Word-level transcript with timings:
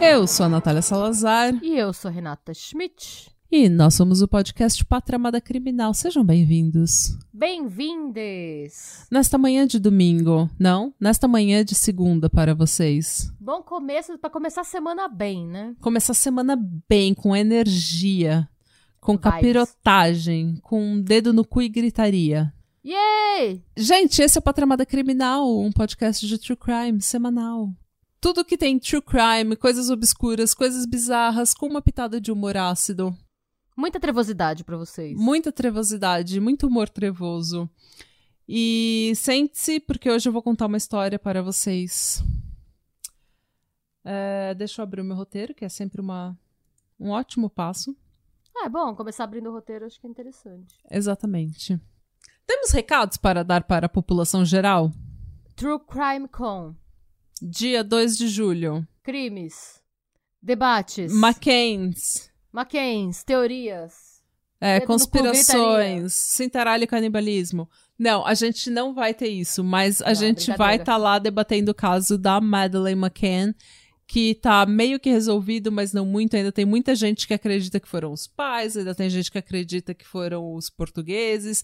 Eu 0.00 0.26
sou 0.26 0.46
a 0.46 0.48
Natália 0.48 0.82
Salazar. 0.82 1.52
E 1.62 1.76
eu 1.76 1.92
sou 1.92 2.10
Renata 2.10 2.54
Schmidt. 2.54 3.35
E 3.50 3.68
nós 3.68 3.94
somos 3.94 4.22
o 4.22 4.28
podcast 4.28 4.84
Pátria 4.84 5.16
Amada 5.16 5.40
Criminal. 5.40 5.94
Sejam 5.94 6.24
bem-vindos. 6.24 7.16
Bem-vindes! 7.32 9.06
Nesta 9.08 9.38
manhã 9.38 9.64
de 9.64 9.78
domingo, 9.78 10.50
não? 10.58 10.92
Nesta 11.00 11.28
manhã 11.28 11.64
de 11.64 11.74
segunda 11.74 12.28
para 12.28 12.56
vocês. 12.56 13.32
Bom 13.38 13.62
começo 13.62 14.18
para 14.18 14.30
começar 14.30 14.62
a 14.62 14.64
semana 14.64 15.08
bem, 15.08 15.46
né? 15.46 15.76
Começar 15.80 16.10
a 16.10 16.16
semana 16.16 16.58
bem, 16.88 17.14
com 17.14 17.36
energia, 17.36 18.48
com 19.00 19.12
Vibes. 19.12 19.30
capirotagem, 19.30 20.56
com 20.62 20.82
um 20.82 21.00
dedo 21.00 21.32
no 21.32 21.44
cu 21.44 21.62
e 21.62 21.68
gritaria. 21.68 22.52
Yay! 22.84 23.62
Gente, 23.76 24.22
esse 24.22 24.36
é 24.36 24.40
o 24.40 24.42
Pátria 24.42 24.64
Amada 24.64 24.84
Criminal, 24.84 25.60
um 25.60 25.70
podcast 25.70 26.26
de 26.26 26.36
true 26.36 26.56
crime 26.56 27.00
semanal. 27.00 27.70
Tudo 28.20 28.44
que 28.44 28.58
tem 28.58 28.76
true 28.76 29.00
crime, 29.00 29.54
coisas 29.54 29.88
obscuras, 29.88 30.52
coisas 30.52 30.84
bizarras, 30.84 31.54
com 31.54 31.66
uma 31.66 31.80
pitada 31.80 32.20
de 32.20 32.32
humor 32.32 32.56
ácido. 32.56 33.16
Muita 33.76 34.00
trevosidade 34.00 34.64
pra 34.64 34.76
vocês. 34.76 35.16
Muita 35.18 35.52
trevosidade, 35.52 36.40
muito 36.40 36.66
humor 36.66 36.88
trevoso. 36.88 37.68
E 38.48 39.12
sente-se, 39.16 39.80
porque 39.80 40.10
hoje 40.10 40.28
eu 40.28 40.32
vou 40.32 40.42
contar 40.42 40.66
uma 40.66 40.76
história 40.76 41.18
para 41.18 41.42
vocês. 41.42 42.22
É, 44.04 44.54
deixa 44.54 44.80
eu 44.80 44.84
abrir 44.84 45.00
o 45.00 45.04
meu 45.04 45.16
roteiro, 45.16 45.52
que 45.52 45.64
é 45.64 45.68
sempre 45.68 46.00
uma, 46.00 46.38
um 46.98 47.10
ótimo 47.10 47.50
passo. 47.50 47.94
Ah, 48.56 48.66
é 48.66 48.68
bom 48.68 48.94
começar 48.94 49.24
abrindo 49.24 49.50
o 49.50 49.52
roteiro, 49.52 49.84
acho 49.84 50.00
que 50.00 50.06
é 50.06 50.10
interessante. 50.10 50.74
Exatamente. 50.90 51.78
Temos 52.46 52.70
recados 52.70 53.18
para 53.18 53.42
dar 53.42 53.64
para 53.64 53.86
a 53.86 53.90
população 53.90 54.44
geral? 54.44 54.90
True 55.56 55.80
Crime 55.80 56.28
Con. 56.28 56.74
Dia 57.42 57.84
2 57.84 58.16
de 58.16 58.28
julho. 58.28 58.86
Crimes. 59.02 59.82
Debates. 60.40 61.12
Mackenzie. 61.12 62.35
Mackenzie. 62.52 63.24
Teorias. 63.24 64.16
É, 64.60 64.80
conspirações, 64.80 66.14
cintaralho 66.14 66.84
e 66.84 66.86
canibalismo. 66.86 67.68
Não, 67.98 68.26
a 68.26 68.34
gente 68.34 68.70
não 68.70 68.94
vai 68.94 69.12
ter 69.14 69.28
isso, 69.28 69.62
mas 69.62 70.00
a 70.02 70.08
Não, 70.08 70.14
gente 70.14 70.50
vai 70.56 70.76
estar 70.76 70.96
lá 70.96 71.18
debatendo 71.18 71.70
o 71.70 71.74
caso 71.74 72.18
da 72.18 72.40
Madeleine 72.40 73.00
McCann, 73.00 73.54
que 74.06 74.34
tá 74.34 74.64
meio 74.66 75.00
que 75.00 75.10
resolvido, 75.10 75.72
mas 75.72 75.92
não 75.92 76.06
muito. 76.06 76.36
Ainda 76.36 76.52
tem 76.52 76.64
muita 76.64 76.94
gente 76.94 77.26
que 77.26 77.34
acredita 77.34 77.80
que 77.80 77.88
foram 77.88 78.12
os 78.12 78.26
pais, 78.26 78.76
ainda 78.76 78.94
tem 78.94 79.10
gente 79.10 79.30
que 79.30 79.38
acredita 79.38 79.94
que 79.94 80.06
foram 80.06 80.54
os 80.54 80.70
portugueses. 80.70 81.62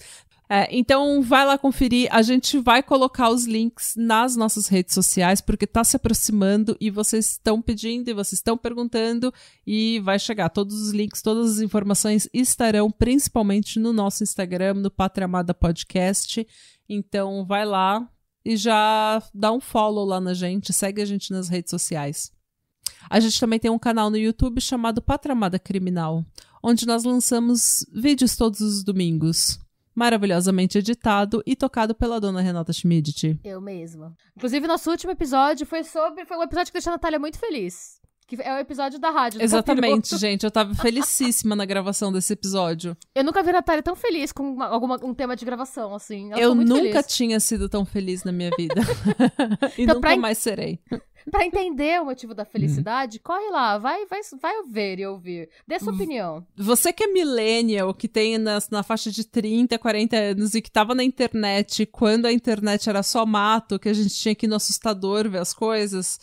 É, 0.55 0.69
então 0.70 1.22
vai 1.22 1.47
lá 1.47 1.56
conferir. 1.56 2.08
A 2.11 2.20
gente 2.20 2.58
vai 2.58 2.83
colocar 2.83 3.31
os 3.31 3.47
links 3.47 3.95
nas 3.97 4.36
nossas 4.36 4.69
redes 4.69 4.92
sociais, 4.92 5.41
porque 5.41 5.67
tá 5.67 5.83
se 5.83 5.97
aproximando 5.97 6.77
e 6.78 6.91
vocês 6.91 7.31
estão 7.31 7.62
pedindo 7.62 8.11
e 8.11 8.12
vocês 8.12 8.34
estão 8.34 8.58
perguntando 8.58 9.33
e 9.67 9.98
vai 10.00 10.19
chegar. 10.19 10.50
Todos 10.50 10.78
os 10.78 10.92
links, 10.92 11.23
todas 11.23 11.53
as 11.53 11.61
informações 11.61 12.28
estarão 12.34 12.91
principalmente 12.91 13.80
no 13.80 13.95
nosso 13.95 14.23
Instagram, 14.23 14.75
no 14.75 14.91
Pátria 14.91 15.25
Amada 15.25 15.55
Podcast. 15.55 16.47
Então 16.86 17.47
vai 17.47 17.64
lá 17.64 18.06
e 18.45 18.55
já 18.55 19.23
dá 19.33 19.50
um 19.53 19.61
follow 19.61 20.05
lá 20.05 20.20
na 20.20 20.34
gente, 20.34 20.70
segue 20.70 21.00
a 21.00 21.06
gente 21.06 21.30
nas 21.30 21.48
redes 21.48 21.70
sociais. 21.70 22.30
A 23.08 23.19
gente 23.20 23.41
também 23.41 23.58
tem 23.58 23.70
um 23.70 23.79
canal 23.79 24.11
no 24.11 24.19
YouTube 24.19 24.61
chamado 24.61 25.01
Pátria 25.01 25.33
Amada 25.33 25.58
Criminal, 25.58 26.23
onde 26.63 26.84
nós 26.84 27.05
lançamos 27.05 27.86
vídeos 27.90 28.36
todos 28.36 28.61
os 28.61 28.84
domingos. 28.84 29.61
Maravilhosamente 29.95 30.79
editado 30.79 31.42
e 31.47 31.55
tocado 31.55 31.95
pela 31.95 32.20
dona 32.20 32.41
Renata 32.41 32.73
Schmidt. 32.73 33.39
Eu 33.45 33.61
mesma. 33.61 34.14
Inclusive, 34.36 34.67
nosso 34.67 34.91
último 34.91 35.13
episódio 35.13 35.67
foi 35.67 35.85
sobre. 35.85 36.25
Foi 36.25 36.36
um 36.36 36.42
episódio 36.42 36.73
que 36.73 36.79
deixou 36.79 36.91
a 36.91 36.97
Natália 36.97 37.19
muito 37.19 37.39
feliz. 37.39 38.02
Que 38.35 38.41
é 38.41 38.55
o 38.55 38.59
episódio 38.59 38.98
da 38.98 39.11
rádio. 39.11 39.43
Exatamente, 39.43 40.17
gente. 40.17 40.45
Eu 40.45 40.51
tava 40.51 40.75
felicíssima 40.75 41.55
na 41.55 41.67
gravação 41.67 42.11
desse 42.11 42.33
episódio. 42.33 42.97
Eu 43.15 43.23
nunca 43.23 43.43
vi 43.43 43.51
a 43.51 43.55
Natália 43.55 43.83
tão 43.83 43.95
feliz 43.95 44.33
com 44.33 44.43
uma- 44.55 44.69
alguma, 44.69 44.98
um 45.05 45.13
tema 45.13 45.37
de 45.37 45.45
gravação, 45.45 45.95
assim. 45.95 46.33
Ela 46.33 46.41
eu 46.41 46.55
nunca 46.55 47.03
feliz. 47.03 47.07
tinha 47.15 47.39
sido 47.39 47.69
tão 47.69 47.85
feliz 47.85 48.25
na 48.25 48.33
minha 48.33 48.51
vida. 48.57 48.75
e 49.77 49.83
Então, 49.83 49.97
nunca 49.97 50.17
mais 50.17 50.39
serei. 50.39 50.81
Pra 51.31 51.45
entender 51.47 52.01
o 52.01 52.07
motivo 52.07 52.35
da 52.35 52.45
felicidade, 52.45 53.19
Uhum. 53.19 53.23
corre 53.23 53.51
lá, 53.51 53.77
vai, 53.79 54.07
vai, 54.07 54.20
vai 54.41 54.55
ver 54.69 54.99
e 54.99 55.07
ouvir. 55.07 55.51
Dê 55.69 55.79
sua 55.79 55.93
opinião. 55.93 56.45
Você 56.57 56.91
que 56.93 57.05
é 57.05 57.07
millennial, 57.13 57.93
que 57.95 58.09
tem 58.09 58.39
nas- 58.39 58.70
na 58.70 58.83
faixa 58.83 59.11
de 59.11 59.25
30, 59.25 59.79
40 59.79 60.17
anos 60.17 60.55
e 60.55 60.63
que 60.63 60.70
tava 60.70 60.95
na 60.97 61.05
internet 61.05 61.85
quando 61.87 62.25
a 62.27 62.33
internet 62.33 62.89
era 62.89 63.03
só 63.05 63.25
mato, 63.27 63.79
que 63.79 63.89
a 63.91 63.93
gente 63.93 64.14
tinha 64.14 64.35
que 64.35 64.47
ir 64.47 64.49
no 64.49 64.57
assustador 64.57 65.29
ver 65.29 65.39
as 65.39 65.53
coisas. 65.53 66.19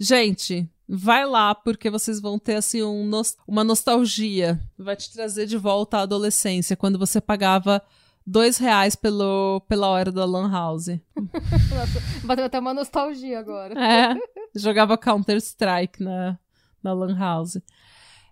Gente, 0.00 0.66
vai 0.88 1.26
lá 1.26 1.54
porque 1.54 1.90
vocês 1.90 2.20
vão 2.20 2.38
ter 2.38 2.54
assim 2.56 2.82
um 2.82 3.04
nos- 3.06 3.36
uma 3.46 3.62
nostalgia. 3.62 4.60
Vai 4.78 4.96
te 4.96 5.12
trazer 5.12 5.46
de 5.46 5.56
volta 5.56 5.98
à 5.98 6.02
adolescência, 6.02 6.76
quando 6.76 6.98
você 6.98 7.20
pagava 7.20 7.82
dois 8.26 8.58
reais 8.58 8.94
pelo, 8.94 9.60
pela 9.68 9.88
hora 9.88 10.10
da 10.12 10.24
Lan 10.24 10.50
House. 10.50 10.88
Nossa, 11.16 12.02
bateu 12.24 12.44
até 12.44 12.58
uma 12.58 12.74
nostalgia 12.74 13.38
agora. 13.38 13.74
É, 13.78 14.14
jogava 14.54 14.96
Counter-Strike 14.98 16.02
na, 16.02 16.38
na 16.82 16.92
Lan 16.92 17.16
House. 17.18 17.58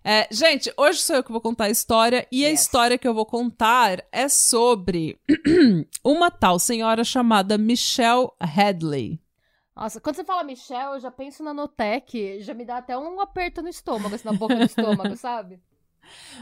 É, 0.03 0.25
gente, 0.31 0.71
hoje 0.77 0.99
sou 1.01 1.17
eu 1.17 1.23
que 1.23 1.31
vou 1.33 1.41
contar 1.41 1.65
a 1.65 1.69
história, 1.69 2.25
e 2.31 2.45
a 2.45 2.49
Yes. 2.49 2.61
história 2.61 2.97
que 2.97 3.05
eu 3.07 3.13
vou 3.13 3.25
contar 3.25 4.01
é 4.11 4.29
sobre 4.29 5.19
uma 6.01 6.31
tal 6.31 6.57
senhora 6.59 7.03
chamada 7.03 7.57
Michelle 7.57 8.29
Hadley. 8.39 9.19
Nossa, 9.77 10.01
quando 10.01 10.15
você 10.15 10.23
fala 10.23 10.43
Michelle, 10.43 10.95
eu 10.95 10.99
já 10.99 11.11
penso 11.11 11.43
na 11.43 11.53
Notec, 11.53 12.41
já 12.41 12.51
me 12.55 12.65
dá 12.65 12.77
até 12.77 12.97
um 12.97 13.21
aperto 13.21 13.61
no 13.61 13.69
estômago, 13.69 14.15
assim, 14.15 14.27
na 14.27 14.33
boca 14.33 14.55
do 14.55 14.63
estômago, 14.63 15.13
sabe? 15.15 15.61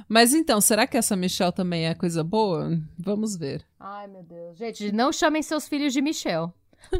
Mas 0.07 0.34
então, 0.34 0.62
será 0.62 0.88
que 0.88 0.96
essa 0.96 1.18
Michelle 1.18 1.51
também 1.51 1.85
é 1.85 1.94
coisa 1.94 2.23
boa? 2.23 2.69
Vamos 2.97 3.35
ver. 3.35 3.66
Ai, 3.78 4.07
meu 4.07 4.23
Deus. 4.23 4.57
Gente, 4.57 4.90
não 4.94 5.12
chamem 5.12 5.41
seus 5.41 5.68
filhos 5.68 5.91
de 5.91 6.01
Michelle. 6.01 6.50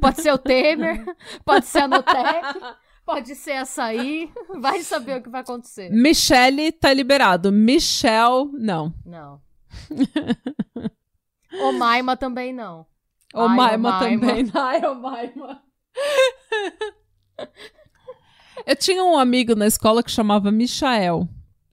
Pode 0.02 0.22
ser 0.22 0.34
o 0.34 0.38
Temer, 0.38 1.06
pode 1.46 1.68
ser 1.68 1.84
a 1.84 1.88
Notec, 1.88 2.60
pode 3.06 3.34
ser 3.34 3.54
açaí, 3.54 4.30
vai 4.60 4.82
saber 4.82 5.20
o 5.20 5.24
que 5.24 5.30
vai 5.30 5.40
acontecer. 5.40 5.90
Michelle 5.90 6.70
tá 6.74 6.92
liberado. 6.92 7.50
Michelle, 7.50 8.50
não. 8.52 8.94
Não. 9.06 9.40
O 11.62 11.72
Maima 11.72 12.18
também 12.18 12.52
não. 12.52 12.86
O 13.34 13.42
Ai, 13.42 13.56
Maima 13.56 13.90
Omaima. 13.90 14.20
também. 14.20 14.52
Ai, 14.54 14.86
o 14.86 14.96
Maima. 14.96 15.65
Eu 18.66 18.76
tinha 18.76 19.04
um 19.04 19.18
amigo 19.18 19.56
na 19.56 19.68
escola 19.68 20.02
que 20.02 20.10
chamava 20.10 20.52
Michael. 20.52 21.28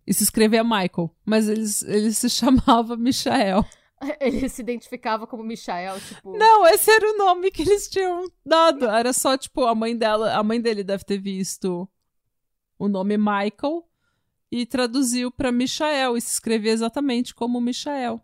E 0.06 0.12
se 0.12 0.25
escrevia 0.25 0.65
Michael. 0.65 1.15
Mas 1.25 1.49
ele, 1.49 1.65
ele 1.87 2.12
se 2.12 2.28
chamava 2.28 2.97
Michael. 2.97 3.65
Ele 4.21 4.49
se 4.49 4.62
identificava 4.62 5.28
como 5.28 5.44
Michael, 5.44 6.00
tipo. 6.00 6.37
Não, 6.37 6.66
esse 6.66 6.91
era 6.91 7.09
o 7.09 7.16
nome 7.16 7.53
que 7.53 7.62
eles 7.62 7.88
tinham 7.88 8.25
dado. 8.44 8.87
Era 8.87 9.12
só, 9.12 9.38
tipo, 9.38 9.65
a 9.65 9.77
mãe 9.77 9.97
dela. 9.97 10.34
A 10.34 10.43
mãe 10.43 10.61
dele 10.61 10.82
deve 10.82 11.05
ter 11.05 11.19
visto 11.19 11.88
o 12.77 12.88
nome 12.88 13.16
Michael 13.16 13.88
e 14.50 14.66
traduziu 14.66 15.31
pra 15.31 15.53
Michael. 15.53 16.16
E 16.16 16.21
se 16.21 16.32
escrevia 16.32 16.72
exatamente 16.72 17.32
como 17.32 17.61
Michael. 17.61 18.21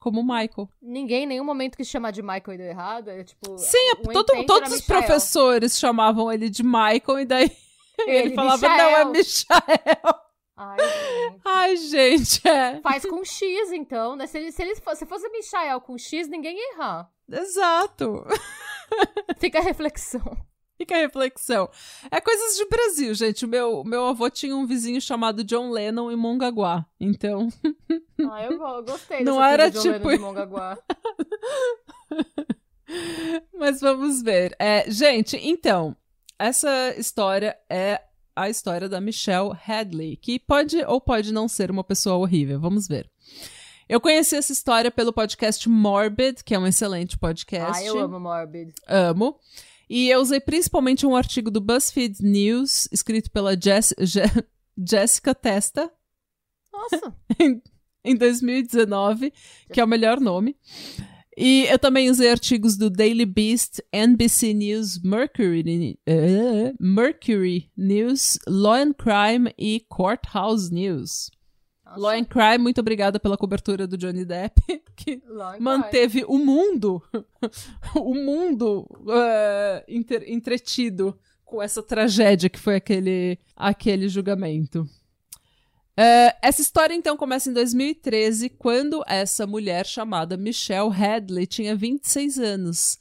Como 0.00 0.22
Michael. 0.22 0.68
Ninguém 0.80 1.24
em 1.24 1.26
nenhum 1.26 1.44
momento 1.44 1.76
quis 1.76 1.88
chamar 1.88 2.12
de 2.12 2.22
Michael 2.22 2.52
e 2.54 2.56
deu 2.58 2.66
errado. 2.66 3.08
É 3.10 3.24
tipo. 3.24 3.58
Sim, 3.58 3.76
é, 3.78 3.92
o 3.92 4.12
todo- 4.12 4.46
todos 4.46 4.72
os 4.72 4.80
Michael. 4.80 5.02
professores 5.02 5.76
chamavam 5.78 6.30
ele 6.32 6.48
de 6.48 6.62
Michael 6.62 7.20
e 7.20 7.24
daí 7.24 7.50
ele, 8.06 8.10
Ele, 8.28 8.34
falava, 8.34 8.68
Michael. 8.68 8.90
não, 8.90 8.98
é 9.00 9.04
Michael. 9.18 10.14
Ai, 10.60 10.76
gente. 10.78 11.40
Ai, 11.44 11.76
gente, 11.76 12.48
é. 12.48 12.80
Faz 12.80 13.04
com 13.06 13.24
X, 13.24 13.72
então, 13.72 14.16
né? 14.16 14.26
Se 14.26 14.38
ele, 14.38 14.50
se 14.52 14.60
ele 14.62 14.74
fosse, 14.76 15.00
se 15.00 15.06
fosse 15.06 15.28
Michael 15.28 15.80
com 15.80 15.96
X, 15.98 16.28
ninguém 16.28 16.56
ia 16.56 16.74
errar. 16.74 17.10
Exato. 17.30 18.24
Fica 19.38 19.58
a 19.58 19.62
reflexão. 19.62 20.36
Fica 20.78 20.94
a 20.94 20.98
reflexão. 20.98 21.68
É 22.10 22.20
coisas 22.20 22.56
de 22.56 22.64
Brasil, 22.68 23.12
gente. 23.12 23.44
O 23.44 23.48
meu, 23.48 23.82
meu 23.84 24.06
avô 24.06 24.30
tinha 24.30 24.54
um 24.56 24.64
vizinho 24.64 25.00
chamado 25.00 25.42
John 25.44 25.70
Lennon 25.70 26.10
em 26.10 26.16
Mongaguá. 26.16 26.86
Então, 27.00 27.48
Ah, 28.30 28.44
eu, 28.44 28.56
go- 28.56 28.66
eu 28.76 28.84
gostei 28.84 29.24
Não 29.24 29.42
era 29.42 29.64
Oleno 29.64 29.80
tipo- 29.82 30.08
de 30.10 30.18
Mongaguá. 30.18 30.78
mas 33.58 33.80
vamos 33.80 34.22
ver. 34.22 34.54
É, 34.58 34.88
gente, 34.90 35.36
então, 35.36 35.96
essa 36.38 36.94
história 36.96 37.56
é 37.68 38.00
a 38.34 38.48
história 38.48 38.88
da 38.88 39.00
Michelle 39.00 39.50
Hadley, 39.66 40.16
que 40.16 40.38
pode 40.38 40.76
ou 40.84 41.00
pode 41.00 41.32
não 41.32 41.48
ser 41.48 41.70
uma 41.70 41.82
pessoa 41.82 42.16
horrível. 42.16 42.60
Vamos 42.60 42.86
ver. 42.86 43.10
Eu 43.88 44.00
conheci 44.00 44.36
essa 44.36 44.52
história 44.52 44.90
pelo 44.90 45.12
podcast 45.12 45.68
Morbid, 45.68 46.44
que 46.44 46.54
é 46.54 46.58
um 46.58 46.66
excelente 46.66 47.18
podcast. 47.18 47.82
Ah, 47.82 47.84
eu 47.84 47.98
amo 47.98 48.20
Morbid. 48.20 48.72
Amo. 48.86 49.38
E 49.88 50.10
eu 50.10 50.20
usei 50.20 50.40
principalmente 50.40 51.06
um 51.06 51.16
artigo 51.16 51.50
do 51.50 51.60
BuzzFeed 51.60 52.22
News, 52.22 52.88
escrito 52.92 53.30
pela 53.30 53.58
Jess, 53.58 53.94
Je 53.98 54.22
Jessica 54.76 55.34
Testa. 55.34 55.90
Nossa. 56.72 57.14
em, 57.40 57.62
em 58.04 58.16
2019, 58.16 59.32
que 59.72 59.80
é 59.80 59.84
o 59.84 59.88
melhor 59.88 60.20
nome. 60.20 60.56
E 61.36 61.66
eu 61.70 61.78
também 61.78 62.10
usei 62.10 62.30
artigos 62.30 62.76
do 62.76 62.90
Daily 62.90 63.24
Beast, 63.24 63.80
NBC 63.92 64.52
News, 64.52 65.00
Mercury, 65.00 65.96
uh, 66.08 66.74
Mercury 66.80 67.70
News, 67.76 68.38
Law 68.48 68.74
and 68.74 68.92
Crime 68.94 69.54
e 69.56 69.86
Courthouse 69.88 70.74
News. 70.74 71.30
Nossa. 71.88 72.00
Law 72.00 72.10
and 72.10 72.24
Crime, 72.24 72.58
muito 72.58 72.80
obrigada 72.80 73.18
pela 73.18 73.36
cobertura 73.36 73.86
do 73.86 73.96
Johnny 73.96 74.24
Depp, 74.24 74.60
que 74.94 75.22
manteve 75.58 76.20
crime. 76.20 76.26
o 76.28 76.38
mundo, 76.38 77.02
o 77.96 78.14
mundo 78.14 78.86
uh, 79.00 80.22
entretido 80.26 81.18
com 81.44 81.62
essa 81.62 81.82
tragédia 81.82 82.50
que 82.50 82.58
foi 82.58 82.76
aquele, 82.76 83.38
aquele 83.56 84.08
julgamento. 84.08 84.82
Uh, 85.98 86.30
essa 86.42 86.60
história 86.60 86.94
então 86.94 87.16
começa 87.16 87.50
em 87.50 87.54
2013, 87.54 88.50
quando 88.50 89.02
essa 89.06 89.46
mulher 89.46 89.86
chamada 89.86 90.36
Michelle 90.36 90.92
Hadley 90.92 91.46
tinha 91.46 91.74
26 91.74 92.38
anos. 92.38 92.98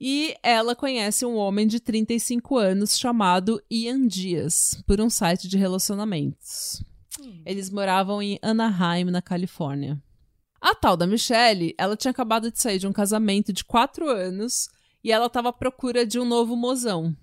E 0.00 0.34
ela 0.42 0.74
conhece 0.74 1.26
um 1.26 1.36
homem 1.36 1.66
de 1.66 1.78
35 1.78 2.56
anos 2.56 2.98
chamado 2.98 3.62
Ian 3.70 4.06
Dias, 4.06 4.82
por 4.86 4.98
um 4.98 5.10
site 5.10 5.46
de 5.46 5.58
relacionamentos. 5.58 6.82
Hum. 7.20 7.42
Eles 7.44 7.70
moravam 7.70 8.22
em 8.22 8.38
Anaheim, 8.42 9.04
na 9.04 9.20
Califórnia. 9.22 10.00
A 10.60 10.74
tal 10.74 10.96
da 10.96 11.06
Michelle, 11.06 11.74
ela 11.78 11.96
tinha 11.96 12.10
acabado 12.10 12.50
de 12.50 12.60
sair 12.60 12.78
de 12.78 12.86
um 12.86 12.92
casamento 12.92 13.52
de 13.52 13.64
4 13.64 14.08
anos 14.08 14.68
e 15.02 15.10
ela 15.10 15.26
estava 15.26 15.48
à 15.48 15.52
procura 15.52 16.04
de 16.04 16.18
um 16.18 16.24
novo 16.24 16.54
mozão. 16.54 17.16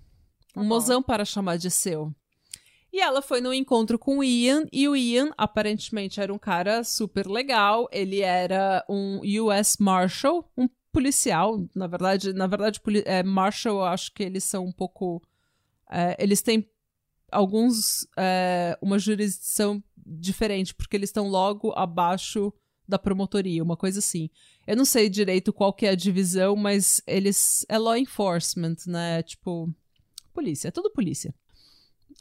Um 0.56 0.62
uhum. 0.62 0.66
mozão 0.66 1.04
para 1.04 1.24
chamar 1.24 1.58
de 1.58 1.70
seu. 1.70 2.12
E 2.92 3.00
ela 3.00 3.22
foi 3.22 3.42
no 3.42 3.54
encontro 3.54 4.00
com 4.00 4.20
o 4.20 4.24
Ian, 4.24 4.66
e 4.72 4.88
o 4.88 4.96
Ian 4.96 5.32
aparentemente 5.38 6.20
era 6.20 6.34
um 6.34 6.40
cara 6.40 6.84
super 6.84 7.28
legal. 7.28 7.88
Ele 7.92 8.22
era 8.22 8.84
um 8.90 9.22
US 9.44 9.78
Marshal, 9.80 10.50
um 10.58 10.68
policial. 10.92 11.64
Na 11.76 11.86
verdade, 11.86 12.34
na 12.34 12.48
verdade, 12.48 12.82
é, 13.06 13.22
Marshal, 13.22 13.76
eu 13.76 13.84
acho 13.84 14.12
que 14.14 14.24
eles 14.24 14.44
são 14.44 14.66
um 14.66 14.72
pouco. 14.72 15.22
É, 15.92 16.16
eles 16.18 16.42
têm 16.42 16.68
alguns. 17.32 18.08
É, 18.18 18.78
uma 18.82 19.00
jurisdição 19.00 19.84
diferente, 20.06 20.74
porque 20.74 20.96
eles 20.96 21.10
estão 21.10 21.28
logo 21.28 21.74
abaixo 21.76 22.54
da 22.88 22.98
promotoria, 22.98 23.64
uma 23.64 23.76
coisa 23.76 24.00
assim. 24.00 24.30
Eu 24.66 24.78
não 24.78 24.86
sei 24.86 25.10
direito 25.10 25.52
qual 25.52 25.74
que 25.74 25.86
é 25.86 25.90
a 25.90 25.96
divisão, 25.96 26.56
mas 26.56 27.02
eles. 27.06 27.66
É 27.70 27.78
law 27.78 27.98
enforcement, 27.98 28.78
né? 28.86 29.24
Tipo. 29.24 29.74
Polícia, 30.34 30.68
é 30.68 30.72
tudo 30.72 30.92
polícia. 30.92 31.34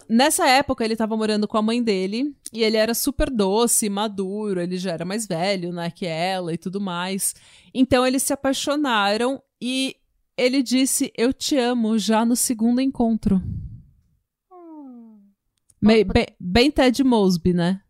Nessa 0.08 0.47
época, 0.49 0.85
ele 0.85 0.94
tava 0.94 1.17
morando 1.17 1.49
com 1.49 1.56
a 1.56 1.62
mãe 1.62 1.82
dele, 1.82 2.35
e 2.53 2.62
ele 2.62 2.76
era 2.76 2.94
super 2.94 3.31
doce, 3.31 3.88
maduro, 3.88 4.61
ele 4.61 4.79
já 4.79 4.93
era 4.93 5.05
mais 5.05 5.26
velho, 5.26 5.73
né, 5.73 5.91
que 5.91 6.06
ela 6.06 6.53
e 6.53 6.58
tudo 6.58 6.81
mais. 6.81 7.35
Então 7.75 8.06
eles 8.06 8.23
se 8.23 8.32
apaixonaram 8.32 9.43
e 9.61 9.97
ele 10.37 10.62
disse: 10.62 11.12
Eu 11.17 11.32
te 11.32 11.56
amo 11.56 11.99
já 11.99 12.25
no 12.25 12.37
segundo 12.37 12.81
encontro. 12.81 13.43
Bem, 15.86 16.04
bem, 16.04 16.26
bem 16.38 16.70
Ted 16.70 17.02
Mosby, 17.04 17.52
né? 17.52 17.80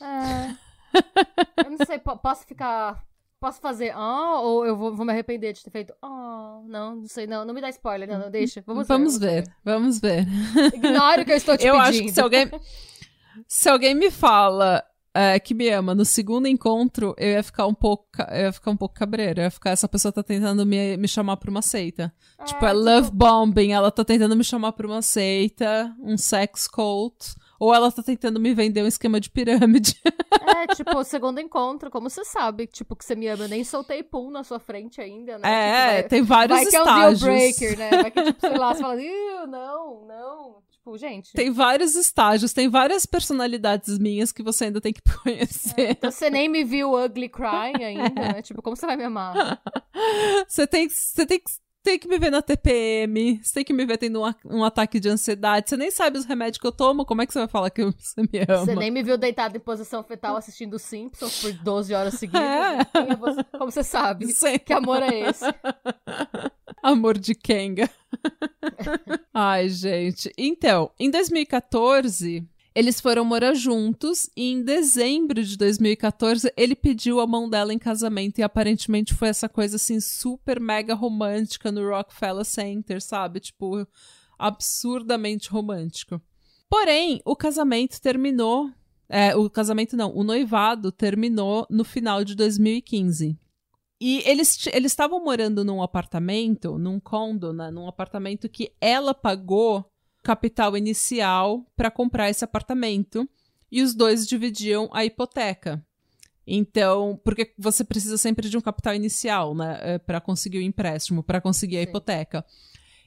É. 0.00 1.64
Eu 1.64 1.70
não 1.70 1.86
sei, 1.86 1.98
posso 1.98 2.46
ficar 2.46 3.02
Posso 3.42 3.60
fazer 3.60 3.90
ah 3.92 4.40
ou 4.40 4.64
eu 4.64 4.76
vou, 4.76 4.94
vou, 4.94 5.04
me 5.04 5.10
arrepender 5.10 5.52
de 5.52 5.64
ter 5.64 5.70
feito 5.70 5.92
ah? 6.00 6.60
Não, 6.64 6.94
não 6.94 7.08
sei, 7.08 7.26
não. 7.26 7.44
Não 7.44 7.52
me 7.52 7.60
dá 7.60 7.68
spoiler, 7.70 8.08
não, 8.08 8.16
não 8.16 8.30
deixa. 8.30 8.62
Vamos, 8.64 8.86
vamos 8.86 9.18
ver, 9.18 9.42
ver, 9.42 9.52
vamos 9.64 9.98
ver. 9.98 10.24
Ignore 10.72 11.22
o 11.22 11.24
que 11.24 11.32
eu 11.32 11.36
estou 11.36 11.58
te 11.58 11.66
eu 11.66 11.74
pedindo. 11.82 11.96
Eu 11.96 12.02
acho 12.02 12.02
que 12.04 12.12
se 12.12 12.20
alguém, 12.20 12.50
se 13.48 13.68
alguém 13.68 13.94
me 13.96 14.12
fala 14.12 14.84
é, 15.14 15.38
que 15.38 15.52
me 15.54 15.68
ama 15.68 15.94
no 15.94 16.04
segundo 16.04 16.48
encontro, 16.48 17.14
eu 17.18 17.32
ia 17.32 17.42
ficar 17.42 17.66
um 17.66 17.74
pouco, 17.74 18.06
eu 18.30 18.44
ia 18.44 18.52
ficar 18.52 18.70
um 18.70 18.76
pouco 18.76 18.94
cabreira. 18.94 19.42
Eu 19.42 19.44
ia 19.44 19.50
ficar, 19.50 19.70
essa 19.70 19.88
pessoa 19.88 20.10
tá 20.10 20.22
tentando 20.22 20.64
me, 20.64 20.96
me 20.96 21.06
chamar 21.06 21.36
pra 21.36 21.50
uma 21.50 21.62
seita. 21.62 22.12
É, 22.38 22.44
tipo, 22.44 22.64
é 22.64 22.68
tipo... 22.68 22.80
love 22.80 23.10
bombing, 23.10 23.72
ela 23.72 23.90
tá 23.90 24.04
tentando 24.04 24.34
me 24.34 24.44
chamar 24.44 24.72
pra 24.72 24.86
uma 24.86 25.02
seita, 25.02 25.94
um 26.00 26.16
sex 26.16 26.66
cult. 26.66 27.34
Ou 27.60 27.72
ela 27.72 27.92
tá 27.92 28.02
tentando 28.02 28.40
me 28.40 28.52
vender 28.54 28.82
um 28.82 28.88
esquema 28.88 29.20
de 29.20 29.30
pirâmide. 29.30 29.94
É, 30.44 30.66
tipo, 30.74 30.96
o 30.96 31.04
segundo 31.04 31.40
encontro, 31.40 31.90
como 31.90 32.10
você 32.10 32.24
sabe, 32.24 32.66
tipo, 32.66 32.96
que 32.96 33.04
você 33.04 33.14
me 33.14 33.28
ama. 33.28 33.44
Eu 33.44 33.48
nem 33.48 33.62
soltei 33.62 34.02
pum 34.02 34.30
na 34.30 34.42
sua 34.42 34.58
frente 34.58 35.00
ainda, 35.00 35.38
né? 35.38 35.48
É, 35.48 35.62
tipo, 35.62 35.92
vai, 35.92 36.02
tem 36.08 36.22
vários 36.22 36.58
vai 36.58 36.64
estágios. 36.64 37.20
Vai 37.20 37.52
que 37.52 37.64
é 37.64 37.70
um 37.70 37.76
deal 37.76 37.76
breaker, 37.76 37.78
né? 37.78 38.02
Vai 38.02 38.10
que, 38.10 38.22
tipo, 38.24 38.40
sei 38.46 38.58
lá, 38.58 38.74
você 38.74 38.80
fala, 38.80 38.96
não, 39.46 40.04
não. 40.06 40.62
Tipo, 40.82 40.98
gente. 40.98 41.32
Tem 41.32 41.48
vários 41.48 41.94
estágios, 41.94 42.52
tem 42.52 42.68
várias 42.68 43.06
personalidades 43.06 44.00
minhas 44.00 44.32
que 44.32 44.42
você 44.42 44.64
ainda 44.64 44.80
tem 44.80 44.92
que 44.92 45.00
conhecer. 45.22 45.80
É, 45.80 45.90
então 45.92 46.10
você 46.10 46.28
nem 46.28 46.48
me 46.48 46.64
viu 46.64 46.92
ugly 46.92 47.28
crying 47.28 47.78
ainda, 47.84 48.10
né? 48.10 48.42
Tipo, 48.42 48.60
como 48.60 48.74
você 48.74 48.84
vai 48.84 48.96
me 48.96 49.04
amar? 49.04 49.62
Você 50.48 50.66
tem, 50.66 50.88
você 50.88 51.24
tem 51.24 51.38
que 51.38 51.50
tem 51.82 51.98
que 51.98 52.08
me 52.08 52.18
ver 52.18 52.30
na 52.30 52.40
TPM, 52.40 53.40
você 53.42 53.54
tem 53.54 53.64
que 53.64 53.72
me 53.72 53.84
ver 53.84 53.98
tendo 53.98 54.22
um, 54.22 54.32
um, 54.44 54.64
ataque 54.64 55.00
de 55.00 55.08
ansiedade, 55.08 55.68
você 55.68 55.76
nem 55.76 55.90
sabe 55.90 56.16
os 56.16 56.24
remédios 56.24 56.58
que 56.58 56.66
eu 56.66 56.70
tomo, 56.70 57.04
como 57.04 57.22
é 57.22 57.26
que 57.26 57.32
você 57.32 57.40
vai 57.40 57.48
falar 57.48 57.70
que 57.70 57.84
você 57.84 58.22
me 58.22 58.40
ama? 58.48 58.64
Você 58.64 58.76
nem 58.76 58.90
me 58.90 59.02
viu 59.02 59.18
deitado 59.18 59.56
em 59.56 59.60
posição 59.60 60.02
fetal 60.04 60.36
assistindo 60.36 60.78
Simpsons 60.78 61.40
por 61.40 61.52
12 61.52 61.92
horas 61.92 62.14
seguidas. 62.14 62.40
É. 62.40 63.12
é 63.12 63.16
você, 63.16 63.44
como 63.44 63.70
você 63.70 63.82
sabe? 63.82 64.32
Sim. 64.32 64.58
Que 64.60 64.72
amor 64.72 65.02
é 65.02 65.28
esse? 65.28 65.44
Amor 66.82 67.18
de 67.18 67.34
Kenga. 67.34 67.88
Ai, 69.32 69.68
gente. 69.68 70.32
Então, 70.36 70.90
em 70.98 71.10
2014, 71.10 72.46
eles 72.74 73.00
foram 73.00 73.24
morar 73.24 73.54
juntos 73.54 74.30
e 74.36 74.50
em 74.50 74.62
dezembro 74.62 75.44
de 75.44 75.56
2014 75.56 76.52
ele 76.56 76.74
pediu 76.74 77.20
a 77.20 77.26
mão 77.26 77.48
dela 77.48 77.72
em 77.72 77.78
casamento 77.78 78.38
e 78.38 78.42
aparentemente 78.42 79.14
foi 79.14 79.28
essa 79.28 79.48
coisa 79.48 79.76
assim 79.76 80.00
super 80.00 80.58
mega 80.58 80.94
romântica 80.94 81.70
no 81.70 81.88
Rockefeller 81.88 82.44
Center, 82.44 83.00
sabe? 83.02 83.40
Tipo, 83.40 83.86
absurdamente 84.38 85.50
romântico. 85.50 86.20
Porém, 86.68 87.20
o 87.24 87.36
casamento 87.36 88.00
terminou. 88.00 88.70
É, 89.08 89.36
o 89.36 89.50
casamento 89.50 89.94
não, 89.94 90.10
o 90.16 90.24
noivado 90.24 90.90
terminou 90.90 91.66
no 91.68 91.84
final 91.84 92.24
de 92.24 92.34
2015. 92.34 93.38
E 94.04 94.20
eles 94.26 94.58
estavam 94.66 95.22
morando 95.22 95.64
num 95.64 95.80
apartamento, 95.80 96.76
num 96.76 96.98
condo, 96.98 97.52
né? 97.52 97.70
Num 97.70 97.86
apartamento 97.86 98.48
que 98.48 98.72
ela 98.80 99.14
pagou 99.14 99.86
capital 100.24 100.76
inicial 100.76 101.64
para 101.76 101.88
comprar 101.88 102.28
esse 102.28 102.42
apartamento 102.42 103.28
e 103.70 103.80
os 103.80 103.94
dois 103.94 104.26
dividiam 104.26 104.90
a 104.92 105.04
hipoteca. 105.04 105.80
Então, 106.44 107.20
porque 107.22 107.54
você 107.56 107.84
precisa 107.84 108.18
sempre 108.18 108.48
de 108.48 108.58
um 108.58 108.60
capital 108.60 108.92
inicial, 108.92 109.54
né, 109.54 109.78
eh, 109.80 109.98
para 109.98 110.20
conseguir 110.20 110.58
o 110.58 110.62
empréstimo, 110.62 111.22
para 111.22 111.40
conseguir 111.40 111.76
a 111.76 111.82
Sim. 111.82 111.88
hipoteca. 111.88 112.44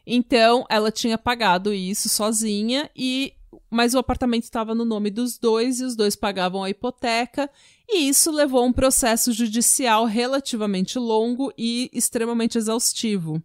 Então, 0.07 0.65
ela 0.69 0.93
tinha 0.93 1.17
pagado 1.17 1.73
isso 1.73 2.07
sozinha 2.07 2.89
e 2.95 3.33
mas 3.69 3.93
o 3.93 3.99
apartamento 3.99 4.43
estava 4.43 4.75
no 4.75 4.85
nome 4.85 5.09
dos 5.09 5.37
dois 5.37 5.79
e 5.79 5.83
os 5.83 5.95
dois 5.95 6.15
pagavam 6.15 6.63
a 6.63 6.69
hipoteca, 6.69 7.49
e 7.87 8.07
isso 8.07 8.31
levou 8.31 8.61
a 8.61 8.65
um 8.65 8.73
processo 8.73 9.31
judicial 9.31 10.05
relativamente 10.05 10.97
longo 10.97 11.53
e 11.57 11.89
extremamente 11.93 12.57
exaustivo. 12.57 13.41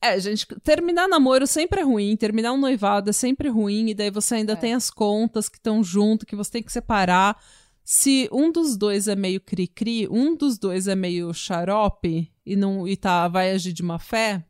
É, 0.00 0.20
gente, 0.20 0.46
terminar 0.62 1.08
namoro 1.08 1.46
sempre 1.46 1.80
é 1.80 1.84
ruim, 1.84 2.16
terminar 2.16 2.52
um 2.52 2.58
noivado 2.58 3.10
é 3.10 3.12
sempre 3.12 3.48
ruim, 3.48 3.88
e 3.90 3.94
daí 3.94 4.10
você 4.10 4.36
ainda 4.36 4.52
é. 4.52 4.56
tem 4.56 4.74
as 4.74 4.90
contas 4.90 5.48
que 5.48 5.56
estão 5.56 5.82
junto, 5.82 6.26
que 6.26 6.36
você 6.36 6.52
tem 6.52 6.62
que 6.62 6.72
separar. 6.72 7.42
Se 7.82 8.28
um 8.32 8.50
dos 8.50 8.76
dois 8.76 9.08
é 9.08 9.16
meio 9.16 9.40
cri-cri, 9.40 10.08
um 10.08 10.36
dos 10.36 10.58
dois 10.58 10.88
é 10.88 10.94
meio 10.94 11.32
xarope 11.32 12.30
e 12.44 12.56
não 12.56 12.86
e 12.86 12.96
tá, 12.96 13.26
vai 13.28 13.52
agir 13.52 13.72
de 13.72 13.82
má 13.82 13.98
fé, 13.98 14.44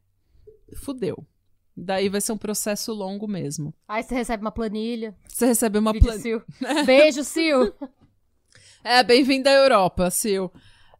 fudeu. 0.74 1.24
Daí 1.76 2.08
vai 2.08 2.20
ser 2.20 2.32
um 2.32 2.38
processo 2.38 2.92
longo 2.92 3.28
mesmo. 3.28 3.74
Aí 3.86 4.02
você 4.02 4.14
recebe 4.14 4.42
uma 4.42 4.52
planilha. 4.52 5.14
Você 5.28 5.46
recebe 5.46 5.78
uma 5.78 5.92
planilha. 5.92 6.42
Beijo, 6.86 7.22
Sil. 7.22 7.74
É, 8.88 9.02
bem-vindo 9.02 9.48
à 9.48 9.52
Europa, 9.52 10.08
Sil. 10.14 10.46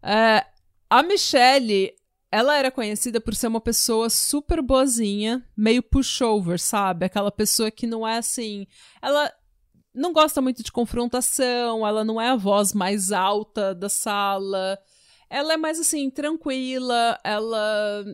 É, 0.03 0.45
a 0.91 1.05
Michelle, 1.05 1.95
ela 2.33 2.57
era 2.57 2.69
conhecida 2.69 3.21
por 3.21 3.33
ser 3.33 3.47
uma 3.47 3.61
pessoa 3.61 4.11
super 4.11 4.61
boazinha, 4.61 5.47
meio 5.57 5.81
pushover, 5.85 6.59
sabe? 6.59 7.07
Aquela 7.07 7.31
pessoa 7.31 7.71
que 7.71 7.87
não 7.87 8.05
é 8.05 8.19
assim. 8.19 8.67
Ela 9.01 9.33
não 9.95 10.13
gosta 10.13 10.43
muito 10.43 10.65
de 10.65 10.73
confrontação, 10.73 11.87
ela 11.87 12.05
não 12.05 12.21
é 12.21 12.31
a 12.31 12.37
voz 12.37 12.73
mais 12.73 13.13
alta 13.13 13.73
da 13.73 13.89
sala. 13.89 14.77
Ela 15.31 15.55
é 15.55 15.57
mais 15.57 15.79
assim, 15.79 16.11
tranquila, 16.11 17.19
ela. 17.23 18.05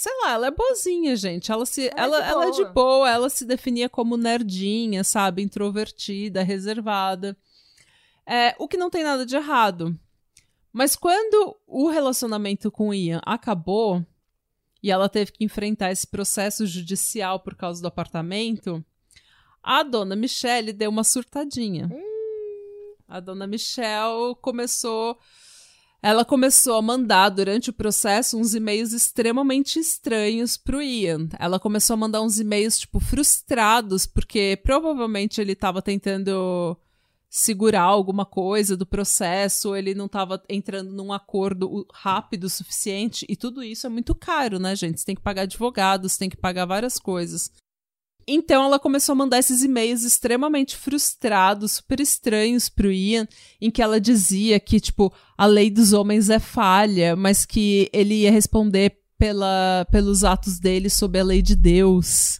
Sei 0.00 0.12
lá, 0.22 0.34
ela 0.34 0.46
é 0.46 0.50
boazinha, 0.52 1.16
gente. 1.16 1.50
Ela, 1.50 1.66
se, 1.66 1.90
ela, 1.96 2.18
ela, 2.18 2.24
ela 2.24 2.46
é 2.46 2.50
de 2.52 2.64
boa, 2.66 3.10
ela 3.10 3.28
se 3.28 3.44
definia 3.44 3.88
como 3.88 4.16
nerdinha, 4.16 5.02
sabe? 5.02 5.42
Introvertida, 5.42 6.44
reservada. 6.44 7.36
É, 8.24 8.54
o 8.60 8.68
que 8.68 8.76
não 8.76 8.90
tem 8.90 9.02
nada 9.02 9.26
de 9.26 9.34
errado. 9.34 9.98
Mas 10.72 10.94
quando 10.94 11.56
o 11.66 11.88
relacionamento 11.88 12.70
com 12.70 12.90
o 12.90 12.94
Ian 12.94 13.20
acabou 13.26 14.06
e 14.80 14.88
ela 14.88 15.08
teve 15.08 15.32
que 15.32 15.44
enfrentar 15.44 15.90
esse 15.90 16.06
processo 16.06 16.64
judicial 16.64 17.40
por 17.40 17.56
causa 17.56 17.82
do 17.82 17.88
apartamento, 17.88 18.84
a 19.60 19.82
dona 19.82 20.14
Michelle 20.14 20.72
deu 20.72 20.90
uma 20.90 21.02
surtadinha. 21.02 21.90
A 23.08 23.18
dona 23.18 23.48
Michelle 23.48 24.36
começou. 24.40 25.18
Ela 26.00 26.24
começou 26.24 26.76
a 26.76 26.82
mandar 26.82 27.28
durante 27.28 27.70
o 27.70 27.72
processo 27.72 28.38
uns 28.38 28.54
e-mails 28.54 28.92
extremamente 28.92 29.80
estranhos 29.80 30.56
pro 30.56 30.80
Ian. 30.80 31.28
Ela 31.38 31.58
começou 31.58 31.94
a 31.94 31.96
mandar 31.96 32.22
uns 32.22 32.38
e-mails, 32.38 32.78
tipo, 32.78 33.00
frustrados, 33.00 34.06
porque 34.06 34.60
provavelmente 34.62 35.40
ele 35.40 35.52
estava 35.52 35.82
tentando 35.82 36.76
segurar 37.28 37.82
alguma 37.82 38.24
coisa 38.24 38.76
do 38.76 38.86
processo, 38.86 39.76
ele 39.76 39.94
não 39.94 40.06
estava 40.06 40.42
entrando 40.48 40.92
num 40.92 41.12
acordo 41.12 41.86
rápido 41.92 42.44
o 42.44 42.50
suficiente, 42.50 43.26
e 43.28 43.36
tudo 43.36 43.62
isso 43.62 43.86
é 43.86 43.90
muito 43.90 44.14
caro, 44.14 44.58
né, 44.58 44.74
gente? 44.74 45.00
Você 45.00 45.06
tem 45.06 45.14
que 45.14 45.20
pagar 45.20 45.42
advogados, 45.42 46.16
tem 46.16 46.30
que 46.30 46.36
pagar 46.36 46.64
várias 46.64 46.98
coisas. 46.98 47.52
Então 48.30 48.62
ela 48.62 48.78
começou 48.78 49.14
a 49.14 49.16
mandar 49.16 49.38
esses 49.38 49.62
e-mails 49.62 50.04
extremamente 50.04 50.76
frustrados, 50.76 51.72
super 51.72 51.98
estranhos 51.98 52.68
pro 52.68 52.92
Ian, 52.92 53.26
em 53.58 53.70
que 53.70 53.80
ela 53.80 53.98
dizia 53.98 54.60
que, 54.60 54.78
tipo, 54.78 55.10
a 55.36 55.46
lei 55.46 55.70
dos 55.70 55.94
homens 55.94 56.28
é 56.28 56.38
falha, 56.38 57.16
mas 57.16 57.46
que 57.46 57.88
ele 57.90 58.16
ia 58.16 58.30
responder 58.30 58.98
pela, 59.16 59.86
pelos 59.90 60.24
atos 60.24 60.58
dele 60.58 60.90
sob 60.90 61.18
a 61.18 61.24
lei 61.24 61.40
de 61.40 61.56
Deus. 61.56 62.38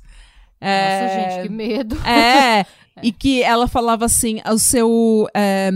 Nossa, 0.60 0.70
é... 0.70 1.30
gente, 1.30 1.48
que 1.48 1.54
medo. 1.54 1.96
É, 2.04 2.66
e 3.02 3.10
que 3.10 3.42
ela 3.42 3.66
falava 3.66 4.04
assim, 4.04 4.40
o 4.46 4.58
seu... 4.58 5.26
É, 5.34 5.70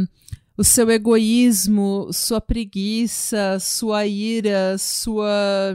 o 0.54 0.62
seu 0.62 0.90
egoísmo, 0.90 2.10
sua 2.12 2.38
preguiça, 2.38 3.58
sua 3.58 4.06
ira, 4.06 4.76
sua... 4.78 5.74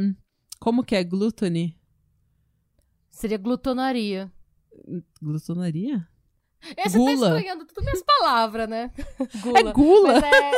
Como 0.60 0.84
que 0.84 0.96
é? 0.96 1.04
Glutone? 1.04 1.76
Seria 3.18 3.40
glutonaria. 3.40 4.32
Glutonaria? 5.20 6.08
É, 6.76 6.88
você 6.88 7.00
tá 7.00 7.04
gula. 7.04 7.30
tá 7.30 7.36
estranhando 7.36 7.66
tudo 7.66 7.84
minhas 7.84 8.04
palavras, 8.04 8.70
né? 8.70 8.92
gula. 9.42 9.60
É 9.60 9.74
gula? 9.74 10.18
É... 10.20 10.52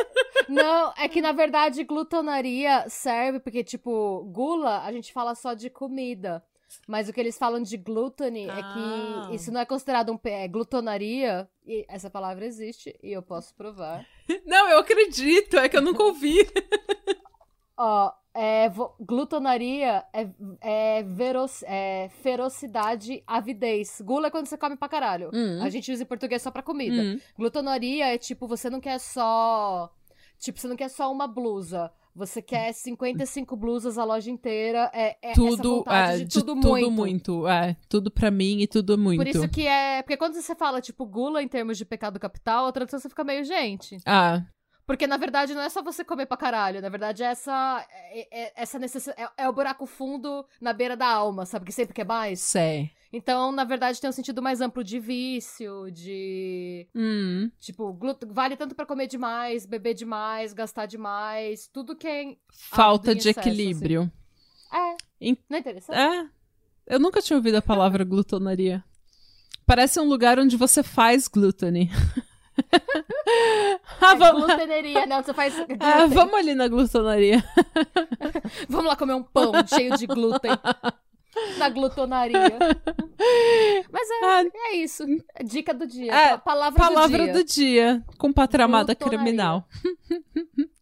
Não, 0.49 0.93
é 0.97 1.07
que 1.07 1.21
na 1.21 1.31
verdade 1.31 1.85
glutonaria 1.85 2.83
serve 2.89 3.39
porque, 3.39 3.63
tipo, 3.63 4.25
gula 4.33 4.83
a 4.83 4.91
gente 4.91 5.13
fala 5.13 5.35
só 5.35 5.53
de 5.53 5.69
comida. 5.69 6.43
Mas 6.85 7.07
o 7.07 7.13
que 7.13 7.21
eles 7.21 7.37
falam 7.37 7.63
de 7.63 7.77
glúten 7.77 8.49
ah. 8.49 8.59
é 8.59 8.61
que 8.61 9.29
ah. 9.29 9.29
isso 9.31 9.53
não 9.53 9.61
é 9.61 9.65
considerado 9.65 10.11
um 10.11 10.19
é 10.25 10.45
glutonaria. 10.45 11.49
E 11.65 11.85
essa 11.87 12.09
palavra 12.09 12.45
existe 12.45 12.93
e 13.01 13.09
eu 13.09 13.21
posso 13.21 13.55
provar. 13.55 14.05
Não, 14.45 14.67
eu 14.67 14.79
acredito, 14.79 15.55
é 15.55 15.69
que 15.69 15.77
eu 15.77 15.81
nunca 15.81 16.03
ouvi. 16.03 16.39
Ó, 17.77 18.11
é, 18.33 18.71
glutonaria 18.99 20.03
é, 20.13 20.29
é, 20.61 21.03
veros, 21.03 21.63
é 21.63 22.09
ferocidade, 22.21 23.23
avidez. 23.25 24.01
Gula 24.01 24.27
é 24.27 24.29
quando 24.29 24.47
você 24.47 24.57
come 24.57 24.75
pra 24.75 24.87
caralho. 24.87 25.29
Hum. 25.33 25.61
A 25.61 25.69
gente 25.69 25.91
usa 25.91 26.03
em 26.03 26.05
português 26.05 26.41
só 26.41 26.51
pra 26.51 26.61
comida. 26.61 27.01
Hum. 27.01 27.19
Glutonaria 27.37 28.13
é 28.13 28.17
tipo, 28.17 28.47
você 28.47 28.69
não 28.69 28.79
quer 28.79 28.99
só. 28.99 29.91
Tipo, 30.37 30.59
você 30.59 30.67
não 30.67 30.75
quer 30.75 30.89
só 30.89 31.11
uma 31.11 31.27
blusa. 31.27 31.91
Você 32.15 32.41
quer 32.41 32.73
55 32.73 33.55
blusas 33.55 33.97
a 33.97 34.03
loja 34.03 34.29
inteira. 34.29 34.91
É, 34.93 35.17
é 35.21 35.33
tudo, 35.33 35.83
é, 35.87 36.17
de, 36.17 36.25
de 36.25 36.33
tudo, 36.33 36.55
tudo 36.55 36.67
muito. 36.67 36.91
muito. 36.91 37.47
É, 37.47 37.75
tudo 37.87 38.11
pra 38.11 38.29
mim 38.29 38.59
e 38.59 38.67
tudo 38.67 38.97
muito. 38.97 39.19
Por 39.19 39.27
isso 39.27 39.47
que 39.49 39.65
é. 39.65 40.01
Porque 40.01 40.17
quando 40.17 40.33
você 40.33 40.55
fala, 40.55 40.81
tipo, 40.81 41.05
gula 41.05 41.41
em 41.41 41.47
termos 41.47 41.77
de 41.77 41.85
pecado 41.85 42.19
capital, 42.19 42.67
a 42.67 42.71
tradução 42.71 42.99
você 42.99 43.09
fica 43.09 43.23
meio, 43.23 43.43
gente. 43.43 43.97
Ah. 44.05 44.43
Porque, 44.89 45.05
na 45.05 45.17
verdade, 45.17 45.53
não 45.53 45.61
é 45.61 45.69
só 45.69 45.83
você 45.83 46.03
comer 46.03 46.25
pra 46.25 46.35
caralho. 46.35 46.81
Na 46.81 46.89
verdade, 46.89 47.21
essa, 47.21 47.85
é, 47.91 48.45
é, 48.45 48.53
essa 48.55 48.79
necessidade. 48.79 49.21
É, 49.21 49.43
é, 49.43 49.47
o 49.47 49.53
buraco 49.53 49.85
fundo 49.85 50.43
na 50.59 50.73
beira 50.73 50.97
da 50.97 51.05
alma, 51.05 51.45
sabe? 51.45 51.67
Que 51.67 51.71
sempre 51.71 51.93
quer 51.93 52.07
mais. 52.07 52.39
Sei. 52.39 52.89
Então, 53.13 53.51
na 53.51 53.63
verdade, 53.63 54.01
tem 54.01 54.09
um 54.09 54.11
sentido 54.11 54.41
mais 54.41 54.61
amplo 54.61 54.83
de 54.83 54.99
vício, 54.99 55.91
de. 55.91 56.87
Hum. 56.95 57.51
Tipo, 57.59 57.95
vale 58.29 58.57
tanto 58.57 58.73
para 58.73 58.87
comer 58.87 59.05
demais, 59.05 59.63
beber 59.63 59.93
demais, 59.93 60.53
gastar 60.53 60.87
demais, 60.87 61.69
tudo 61.71 61.95
que 61.95 62.07
é. 62.07 62.35
Falta 62.51 63.13
de 63.13 63.29
excesso, 63.29 63.47
equilíbrio. 63.47 64.11
Assim. 64.71 64.97
É. 65.21 65.29
In... 65.29 65.37
Não 65.47 65.57
é 65.57 65.59
interessante? 65.59 65.99
É. 65.99 66.27
Eu 66.87 66.99
nunca 66.99 67.21
tinha 67.21 67.37
ouvido 67.37 67.57
a 67.57 67.61
palavra 67.61 68.03
glutonaria. 68.03 68.83
Parece 69.67 69.99
um 69.99 70.09
lugar 70.09 70.39
onde 70.39 70.57
você 70.57 70.81
faz 70.81 71.27
glúten. 71.27 71.91
ah, 74.01 74.13
é 74.13 74.15
vamos... 74.15 74.45
Gluteneria, 74.45 75.05
não, 75.05 75.23
você 75.23 75.33
faz. 75.33 75.53
Ah, 75.79 76.05
vamos 76.07 76.33
ali 76.35 76.55
na 76.55 76.67
glutonaria. 76.67 77.43
vamos 78.67 78.87
lá 78.87 78.95
comer 78.95 79.13
um 79.13 79.23
pão 79.23 79.51
cheio 79.67 79.95
de 79.97 80.07
glúten. 80.07 80.51
Na 81.57 81.69
glutonaria. 81.69 82.57
Mas 83.91 84.09
é, 84.09 84.25
ah, 84.25 84.43
é 84.67 84.75
isso. 84.77 85.03
Dica 85.43 85.73
do 85.73 85.85
dia. 85.87 86.13
É, 86.13 86.37
palavra, 86.37 86.77
palavra 86.77 87.17
do 87.19 87.23
dia. 87.25 87.33
do 87.33 87.43
dia. 87.43 88.05
Com 88.17 88.33
patramada 88.33 88.95
criminal. 88.95 89.65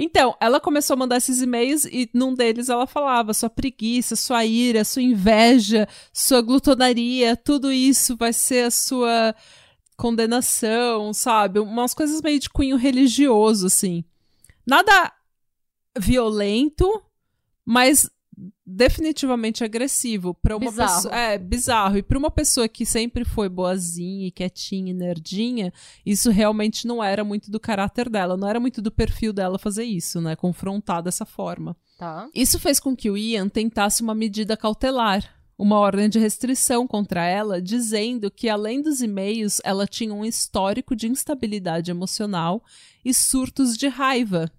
Então, 0.00 0.36
ela 0.40 0.60
começou 0.60 0.94
a 0.94 0.96
mandar 0.96 1.16
esses 1.16 1.42
e-mails 1.42 1.84
e 1.84 2.08
num 2.14 2.32
deles 2.32 2.68
ela 2.68 2.86
falava: 2.86 3.34
sua 3.34 3.50
preguiça, 3.50 4.14
sua 4.14 4.44
ira, 4.44 4.84
sua 4.84 5.02
inveja, 5.02 5.88
sua 6.12 6.40
glutonaria, 6.40 7.36
tudo 7.36 7.72
isso 7.72 8.16
vai 8.16 8.32
ser 8.32 8.66
a 8.66 8.70
sua 8.70 9.34
condenação, 9.98 11.12
sabe? 11.12 11.58
Umas 11.58 11.92
coisas 11.92 12.22
meio 12.22 12.38
de 12.38 12.48
cunho 12.48 12.76
religioso, 12.76 13.66
assim. 13.66 14.04
Nada 14.64 15.12
violento, 15.98 17.02
mas 17.66 18.08
definitivamente 18.64 19.64
agressivo 19.64 20.32
para 20.32 20.56
uma 20.56 20.70
bizarro. 20.70 20.94
pessoa 20.94 21.16
é 21.16 21.36
bizarro 21.36 21.98
e 21.98 22.02
para 22.02 22.18
uma 22.18 22.30
pessoa 22.30 22.68
que 22.68 22.86
sempre 22.86 23.24
foi 23.24 23.48
boazinha, 23.48 24.30
quietinha, 24.30 24.94
nerdinha, 24.94 25.72
isso 26.06 26.30
realmente 26.30 26.86
não 26.86 27.02
era 27.02 27.24
muito 27.24 27.50
do 27.50 27.58
caráter 27.58 28.08
dela, 28.08 28.36
não 28.36 28.48
era 28.48 28.60
muito 28.60 28.80
do 28.80 28.92
perfil 28.92 29.32
dela 29.32 29.58
fazer 29.58 29.84
isso, 29.84 30.20
né, 30.20 30.36
confrontar 30.36 31.02
dessa 31.02 31.24
forma. 31.24 31.76
Tá. 31.98 32.28
Isso 32.32 32.60
fez 32.60 32.78
com 32.78 32.94
que 32.94 33.10
o 33.10 33.16
Ian 33.16 33.48
tentasse 33.48 34.02
uma 34.02 34.14
medida 34.14 34.56
cautelar, 34.56 35.37
uma 35.58 35.78
ordem 35.78 36.08
de 36.08 36.18
restrição 36.18 36.86
contra 36.86 37.26
ela, 37.26 37.60
dizendo 37.60 38.30
que 38.30 38.48
além 38.48 38.80
dos 38.80 39.02
e-mails, 39.02 39.60
ela 39.64 39.86
tinha 39.86 40.14
um 40.14 40.24
histórico 40.24 40.94
de 40.94 41.08
instabilidade 41.08 41.90
emocional 41.90 42.62
e 43.04 43.12
surtos 43.12 43.76
de 43.76 43.88
raiva 43.88 44.50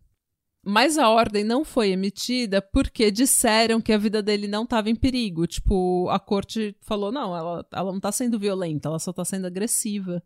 mas 0.63 0.97
a 0.97 1.09
ordem 1.09 1.43
não 1.43 1.63
foi 1.63 1.91
emitida 1.91 2.61
porque 2.61 3.09
disseram 3.09 3.79
que 3.79 3.93
a 3.93 3.97
vida 3.97 4.21
dele 4.21 4.47
não 4.47 4.63
estava 4.63 4.89
em 4.89 4.95
perigo. 4.95 5.47
Tipo, 5.47 6.09
a 6.09 6.19
corte 6.19 6.75
falou: 6.81 7.11
não, 7.11 7.35
ela, 7.35 7.65
ela 7.71 7.91
não 7.91 7.97
está 7.97 8.11
sendo 8.11 8.37
violenta, 8.37 8.89
ela 8.89 8.99
só 8.99 9.11
está 9.11 9.23
sendo 9.23 9.47
agressiva. 9.47 10.21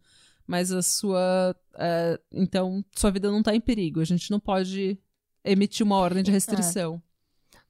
Mas 0.45 0.71
a 0.71 0.81
sua. 0.81 1.55
É, 1.75 2.19
então, 2.31 2.83
sua 2.95 3.11
vida 3.11 3.31
não 3.31 3.39
está 3.39 3.55
em 3.55 3.61
perigo. 3.61 4.01
A 4.01 4.05
gente 4.05 4.29
não 4.29 4.39
pode 4.39 4.97
emitir 5.45 5.85
uma 5.85 5.97
ordem 5.97 6.23
de 6.23 6.31
é. 6.31 6.33
restrição. 6.33 6.95
É. 6.95 7.12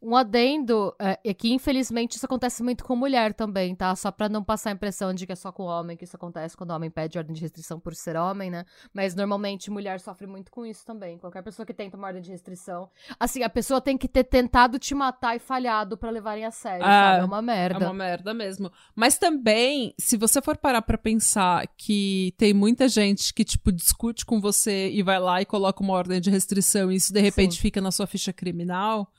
Um 0.03 0.17
adendo 0.17 0.93
é, 1.00 1.17
é, 1.24 1.33
que, 1.33 1.53
infelizmente, 1.53 2.17
isso 2.17 2.25
acontece 2.25 2.62
muito 2.62 2.83
com 2.83 2.93
mulher 2.93 3.33
também, 3.33 3.74
tá? 3.74 3.95
Só 3.95 4.12
pra 4.12 4.27
não 4.27 4.43
passar 4.43 4.72
a 4.72 4.74
impressão 4.74 5.13
de 5.13 5.25
que 5.25 5.31
é 5.31 5.36
só 5.36 5.50
com 5.50 5.63
homem 5.63 5.95
que 5.95 6.03
isso 6.03 6.17
acontece 6.17 6.57
quando 6.57 6.72
o 6.72 6.75
homem 6.75 6.91
pede 6.91 7.17
ordem 7.17 7.33
de 7.33 7.41
restrição 7.41 7.79
por 7.79 7.95
ser 7.95 8.17
homem, 8.17 8.51
né? 8.51 8.65
Mas 8.93 9.15
normalmente 9.15 9.72
mulher 9.72 10.01
sofre 10.01 10.27
muito 10.27 10.51
com 10.51 10.65
isso 10.65 10.86
também. 10.86 11.17
Qualquer 11.17 11.41
pessoa 11.41 11.65
que 11.65 11.74
tenta 11.74 11.95
uma 11.95 12.07
ordem 12.07 12.22
de 12.22 12.31
restrição. 12.31 12.89
Assim, 13.17 13.43
a 13.43 13.50
pessoa 13.50 13.79
tem 13.79 13.98
que 13.98 14.10
ter 14.10 14.25
tentado 14.25 14.77
te 14.77 14.93
matar 14.93 15.38
e 15.38 15.39
falhado 15.39 15.98
para 15.98 16.10
levarem 16.10 16.43
a 16.43 16.51
sério, 16.51 16.86
ah, 16.86 16.89
sabe? 16.89 17.22
É 17.22 17.25
uma 17.25 17.41
merda. 17.41 17.86
É 17.86 17.88
uma 17.88 17.93
merda 17.93 18.33
mesmo. 18.33 18.69
Mas 18.93 19.17
também, 19.17 19.95
se 19.98 20.17
você 20.17 20.41
for 20.41 20.57
parar 20.57 20.81
pra 20.81 20.98
pensar 20.98 21.65
que 21.77 22.33
tem 22.38 22.53
muita 22.53 22.89
gente 22.89 23.33
que, 23.33 23.45
tipo, 23.45 23.72
discute 23.72 24.25
com 24.25 24.41
você 24.41 24.89
e 24.89 25.01
vai 25.01 25.19
lá 25.19 25.41
e 25.41 25.45
coloca 25.45 25.81
uma 25.81 25.93
ordem 25.93 26.19
de 26.19 26.29
restrição 26.29 26.91
e 26.91 26.95
isso 26.95 27.13
de 27.13 27.22
repente 27.22 27.55
Sim. 27.55 27.62
fica 27.62 27.79
na 27.79 27.91
sua 27.91 28.05
ficha 28.05 28.33
criminal 28.33 29.10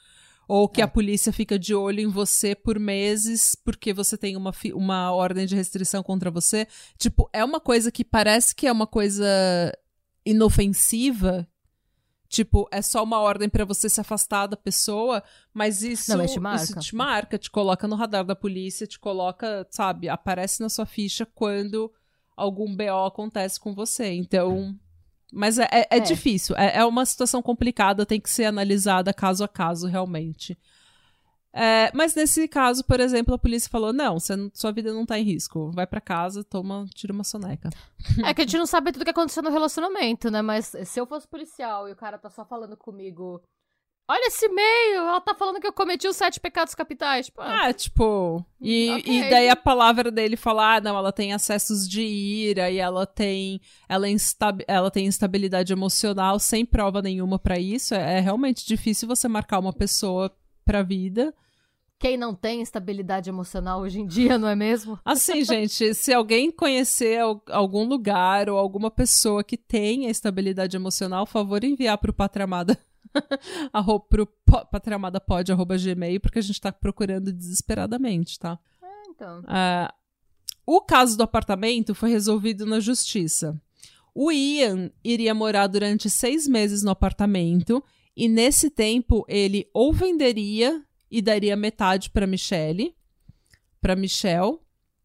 ou 0.49 0.69
que 0.69 0.81
é. 0.81 0.85
a 0.85 0.89
polícia 0.89 1.33
fica 1.33 1.59
de 1.59 1.75
olho 1.75 2.01
em 2.01 2.09
você 2.09 2.55
por 2.55 2.79
meses 2.79 3.55
porque 3.55 3.93
você 3.93 4.17
tem 4.17 4.37
uma, 4.37 4.53
uma 4.75 5.13
ordem 5.13 5.47
de 5.47 5.55
restrição 5.55 6.03
contra 6.03 6.31
você. 6.31 6.67
Tipo, 6.99 7.29
é 7.33 7.45
uma 7.45 7.61
coisa 7.61 7.91
que 7.91 8.05
parece 8.05 8.55
que 8.55 8.67
é 8.67 8.73
uma 8.73 8.87
coisa 8.87 9.27
inofensiva. 10.25 11.49
Tipo, 12.29 12.69
é 12.73 12.83
só 12.83 13.05
uma 13.05 13.21
ordem 13.21 13.49
para 13.49 13.65
você 13.65 13.89
se 13.89 14.01
afastar 14.01 14.47
da 14.49 14.57
pessoa, 14.57 15.23
mas 15.53 15.83
isso, 15.83 16.11
Não, 16.11 16.19
mas 16.19 16.33
te 16.33 16.41
marca. 16.41 16.65
isso 16.65 16.81
te 16.81 16.97
marca, 16.97 17.39
te 17.39 17.51
coloca 17.51 17.87
no 17.87 17.95
radar 17.95 18.25
da 18.25 18.35
polícia, 18.35 18.87
te 18.87 18.99
coloca, 18.99 19.67
sabe, 19.71 20.09
aparece 20.09 20.61
na 20.61 20.69
sua 20.69 20.85
ficha 20.85 21.25
quando 21.25 21.93
algum 22.37 22.75
BO 22.75 23.07
acontece 23.07 23.61
com 23.61 23.73
você. 23.73 24.13
Então, 24.13 24.77
mas 25.35 25.59
é, 25.59 25.69
é, 25.71 25.81
é, 25.91 25.97
é. 25.97 26.01
difícil, 26.01 26.57
é, 26.57 26.79
é, 26.79 26.85
uma 26.85 27.05
situação 27.05 27.43
complicada, 27.43 28.07
tem 28.07 28.21
que 28.21 28.31
ser 28.31 28.45
analisada 28.45 29.13
caso 29.13 29.45
a 29.45 29.49
caso, 29.49 29.87
realmente. 29.87 30.57
É, 31.57 31.93
mas 31.95 32.17
nesse 32.17 32.49
caso, 32.49 32.83
por 32.85 32.99
exemplo, 32.99 33.33
a 33.33 33.39
polícia 33.39 33.71
falou: 33.71 33.93
não, 33.93 34.19
você, 34.19 34.35
sua 34.53 34.73
vida 34.73 34.93
não 34.93 35.07
tá 35.07 35.19
em 35.19 35.23
risco. 35.23 35.71
Vai 35.71 35.87
para 35.87 36.01
casa, 36.01 36.43
toma, 36.43 36.85
tira 36.93 37.13
uma 37.13 37.23
soneca. 37.23 37.71
É 38.25 38.35
que 38.35 38.43
a 38.43 38.45
gente 38.45 38.59
não 38.59 38.67
sabe 38.67 38.91
tudo 38.91 39.05
que 39.05 39.11
aconteceu 39.11 39.43
no 39.43 39.51
relacionamento, 39.51 40.31
né? 40.31 40.43
Mas 40.43 40.73
se 40.85 41.01
eu 41.01 41.07
fosse 41.07 41.29
policial 41.29 41.89
e 41.89 41.93
o 41.93 41.97
cara 41.97 42.19
tá 42.19 42.29
só 42.29 42.45
falando 42.45 42.77
comigo. 42.77 43.41
Olha 44.07 44.27
esse 44.27 44.45
e-mail, 44.45 44.97
ela 44.99 45.21
tá 45.21 45.35
falando 45.35 45.59
que 45.59 45.67
eu 45.67 45.73
cometi 45.73 46.07
os 46.07 46.17
sete 46.17 46.39
pecados 46.39 46.75
capitais. 46.75 47.27
Tipo, 47.27 47.41
ah, 47.41 47.73
tipo. 47.73 48.45
E, 48.61 48.91
okay. 48.99 49.21
e 49.21 49.31
daí 49.31 49.49
a 49.49 49.57
palavra 49.57 50.11
dele 50.11 50.37
fala: 50.37 50.77
ah, 50.77 50.81
não, 50.81 50.97
ela 50.97 51.11
tem 51.11 51.33
acessos 51.33 51.89
de 51.89 52.03
ira 52.03 52.71
e 52.71 52.77
ela 52.77 53.07
tem. 53.07 53.63
Ela, 53.89 54.09
insta, 54.09 54.55
ela 54.69 54.91
tem 54.91 55.07
instabilidade 55.07 55.73
emocional 55.73 56.39
sem 56.39 56.67
prova 56.67 57.01
nenhuma 57.01 57.39
para 57.39 57.59
isso. 57.59 57.95
É, 57.95 58.19
é 58.19 58.21
realmente 58.21 58.67
difícil 58.67 59.09
você 59.09 59.27
marcar 59.27 59.59
uma 59.59 59.73
pessoa 59.73 60.31
pra 60.65 60.83
vida 60.83 61.35
quem 62.05 62.19
não 62.19 62.35
tem 62.35 62.61
estabilidade 62.61 63.31
emocional 63.31 63.81
hoje 63.81 63.99
em 63.99 64.07
dia, 64.07 64.37
não 64.37 64.47
é 64.47 64.55
mesmo? 64.55 64.99
Assim, 65.07 65.43
gente, 65.43 65.95
se 65.95 66.13
alguém 66.13 66.51
conhecer 66.51 67.19
algum 67.51 67.85
lugar 67.85 68.51
ou 68.51 68.59
alguma 68.59 68.91
pessoa 68.91 69.43
que 69.43 69.57
tenha 69.57 70.11
estabilidade 70.11 70.77
emocional, 70.77 71.25
favor 71.25 71.65
enviar 71.65 71.97
pro 71.97 72.13
Patramada. 72.13 72.79
pro 74.09 74.27
patramadapod.gmail, 74.71 76.21
porque 76.21 76.39
a 76.39 76.43
gente 76.43 76.61
tá 76.61 76.73
procurando 76.73 77.33
desesperadamente, 77.33 78.39
tá? 78.39 78.59
É, 78.83 79.11
então. 79.11 79.41
Uh, 79.41 79.93
o 80.67 80.81
caso 80.81 81.17
do 81.17 81.23
apartamento 81.23 81.95
foi 81.95 82.11
resolvido 82.11 82.65
na 82.65 82.81
justiça. 82.81 83.61
O 84.15 84.31
Ian 84.31 84.91
iria 85.03 85.35
morar 85.35 85.67
durante 85.67 86.09
seis 86.09 86.47
meses 86.47 86.83
no 86.83 86.91
apartamento 86.91 87.83
e 88.17 88.29
nesse 88.29 88.71
tempo 88.71 89.25
ele 89.29 89.69
ou 89.75 89.93
venderia 89.93 90.83
e 91.11 91.21
daria 91.21 91.57
metade 91.57 92.11
para 92.11 92.27
Michelle, 92.27 92.95
para 93.81 93.97
Michelle, 93.97 94.59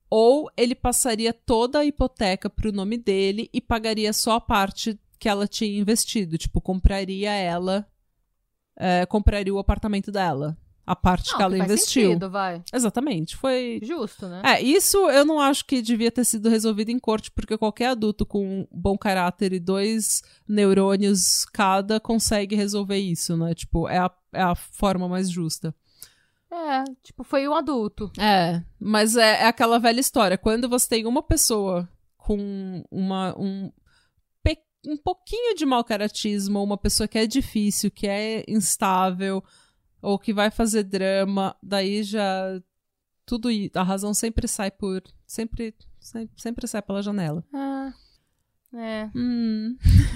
ou 0.10 0.50
ele 0.56 0.75
passaria 0.75 1.34
toda 1.34 1.79
a 1.79 1.86
hipoteca 1.86 2.50
para 2.50 2.70
o 2.70 2.72
nome 2.72 2.98
dele 2.98 3.50
e 3.53 3.60
pagaria 3.60 4.13
só 4.13 4.34
a 4.34 4.41
parte 4.41 5.00
que 5.20 5.27
ela 5.27 5.48
tinha 5.48 5.77
investido, 5.77 6.38
tipo, 6.38 6.62
compraria 6.62 7.32
ela, 7.34 7.86
é, 8.79 9.05
compraria 9.05 9.53
o 9.53 9.59
apartamento 9.59 10.12
dela. 10.12 10.57
A 10.88 10.95
parte 10.95 11.29
não, 11.29 11.38
que 11.38 11.43
ela 11.43 11.55
que 11.55 11.62
investiu. 11.62 12.07
Sentido, 12.07 12.31
vai. 12.31 12.63
Exatamente. 12.74 13.36
Foi. 13.36 13.79
Justo, 13.83 14.27
né? 14.27 14.41
É, 14.43 14.59
isso 14.59 14.98
eu 15.12 15.24
não 15.24 15.39
acho 15.39 15.63
que 15.65 15.83
devia 15.83 16.09
ter 16.09 16.25
sido 16.25 16.50
resolvido 16.50 16.89
em 16.89 16.98
corte, 16.98 17.29
porque 17.29 17.55
qualquer 17.59 17.89
adulto 17.89 18.25
com 18.25 18.67
bom 18.71 18.98
caráter 18.98 19.53
e 19.53 19.59
dois 19.59 20.24
neurônios 20.48 21.45
cada 21.53 22.00
consegue 22.00 22.55
resolver 22.55 22.98
isso, 22.98 23.38
né? 23.38 23.53
Tipo, 23.53 23.88
é 23.88 24.00
a, 24.00 24.09
é 24.33 24.41
a 24.41 24.55
forma 24.55 25.07
mais 25.07 25.29
justa. 25.29 25.75
É, 26.51 26.83
tipo, 27.03 27.24
foi 27.24 27.48
um 27.48 27.53
adulto. 27.53 28.12
É, 28.17 28.63
mas 28.79 29.15
é, 29.15 29.43
é 29.43 29.45
aquela 29.45 29.77
velha 29.77 30.00
história. 30.00 30.39
Quando 30.39 30.67
você 30.67 30.89
tem 30.89 31.05
uma 31.05 31.21
pessoa 31.21 31.88
com 32.17 32.83
uma, 32.89 33.36
um, 33.38 33.71
um 34.86 34.98
pouquinho 34.98 35.55
de 35.55 35.65
mau 35.65 35.83
caratismo, 35.83 36.63
uma 36.63 36.77
pessoa 36.77 37.07
que 37.07 37.17
é 37.17 37.27
difícil, 37.27 37.91
que 37.91 38.07
é 38.07 38.43
instável, 38.48 39.43
ou 40.01 40.17
que 40.17 40.33
vai 40.33 40.50
fazer 40.50 40.83
drama, 40.83 41.55
daí 41.62 42.03
já 42.03 42.62
tudo 43.25 43.50
a 43.75 43.83
razão 43.83 44.13
sempre 44.13 44.48
sai 44.48 44.71
por 44.71 45.03
sempre 45.27 45.75
sempre, 46.00 46.41
sempre 46.41 46.67
sai 46.67 46.81
pela 46.81 47.01
janela. 47.01 47.43
Ah. 47.53 47.93
É. 48.74 49.09
Hum. 49.15 49.75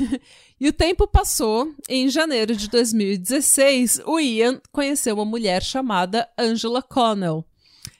e 0.60 0.68
o 0.68 0.74
tempo 0.74 1.08
passou. 1.08 1.74
Em 1.90 2.08
janeiro 2.08 2.56
de 2.56 2.70
2016, 2.70 4.02
o 4.06 4.20
Ian 4.20 4.62
conheceu 4.72 5.16
uma 5.16 5.26
mulher 5.26 5.64
chamada 5.64 6.30
Angela 6.38 6.82
Connell. 6.82 7.46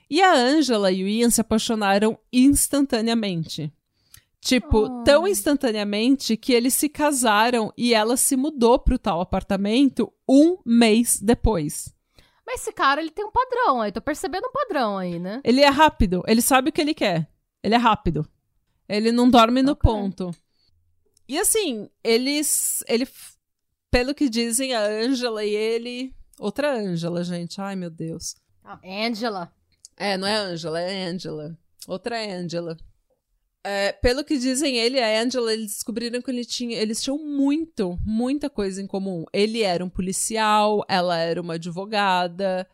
E 0.10 0.22
a 0.22 0.32
Angela 0.32 0.92
e 0.92 1.04
o 1.04 1.08
Ian 1.08 1.32
se 1.32 1.42
apaixonaram 1.42 2.20
instantaneamente. 2.32 3.74
Tipo, 4.44 4.80
oh. 4.80 5.04
tão 5.06 5.26
instantaneamente 5.26 6.36
que 6.36 6.52
eles 6.52 6.74
se 6.74 6.90
casaram 6.90 7.72
e 7.78 7.94
ela 7.94 8.18
se 8.18 8.36
mudou 8.36 8.78
pro 8.78 9.00
tal 9.00 9.22
apartamento 9.22 10.12
um 10.28 10.58
mês 10.66 11.18
depois. 11.22 11.94
Mas 12.46 12.60
esse 12.60 12.74
cara, 12.74 13.00
ele 13.00 13.10
tem 13.10 13.24
um 13.24 13.32
padrão 13.32 13.80
aí. 13.80 13.90
Tô 13.90 14.02
percebendo 14.02 14.46
um 14.48 14.52
padrão 14.52 14.98
aí, 14.98 15.18
né? 15.18 15.40
Ele 15.46 15.62
é 15.62 15.70
rápido. 15.70 16.22
Ele 16.28 16.42
sabe 16.42 16.70
o 16.70 16.74
que 16.74 16.82
ele 16.82 16.94
quer. 16.94 17.30
Ele 17.64 17.74
é 17.74 17.78
rápido. 17.78 18.28
Ele 18.88 19.14
não 19.14 19.30
dorme 19.30 19.62
no 19.62 19.72
okay. 19.72 19.90
ponto. 19.90 20.32
E 21.26 21.40
assim, 21.40 21.90
eles. 22.04 22.84
Ele, 22.86 23.08
pelo 23.90 24.14
que 24.14 24.28
dizem, 24.28 24.74
a 24.74 24.82
Angela 24.82 25.46
e 25.46 25.56
ele. 25.56 26.14
Outra 26.38 26.78
Angela, 26.78 27.24
gente. 27.24 27.62
Ai, 27.62 27.78
meu 27.78 27.90
Deus. 27.90 28.36
Ah, 28.62 28.78
Angela. 28.84 29.54
É, 29.96 30.18
não 30.18 30.28
é 30.28 30.36
Angela, 30.36 30.82
é 30.82 31.06
Angela. 31.06 31.58
Outra 31.88 32.20
Angela. 32.20 32.78
É, 33.66 33.94
pelo 33.94 34.26
que 34.26 34.38
dizem 34.38 34.78
ele 34.78 34.98
e 34.98 35.02
a 35.02 35.22
Angela, 35.22 35.54
eles 35.54 35.68
descobriram 35.68 36.22
que 36.22 36.30
ele 36.30 36.44
tinha, 36.44 36.78
eles 36.78 37.02
tinham 37.02 37.18
muito, 37.18 37.98
muita 38.06 38.50
coisa 38.50 38.82
em 38.82 38.88
comum. 38.88 39.24
Ele 39.32 39.62
era 39.62 39.84
um 39.84 39.90
policial, 39.90 40.84
ela 40.88 41.18
era 41.18 41.42
uma 41.42 41.54
advogada. 41.54 42.68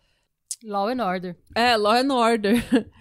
Law 0.64 0.88
and 0.88 1.06
Order. 1.06 1.38
É, 1.54 1.78
Law 1.78 1.94
and 1.94 2.12
Order. 2.12 2.56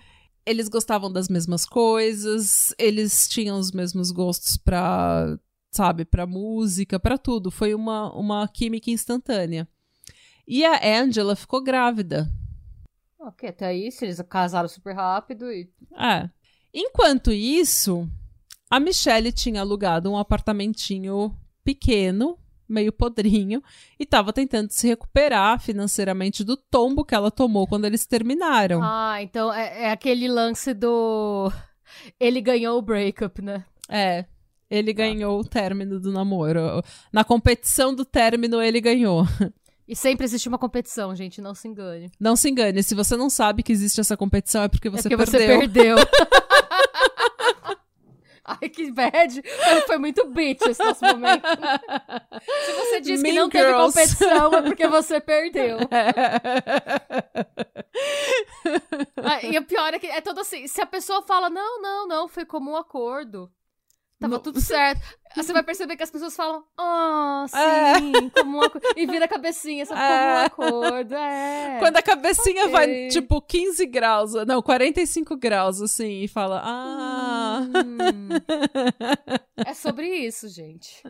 eles 0.49 0.69
gostavam 0.69 1.13
das 1.13 1.29
mesmas 1.29 1.67
coisas, 1.67 2.75
eles 2.79 3.29
tinham 3.29 3.59
os 3.59 3.71
mesmos 3.71 4.11
gostos 4.11 4.57
pra, 4.57 5.39
sabe, 5.71 6.07
pra 6.07 6.27
música, 6.27 6.99
pra 6.99 7.19
tudo. 7.19 7.51
Foi 7.51 7.75
uma, 7.75 8.15
uma 8.15 8.49
química 8.49 8.91
instantânea. 8.91 9.69
E 10.47 10.65
a 10.65 11.03
Angela 11.03 11.37
ficou 11.37 11.63
grávida. 11.63 12.31
Ok, 13.19 13.49
até 13.49 13.67
aí, 13.67 13.93
se 13.93 14.07
eles 14.07 14.23
casaram 14.23 14.69
super 14.69 14.95
rápido 14.95 15.53
e. 15.53 15.71
É. 15.99 16.31
Enquanto 16.81 17.33
isso, 17.33 18.09
a 18.71 18.79
Michelle 18.79 19.33
tinha 19.33 19.63
alugado 19.63 20.09
um 20.09 20.17
apartamentinho 20.17 21.35
pequeno 21.65 22.39
meio 22.69 22.93
podrinho, 22.93 23.63
e 23.99 24.05
estava 24.05 24.33
tentando 24.33 24.71
se 24.71 24.87
recuperar 24.87 25.59
financeiramente 25.59 26.45
do 26.45 26.57
tombo 26.57 27.05
que 27.05 27.15
ela 27.15 27.31
tomou 27.31 27.67
quando 27.67 27.87
eles 27.87 28.07
terminaram. 28.07 28.81
Ah, 28.83 29.23
então 29.23 29.53
é, 29.53 29.85
é 29.85 29.91
aquele 29.91 30.29
lance 30.29 30.75
do. 30.75 31.51
Ele 32.21 32.41
ganhou 32.41 32.79
o 32.79 32.83
breakup, 32.83 33.41
né? 33.41 33.65
É. 33.89 34.27
Ele 34.71 34.91
ah. 34.91 34.95
ganhou 34.95 35.41
o 35.41 35.45
término 35.45 35.99
do 35.99 36.13
namoro. 36.13 36.83
Na 37.11 37.25
competição 37.25 37.95
do 37.95 38.05
término, 38.05 38.61
ele 38.61 38.83
ganhou. 38.83 39.25
E 39.89 39.97
sempre 39.97 40.27
existe 40.27 40.47
uma 40.47 40.59
competição, 40.59 41.17
gente, 41.17 41.41
não 41.41 41.55
se 41.55 41.67
engane. 41.67 42.11
Não 42.21 42.37
se 42.37 42.51
engane. 42.51 42.83
Se 42.83 42.95
você 42.95 43.17
não 43.17 43.31
sabe 43.31 43.63
que 43.63 43.73
existe 43.73 43.99
essa 43.99 44.19
competição, 44.19 44.65
é 44.65 44.69
porque 44.69 44.91
você 44.91 45.09
é 45.09 45.17
porque 45.17 45.31
perdeu. 45.31 45.97
Você 45.97 46.07
perdeu. 46.07 46.39
Ai, 48.49 48.69
que 48.71 48.91
bad. 48.91 49.43
Foi 49.87 49.99
muito 49.99 50.27
bitch 50.29 50.63
esse 50.63 50.83
nosso 50.83 51.05
momento. 51.05 51.47
Se 52.65 52.73
você 52.73 53.01
diz 53.01 53.21
mean 53.23 53.33
que 53.33 53.39
não 53.39 53.51
girls. 53.51 53.93
teve 53.93 54.09
competição, 54.09 54.55
é 54.55 54.63
porque 54.63 54.89
você 54.89 55.21
perdeu. 55.21 55.77
ah, 59.23 59.43
e 59.45 59.59
o 59.59 59.65
pior 59.65 59.93
é 59.93 59.99
que 59.99 60.07
é 60.07 60.23
todo 60.23 60.41
assim, 60.41 60.67
se 60.67 60.81
a 60.81 60.87
pessoa 60.87 61.21
fala, 61.23 61.51
não, 61.51 61.83
não, 61.83 62.09
não, 62.09 62.27
foi 62.27 62.47
como 62.47 62.71
um 62.71 62.77
acordo. 62.77 63.53
Tava 64.21 64.35
não. 64.35 64.43
tudo 64.43 64.61
certo. 64.61 65.01
Você 65.37 65.53
vai 65.53 65.63
perceber 65.63 65.97
que 65.97 66.03
as 66.03 66.11
pessoas 66.11 66.35
falam, 66.35 66.65
ah, 66.77 67.45
oh, 67.45 67.49
sim, 67.49 68.27
é. 68.27 68.31
como 68.31 68.59
um 68.59 68.63
acordo. 68.63 68.89
E 68.97 69.07
vira 69.07 69.27
a 69.27 69.29
cabecinha, 69.29 69.87
só 69.87 69.95
é. 69.95 70.49
como 70.49 70.81
um 70.81 70.81
acordo. 70.81 71.15
É. 71.15 71.77
Quando 71.79 71.97
a 71.97 72.03
cabecinha 72.03 72.63
okay. 72.63 72.73
vai, 72.73 73.09
tipo, 73.09 73.41
15 73.41 73.87
graus, 73.87 74.33
não, 74.47 74.61
45 74.61 75.37
graus, 75.37 75.81
assim, 75.81 76.23
e 76.23 76.29
fala, 76.29 76.61
ah. 76.65 77.61
Hum. 77.61 78.29
é 79.65 79.75
sobre 79.75 80.09
isso, 80.09 80.49
gente. 80.49 81.01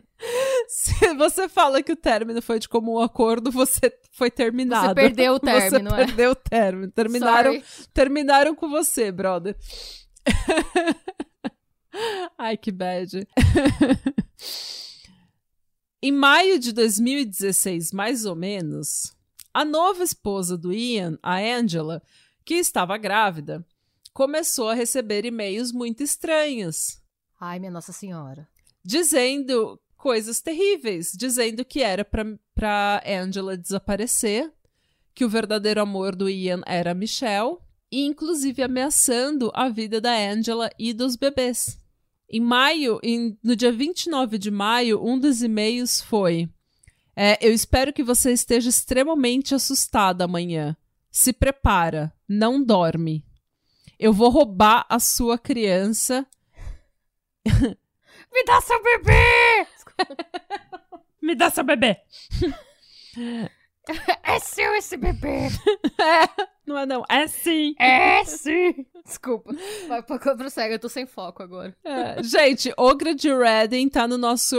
Se 0.67 1.13
você 1.15 1.49
fala 1.49 1.81
que 1.81 1.93
o 1.93 1.97
término 1.97 2.41
foi 2.43 2.59
de 2.59 2.69
comum 2.69 2.99
acordo, 2.99 3.49
você 3.49 3.91
foi 4.11 4.29
terminado. 4.29 4.89
Você 4.89 4.95
perdeu 4.95 5.33
o 5.33 5.39
término, 5.41 5.89
Você 5.89 5.95
é? 5.95 6.05
perdeu 6.05 6.31
o 6.31 6.35
término. 6.35 6.91
Terminaram, 6.91 7.61
terminaram 7.91 8.55
com 8.55 8.69
você, 8.69 9.11
brother. 9.11 9.57
Ai, 12.37 12.57
que 12.57 12.71
bad. 12.71 13.27
em 16.01 16.11
maio 16.11 16.59
de 16.59 16.71
2016, 16.71 17.91
mais 17.91 18.25
ou 18.25 18.35
menos, 18.35 19.13
a 19.53 19.65
nova 19.65 20.03
esposa 20.03 20.57
do 20.57 20.71
Ian, 20.71 21.17
a 21.21 21.37
Angela, 21.37 22.01
que 22.45 22.55
estava 22.55 22.97
grávida, 22.97 23.65
começou 24.13 24.69
a 24.69 24.73
receber 24.73 25.25
e-mails 25.25 25.71
muito 25.71 26.03
estranhos. 26.03 27.01
Ai, 27.39 27.59
minha 27.59 27.71
Nossa 27.71 27.91
Senhora. 27.91 28.47
Dizendo 28.83 29.79
coisas 29.97 30.41
terríveis, 30.41 31.11
dizendo 31.15 31.65
que 31.65 31.81
era 31.81 32.05
para 32.05 33.03
Angela 33.05 33.57
desaparecer, 33.57 34.51
que 35.13 35.25
o 35.25 35.29
verdadeiro 35.29 35.81
amor 35.81 36.15
do 36.15 36.29
Ian 36.29 36.61
era 36.65 36.93
Michelle, 36.93 37.57
e 37.91 38.05
inclusive 38.05 38.61
ameaçando 38.61 39.51
a 39.53 39.69
vida 39.69 39.99
da 39.99 40.11
Angela 40.11 40.69
e 40.77 40.93
dos 40.93 41.15
bebês. 41.15 41.79
Em 42.29 42.39
maio, 42.39 42.99
em, 43.01 43.37
no 43.43 43.55
dia 43.55 43.71
29 43.71 44.37
de 44.37 44.51
maio, 44.51 45.03
um 45.03 45.17
dos 45.17 45.41
e-mails 45.41 46.01
foi: 46.01 46.47
é, 47.15 47.37
Eu 47.41 47.51
espero 47.51 47.91
que 47.91 48.03
você 48.03 48.31
esteja 48.31 48.69
extremamente 48.69 49.55
assustada 49.55 50.25
amanhã. 50.25 50.77
Se 51.11 51.33
prepara, 51.33 52.13
não 52.27 52.63
dorme. 52.63 53.25
Eu 53.97 54.13
vou 54.13 54.29
roubar 54.29 54.85
a 54.87 54.99
sua 54.99 55.37
criança. 55.37 56.25
Me 58.31 58.43
dá 58.45 58.61
seu 58.61 58.81
bebê! 58.81 59.67
Me 61.21 61.35
dá 61.35 61.49
seu 61.49 61.63
bebê. 61.63 61.97
É 64.23 64.39
seu 64.39 64.75
esse 64.75 64.95
bebê! 64.95 65.47
É, 65.99 66.47
não 66.65 66.77
é 66.77 66.85
não, 66.85 67.03
é 67.09 67.27
sim. 67.27 67.73
É 67.79 68.23
sim! 68.23 68.85
Desculpa, 69.03 69.51
vai 69.87 70.03
prossegue, 70.03 70.75
eu 70.75 70.79
tô 70.79 70.87
sem 70.87 71.05
foco 71.05 71.41
agora. 71.41 71.75
É, 71.83 72.21
gente, 72.21 72.71
Ogra 72.77 73.15
de 73.15 73.33
Redding 73.33 73.89
tá 73.89 74.07
no 74.07 74.17
nosso 74.17 74.55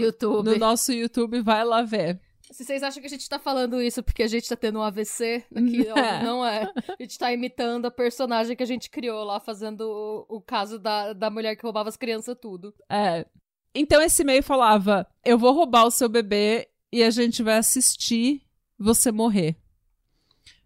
YouTube. 0.00 0.50
No 0.50 0.56
nosso 0.56 0.92
YouTube, 0.92 1.42
vai 1.42 1.64
lá 1.64 1.82
ver. 1.82 2.18
Se 2.50 2.64
vocês 2.64 2.82
acham 2.82 3.00
que 3.00 3.06
a 3.06 3.10
gente 3.10 3.28
tá 3.28 3.38
falando 3.38 3.82
isso 3.82 4.02
porque 4.02 4.22
a 4.22 4.28
gente 4.28 4.48
tá 4.48 4.54
tendo 4.54 4.78
um 4.78 4.82
AVC 4.82 5.44
aqui, 5.54 5.88
é. 5.88 6.22
não 6.22 6.46
é. 6.46 6.70
A 6.88 7.02
gente 7.02 7.18
tá 7.18 7.32
imitando 7.32 7.86
a 7.86 7.90
personagem 7.90 8.56
que 8.56 8.62
a 8.62 8.66
gente 8.66 8.88
criou 8.88 9.24
lá, 9.24 9.40
fazendo 9.40 9.80
o, 10.28 10.36
o 10.36 10.40
caso 10.40 10.78
da, 10.78 11.12
da 11.12 11.30
mulher 11.30 11.56
que 11.56 11.62
roubava 11.62 11.88
as 11.88 11.96
crianças 11.96 12.36
tudo. 12.40 12.72
É. 12.88 13.26
Então 13.74 14.00
esse 14.00 14.22
e-mail 14.22 14.42
falava: 14.42 15.06
Eu 15.24 15.36
vou 15.36 15.52
roubar 15.52 15.84
o 15.84 15.90
seu 15.90 16.08
bebê 16.08 16.68
e 16.92 17.02
a 17.02 17.10
gente 17.10 17.42
vai 17.42 17.58
assistir 17.58 18.40
você 18.84 19.10
morrer. 19.10 19.56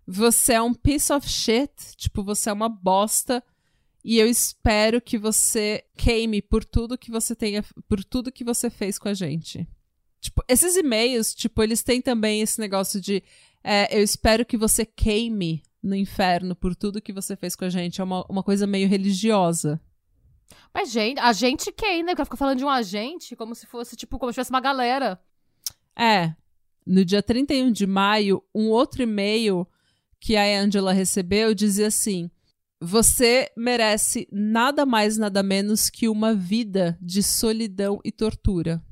Você 0.07 0.55
é 0.55 0.63
um 0.63 0.75
piece 0.75 1.13
of 1.13 1.29
shit, 1.29 1.71
tipo, 1.97 2.23
você 2.23 2.51
é 2.51 2.53
uma 2.53 2.69
bosta. 2.69 3.43
E 4.05 4.19
eu 4.19 4.27
espero 4.27 5.01
que 5.01 5.19
você 5.19 5.85
queime 5.97 6.41
por 6.41 6.65
tudo 6.65 6.99
que 6.99 7.11
você 7.11 7.35
tenha, 7.35 7.63
por 7.89 8.03
tudo 8.03 8.33
que 8.33 8.45
você 8.45 8.71
fez 8.71 8.99
com 8.99 9.09
a 9.09 9.15
gente. 9.15 9.69
Tipo, 10.21 10.43
esses 10.49 10.77
e-mails, 10.77 11.35
tipo, 11.35 11.63
eles 11.63 11.83
têm 11.83 12.01
também 12.01 12.41
esse 12.41 12.59
negócio 12.59 13.01
de 13.01 13.23
é, 13.63 13.97
eu 13.97 14.03
espero 14.03 14.47
que 14.47 14.57
você 14.57 14.85
queime 14.85 15.63
no 15.83 15.95
inferno 15.95 16.57
por 16.57 16.75
tudo 16.75 17.03
que 17.03 17.13
você 17.13 17.37
fez 17.37 17.55
com 17.55 17.65
a 17.65 17.69
gente. 17.69 18.01
É 18.01 18.05
uma, 18.05 18.25
uma 18.29 18.43
coisa 18.43 18.67
meio 18.67 18.89
religiosa. 18.89 19.81
Mas, 20.73 20.91
gente, 20.91 21.19
a 21.21 21.33
gente 21.33 21.71
quem, 21.73 22.03
né? 22.03 22.13
Porque 22.15 22.25
fica 22.25 22.37
falando 22.37 22.59
de 22.59 22.65
um 22.65 22.69
agente 22.69 23.37
como 23.37 23.55
se 23.55 23.67
fosse, 23.67 23.97
tipo, 23.97 24.19
como 24.19 24.33
se 24.33 24.37
tivesse 24.37 24.51
uma 24.51 24.61
galera. 24.61 25.21
É. 25.95 26.35
No 26.89 27.05
dia 27.05 27.23
31 27.23 27.71
de 27.71 27.87
maio, 27.87 28.43
um 28.55 28.69
outro 28.69 29.03
e-mail 29.03 29.69
que 30.19 30.37
a 30.37 30.59
Angela 30.59 30.91
recebeu 30.91 31.55
dizia 31.55 31.89
assim: 31.89 32.31
Você 32.81 33.53
merece 33.55 34.27
nada 34.33 34.87
mais, 34.87 35.19
nada 35.19 35.43
menos 35.43 35.91
que 35.91 36.09
uma 36.09 36.35
vida 36.35 36.99
de 36.99 37.23
solidão 37.23 38.01
e 38.03 38.11
tortura. 38.11 38.83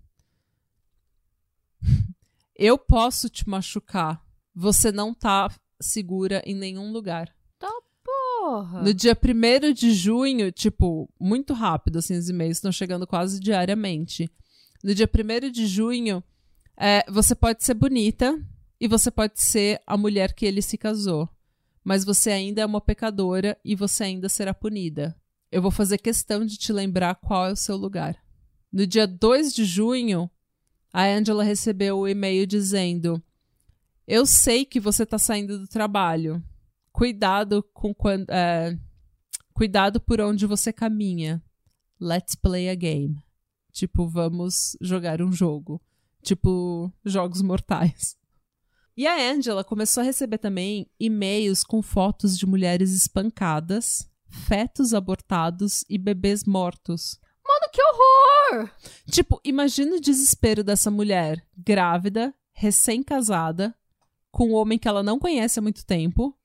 Eu 2.55 2.77
posso 2.77 3.31
te 3.31 3.49
machucar. 3.49 4.23
Você 4.55 4.93
não 4.93 5.15
tá 5.15 5.51
segura 5.81 6.43
em 6.45 6.55
nenhum 6.55 6.93
lugar. 6.93 7.35
Tá 7.59 7.71
porra. 8.05 8.83
No 8.83 8.93
dia 8.93 9.17
1 9.17 9.73
de 9.73 9.93
junho, 9.93 10.53
tipo, 10.53 11.09
muito 11.19 11.55
rápido, 11.55 11.99
assim, 11.99 12.15
os 12.15 12.29
e-mails 12.29 12.59
estão 12.59 12.71
chegando 12.71 13.07
quase 13.07 13.41
diariamente. 13.41 14.31
No 14.85 14.95
dia 14.95 15.09
1 15.09 15.51
de 15.51 15.67
junho, 15.67 16.23
é, 16.77 17.05
você 17.11 17.35
pode 17.35 17.65
ser 17.65 17.75
bonita 17.75 18.39
e 18.81 18.87
você 18.87 19.11
pode 19.11 19.41
ser 19.41 19.81
a 19.87 19.97
mulher 19.97 20.35
que 20.35 20.45
ele 20.45 20.61
se 20.61 20.77
casou. 20.77 21.29
Mas 21.83 22.05
você 22.05 22.31
ainda 22.31 22.62
é 22.62 22.67
uma 22.67 22.81
pecadora 22.81 23.57
e 23.65 23.75
você 23.75 24.05
ainda 24.05 24.29
será 24.29 24.53
punida. 24.53 25.17
Eu 25.51 25.62
vou 25.62 25.71
fazer 25.71 25.99
questão 25.99 26.45
de 26.45 26.57
te 26.57 26.73
lembrar 26.73 27.15
qual 27.15 27.47
é 27.47 27.53
o 27.53 27.57
seu 27.57 27.77
lugar. 27.77 28.17
No 28.73 28.87
dia 28.87 29.07
2 29.07 29.55
de 29.55 29.65
junho, 29.65 30.29
a 30.93 31.05
Angela 31.07 31.45
recebeu 31.45 31.99
o 31.99 32.09
e-mail 32.09 32.47
dizendo: 32.47 33.23
Eu 34.07 34.27
sei 34.27 34.65
que 34.65 34.81
você 34.81 35.05
está 35.05 35.19
saindo 35.19 35.59
do 35.59 35.69
trabalho. 35.69 36.43
Cuidado 36.93 37.62
com 37.73 37.95
quando. 37.95 38.29
É, 38.31 38.77
cuidado 39.55 40.01
por 40.01 40.21
onde 40.21 40.45
você 40.45 40.73
caminha. 40.73 41.43
Let's 42.01 42.35
play 42.35 42.69
a 42.69 42.75
game. 42.75 43.17
Tipo, 43.73 44.09
vamos 44.09 44.77
jogar 44.81 45.23
um 45.23 45.33
jogo. 45.33 45.81
Tipo, 46.27 46.93
jogos 47.05 47.41
mortais. 47.41 48.17
E 48.97 49.07
a 49.07 49.31
Angela 49.31 49.62
começou 49.62 50.01
a 50.01 50.05
receber 50.05 50.39
também 50.39 50.91
e-mails 50.99 51.62
com 51.62 51.81
fotos 51.81 52.37
de 52.37 52.45
mulheres 52.45 52.91
espancadas, 52.93 54.11
fetos 54.29 54.93
abortados 54.93 55.85
e 55.89 55.97
bebês 55.97 56.43
mortos. 56.43 57.21
Mano, 57.47 57.71
que 57.73 57.81
horror! 57.81 58.71
Tipo, 59.09 59.41
imagina 59.45 59.95
o 59.95 60.01
desespero 60.01 60.65
dessa 60.65 60.91
mulher, 60.91 61.47
grávida, 61.57 62.35
recém-casada, 62.53 63.73
com 64.33 64.49
um 64.49 64.55
homem 64.55 64.81
que 64.81 64.89
ela 64.89 65.05
não 65.05 65.21
conhece 65.21 65.61
há 65.61 65.62
muito 65.62 65.87
tempo, 65.87 66.37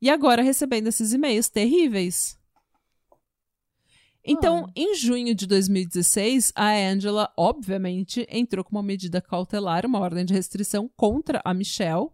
e 0.00 0.08
agora 0.08 0.42
recebendo 0.42 0.86
esses 0.86 1.12
e-mails 1.12 1.48
terríveis. 1.48 2.38
Então, 4.24 4.66
ah. 4.66 4.72
em 4.76 4.94
junho 4.94 5.34
de 5.34 5.46
2016, 5.46 6.52
a 6.54 6.70
Angela, 6.70 7.32
obviamente, 7.36 8.26
entrou 8.30 8.64
com 8.64 8.76
uma 8.76 8.82
medida 8.82 9.20
cautelar, 9.20 9.86
uma 9.86 10.00
ordem 10.00 10.24
de 10.24 10.34
restrição 10.34 10.90
contra 10.96 11.40
a 11.44 11.54
Michelle, 11.54 12.08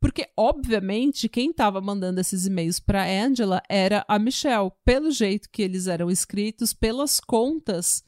porque, 0.00 0.28
obviamente, 0.36 1.28
quem 1.28 1.50
estava 1.50 1.80
mandando 1.80 2.20
esses 2.20 2.46
e-mails 2.46 2.78
para 2.78 3.04
Angela 3.04 3.62
era 3.68 4.04
a 4.08 4.18
Michelle, 4.18 4.70
pelo 4.84 5.10
jeito 5.10 5.50
que 5.50 5.62
eles 5.62 5.86
eram 5.86 6.10
escritos, 6.10 6.72
pelas 6.72 7.18
contas 7.18 8.04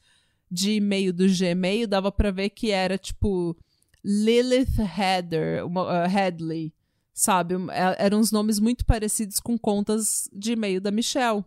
de 0.49 0.73
e-mail 0.73 1.13
do 1.13 1.25
Gmail, 1.27 1.87
dava 1.87 2.11
para 2.11 2.31
ver 2.31 2.49
que 2.49 2.71
era 2.71 2.97
tipo 2.97 3.57
Lilith 4.03 4.79
Heather, 4.79 5.65
uma, 5.65 5.83
uh, 5.83 6.07
Headley, 6.07 6.73
sabe? 7.13 7.55
Eram 7.97 8.19
uns 8.19 8.31
nomes 8.31 8.59
muito 8.59 8.85
parecidos 8.85 9.39
com 9.39 9.57
contas 9.57 10.29
de 10.33 10.53
e-mail 10.53 10.81
da 10.81 10.91
Michelle. 10.91 11.45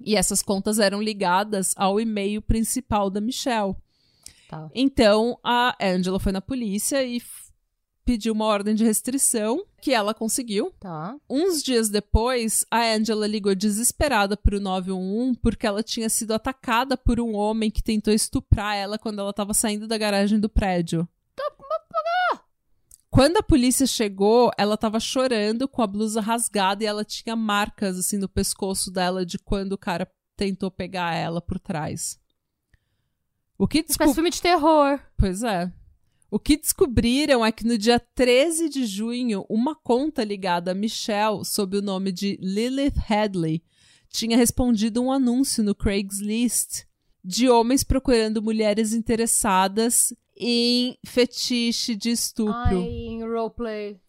E 0.00 0.16
essas 0.16 0.42
contas 0.42 0.78
eram 0.78 1.00
ligadas 1.00 1.72
ao 1.76 2.00
e-mail 2.00 2.42
principal 2.42 3.10
da 3.10 3.20
Michelle. 3.20 3.76
Tá. 4.48 4.70
Então 4.74 5.38
a 5.42 5.76
Angela 5.80 6.20
foi 6.20 6.32
na 6.32 6.40
polícia 6.40 7.02
e 7.02 7.22
pediu 8.04 8.32
uma 8.32 8.46
ordem 8.46 8.74
de 8.74 8.84
restrição, 8.84 9.64
que 9.80 9.92
ela 9.92 10.12
conseguiu. 10.12 10.72
Tá. 10.78 11.16
Uns 11.28 11.62
dias 11.62 11.88
depois, 11.88 12.64
a 12.70 12.82
Angela 12.94 13.26
ligou 13.26 13.54
desesperada 13.54 14.36
pro 14.36 14.60
911 14.60 15.38
porque 15.40 15.66
ela 15.66 15.82
tinha 15.82 16.08
sido 16.08 16.34
atacada 16.34 16.96
por 16.96 17.20
um 17.20 17.34
homem 17.34 17.70
que 17.70 17.82
tentou 17.82 18.12
estuprar 18.12 18.76
ela 18.76 18.98
quando 18.98 19.20
ela 19.20 19.30
estava 19.30 19.54
saindo 19.54 19.86
da 19.86 19.96
garagem 19.96 20.38
do 20.38 20.48
prédio. 20.48 21.08
Tá, 21.34 21.50
quando 23.12 23.36
a 23.36 23.42
polícia 23.42 23.86
chegou, 23.86 24.50
ela 24.56 24.74
estava 24.74 24.98
chorando 24.98 25.68
com 25.68 25.82
a 25.82 25.86
blusa 25.86 26.18
rasgada 26.18 26.82
e 26.82 26.86
ela 26.86 27.04
tinha 27.04 27.36
marcas 27.36 27.98
assim 27.98 28.16
no 28.16 28.26
pescoço 28.26 28.90
dela 28.90 29.26
de 29.26 29.38
quando 29.38 29.74
o 29.74 29.78
cara 29.78 30.10
tentou 30.34 30.70
pegar 30.70 31.14
ela 31.14 31.38
por 31.38 31.60
trás. 31.60 32.18
O 33.58 33.68
que 33.68 33.82
descob... 33.82 34.14
filme 34.14 34.30
de 34.30 34.40
terror. 34.40 34.98
Pois 35.18 35.42
é. 35.42 35.70
O 36.30 36.38
que 36.38 36.56
descobriram 36.56 37.44
é 37.44 37.52
que 37.52 37.66
no 37.66 37.76
dia 37.76 38.00
13 38.00 38.70
de 38.70 38.86
junho, 38.86 39.44
uma 39.46 39.74
conta 39.74 40.24
ligada 40.24 40.70
a 40.70 40.74
Michelle, 40.74 41.44
sob 41.44 41.76
o 41.76 41.82
nome 41.82 42.12
de 42.12 42.38
Lilith 42.40 42.98
Hadley, 43.10 43.62
tinha 44.08 44.38
respondido 44.38 45.02
um 45.02 45.12
anúncio 45.12 45.62
no 45.62 45.74
Craigslist 45.74 46.86
de 47.22 47.46
homens 47.46 47.84
procurando 47.84 48.40
mulheres 48.40 48.94
interessadas 48.94 50.14
em 50.36 50.98
fetiche 51.04 51.94
de 51.94 52.10
estupro. 52.10 52.54
Ai, 52.54 52.76
em 52.76 53.22
roleplay. 53.22 54.00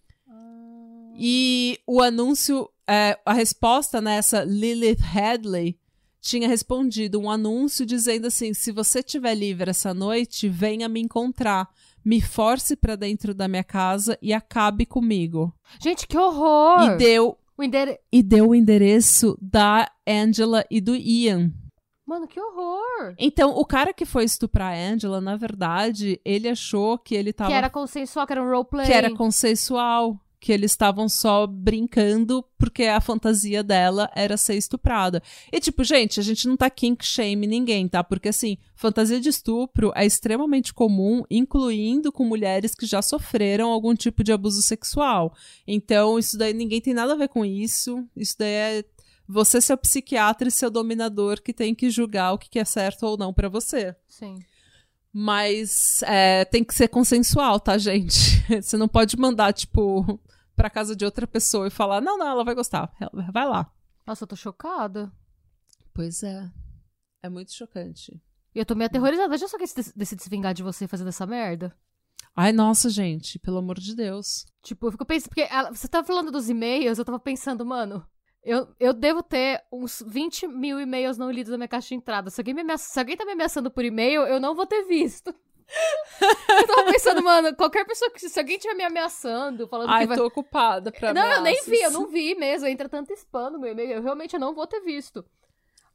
E 1.16 1.80
o 1.86 2.02
anúncio, 2.02 2.70
é, 2.88 3.20
a 3.26 3.34
resposta 3.34 4.02
nessa 4.02 4.44
Lilith 4.44 5.04
Hadley 5.16 5.78
tinha 6.20 6.48
respondido 6.48 7.20
um 7.20 7.30
anúncio 7.30 7.86
dizendo 7.86 8.28
assim: 8.28 8.54
se 8.54 8.72
você 8.72 9.00
estiver 9.00 9.36
livre 9.36 9.70
essa 9.70 9.94
noite, 9.94 10.50
venha 10.50 10.90
me 10.90 11.00
encontrar 11.00 11.70
me 12.04 12.20
force 12.22 12.76
para 12.76 12.96
dentro 12.96 13.34
da 13.34 13.48
minha 13.48 13.64
casa 13.64 14.18
e 14.22 14.34
acabe 14.34 14.86
comigo. 14.86 15.54
Gente, 15.80 16.08
que 16.08 16.18
horror! 16.18 16.92
E 16.92 16.98
deu 16.98 17.38
o 17.58 17.64
endere... 17.64 18.00
e 18.12 18.22
deu 18.22 18.50
o 18.50 18.56
endereço 18.56 19.38
da 19.42 19.90
Angela 20.08 20.66
e 20.70 20.82
do 20.82 20.96
Ian. 20.96 21.52
Mano, 22.06 22.28
que 22.28 22.40
horror! 22.40 23.16
Então, 23.18 23.52
o 23.52 23.66
cara 23.66 23.94
que 23.94 24.06
foi 24.06 24.26
estuprar 24.26 24.74
a 24.74 24.78
Angela, 24.78 25.22
na 25.22 25.38
verdade, 25.38 26.20
ele 26.26 26.50
achou 26.50 26.98
que 26.98 27.16
ele 27.16 27.32
tava. 27.32 27.50
Que 27.50 27.56
era 27.56 27.70
consensual, 27.70 28.28
que 28.28 28.34
era 28.34 28.44
um 28.44 28.50
roleplay. 28.50 28.86
Que 28.86 28.94
era 28.94 29.16
consensual 29.16 30.20
que 30.44 30.52
eles 30.52 30.72
estavam 30.72 31.08
só 31.08 31.48
brincando 31.48 32.44
porque 32.58 32.84
a 32.84 33.00
fantasia 33.00 33.64
dela 33.64 34.12
era 34.14 34.36
ser 34.36 34.56
estuprada. 34.56 35.24
E 35.50 35.58
tipo, 35.58 35.86
gente, 35.86 36.20
a 36.20 36.24
gente 36.24 36.50
não 36.50 36.58
tá 36.58 36.70
kink 36.70 37.06
shame 37.06 37.48
ninguém, 37.48 37.88
tá? 37.88 38.04
Porque 38.04 38.28
assim, 38.28 38.58
fantasia 38.76 39.22
de 39.22 39.30
estupro 39.30 39.94
é 39.96 40.06
extremamente 40.06 40.74
comum, 40.74 41.24
incluindo 41.32 42.12
com 42.12 42.26
mulheres 42.26 42.76
que 42.76 42.86
já 42.86 43.02
sofreram 43.02 43.72
algum 43.72 43.96
tipo 43.96 44.22
de 44.22 44.34
abuso 44.34 44.62
sexual. 44.62 45.34
Então, 45.66 46.20
isso 46.20 46.38
daí 46.38 46.54
ninguém 46.54 46.82
tem 46.82 46.94
nada 46.94 47.14
a 47.14 47.18
ver 47.18 47.30
com 47.30 47.46
isso. 47.46 48.06
Isso 48.14 48.36
daí 48.38 48.52
é 48.52 48.84
você 49.28 49.62
seu 49.62 49.78
psiquiatra 49.78 50.48
e 50.48 50.52
seu 50.52 50.70
dominador 50.70 51.42
que 51.42 51.54
tem 51.54 51.74
que 51.74 51.90
julgar 51.90 52.34
o 52.34 52.38
que 52.38 52.60
é 52.60 52.66
certo 52.66 53.04
ou 53.04 53.18
não 53.18 53.34
para 53.34 53.50
você. 53.50 53.96
Sim. 54.08 54.40
Mas 55.12 56.02
é, 56.04 56.44
tem 56.46 56.64
que 56.64 56.74
ser 56.74 56.88
consensual, 56.88 57.60
tá, 57.60 57.78
gente? 57.78 58.18
Você 58.60 58.76
não 58.76 58.88
pode 58.88 59.16
mandar, 59.16 59.54
tipo, 59.54 60.20
pra 60.56 60.72
casa 60.72 60.96
de 60.96 61.06
outra 61.06 61.28
pessoa 61.28 61.68
e 61.68 61.70
falar: 61.70 62.02
não, 62.02 62.18
não, 62.18 62.28
ela 62.28 62.44
vai 62.44 62.56
gostar, 62.56 62.92
vai 63.32 63.48
lá. 63.48 63.72
Nossa, 64.08 64.24
eu 64.24 64.28
tô 64.28 64.36
chocada. 64.36 65.12
Pois 65.94 66.24
é. 66.24 66.52
É 67.22 67.30
muito 67.30 67.54
chocante. 67.54 68.20
E 68.56 68.60
eu 68.60 68.66
tô 68.66 68.74
meio 68.74 68.88
aterrorizada. 68.88 69.38
Já 69.38 69.48
só 69.48 69.58
que 69.58 69.66
decide 69.96 70.24
se 70.24 70.30
vingar 70.30 70.54
de 70.54 70.64
você 70.64 70.88
fazendo 70.88 71.10
essa 71.10 71.28
merda? 71.28 71.76
Ai, 72.36 72.52
nossa, 72.52 72.90
gente, 72.90 73.38
pelo 73.38 73.60
amor 73.60 73.80
de 73.80 73.96
Deus. 73.96 74.46
Tipo, 74.64 74.88
eu 74.88 74.92
fico 74.92 75.06
pensando, 75.06 75.30
porque 75.30 75.48
ela, 75.50 75.72
você 75.72 75.88
tava 75.88 76.06
falando 76.06 76.32
dos 76.32 76.50
e-mails, 76.50 76.98
eu 76.98 77.06
tava 77.06 77.20
pensando, 77.20 77.64
mano, 77.64 78.06
eu, 78.44 78.68
eu 78.80 78.94
devo 78.94 79.24
ter 79.24 79.64
uns 79.72 80.04
20 80.06 80.48
mil 80.48 80.80
e-mails 80.80 81.18
não 81.18 81.32
lidos 81.32 81.52
na 81.52 81.58
minha 81.58 81.68
caixa 81.68 81.90
de 81.90 81.96
entrada. 81.96 82.30
Se 82.30 82.42
alguém, 82.42 82.54
me 82.54 82.62
ameaça, 82.62 82.92
se 82.92 83.00
alguém 83.00 83.16
tá 83.16 83.26
me 83.26 83.32
ameaçando 83.32 83.72
por 83.72 83.86
e-mail, 83.86 84.24
eu 84.24 84.40
não 84.40 84.54
vou 84.54 84.66
ter 84.66 84.84
visto. 84.84 85.34
eu 86.22 86.68
tava 86.68 86.92
pensando, 86.92 87.24
mano, 87.24 87.56
qualquer 87.56 87.86
pessoa 87.86 88.12
que. 88.12 88.20
Se 88.20 88.40
alguém 88.40 88.58
estiver 88.58 88.76
me 88.76 88.84
ameaçando, 88.84 89.68
falando 89.68 89.90
Ai, 89.90 90.02
que 90.02 90.08
vai. 90.08 90.18
tô 90.18 90.26
ocupada 90.26 90.92
pra 90.92 91.14
Não, 91.14 91.22
ameaças. 91.22 91.38
eu 91.38 91.44
nem 91.44 91.64
vi, 91.64 91.82
eu 91.82 91.92
não 91.92 92.08
vi 92.08 92.36
mesmo. 92.36 92.68
Entra 92.68 92.90
tanto 92.90 93.14
spam 93.14 93.52
no 93.52 93.60
meu 93.60 93.72
e-mail. 93.72 93.92
Eu 93.92 94.04
realmente 94.04 94.38
não 94.38 94.54
vou 94.54 94.68
ter 94.68 94.82
visto. 94.82 95.24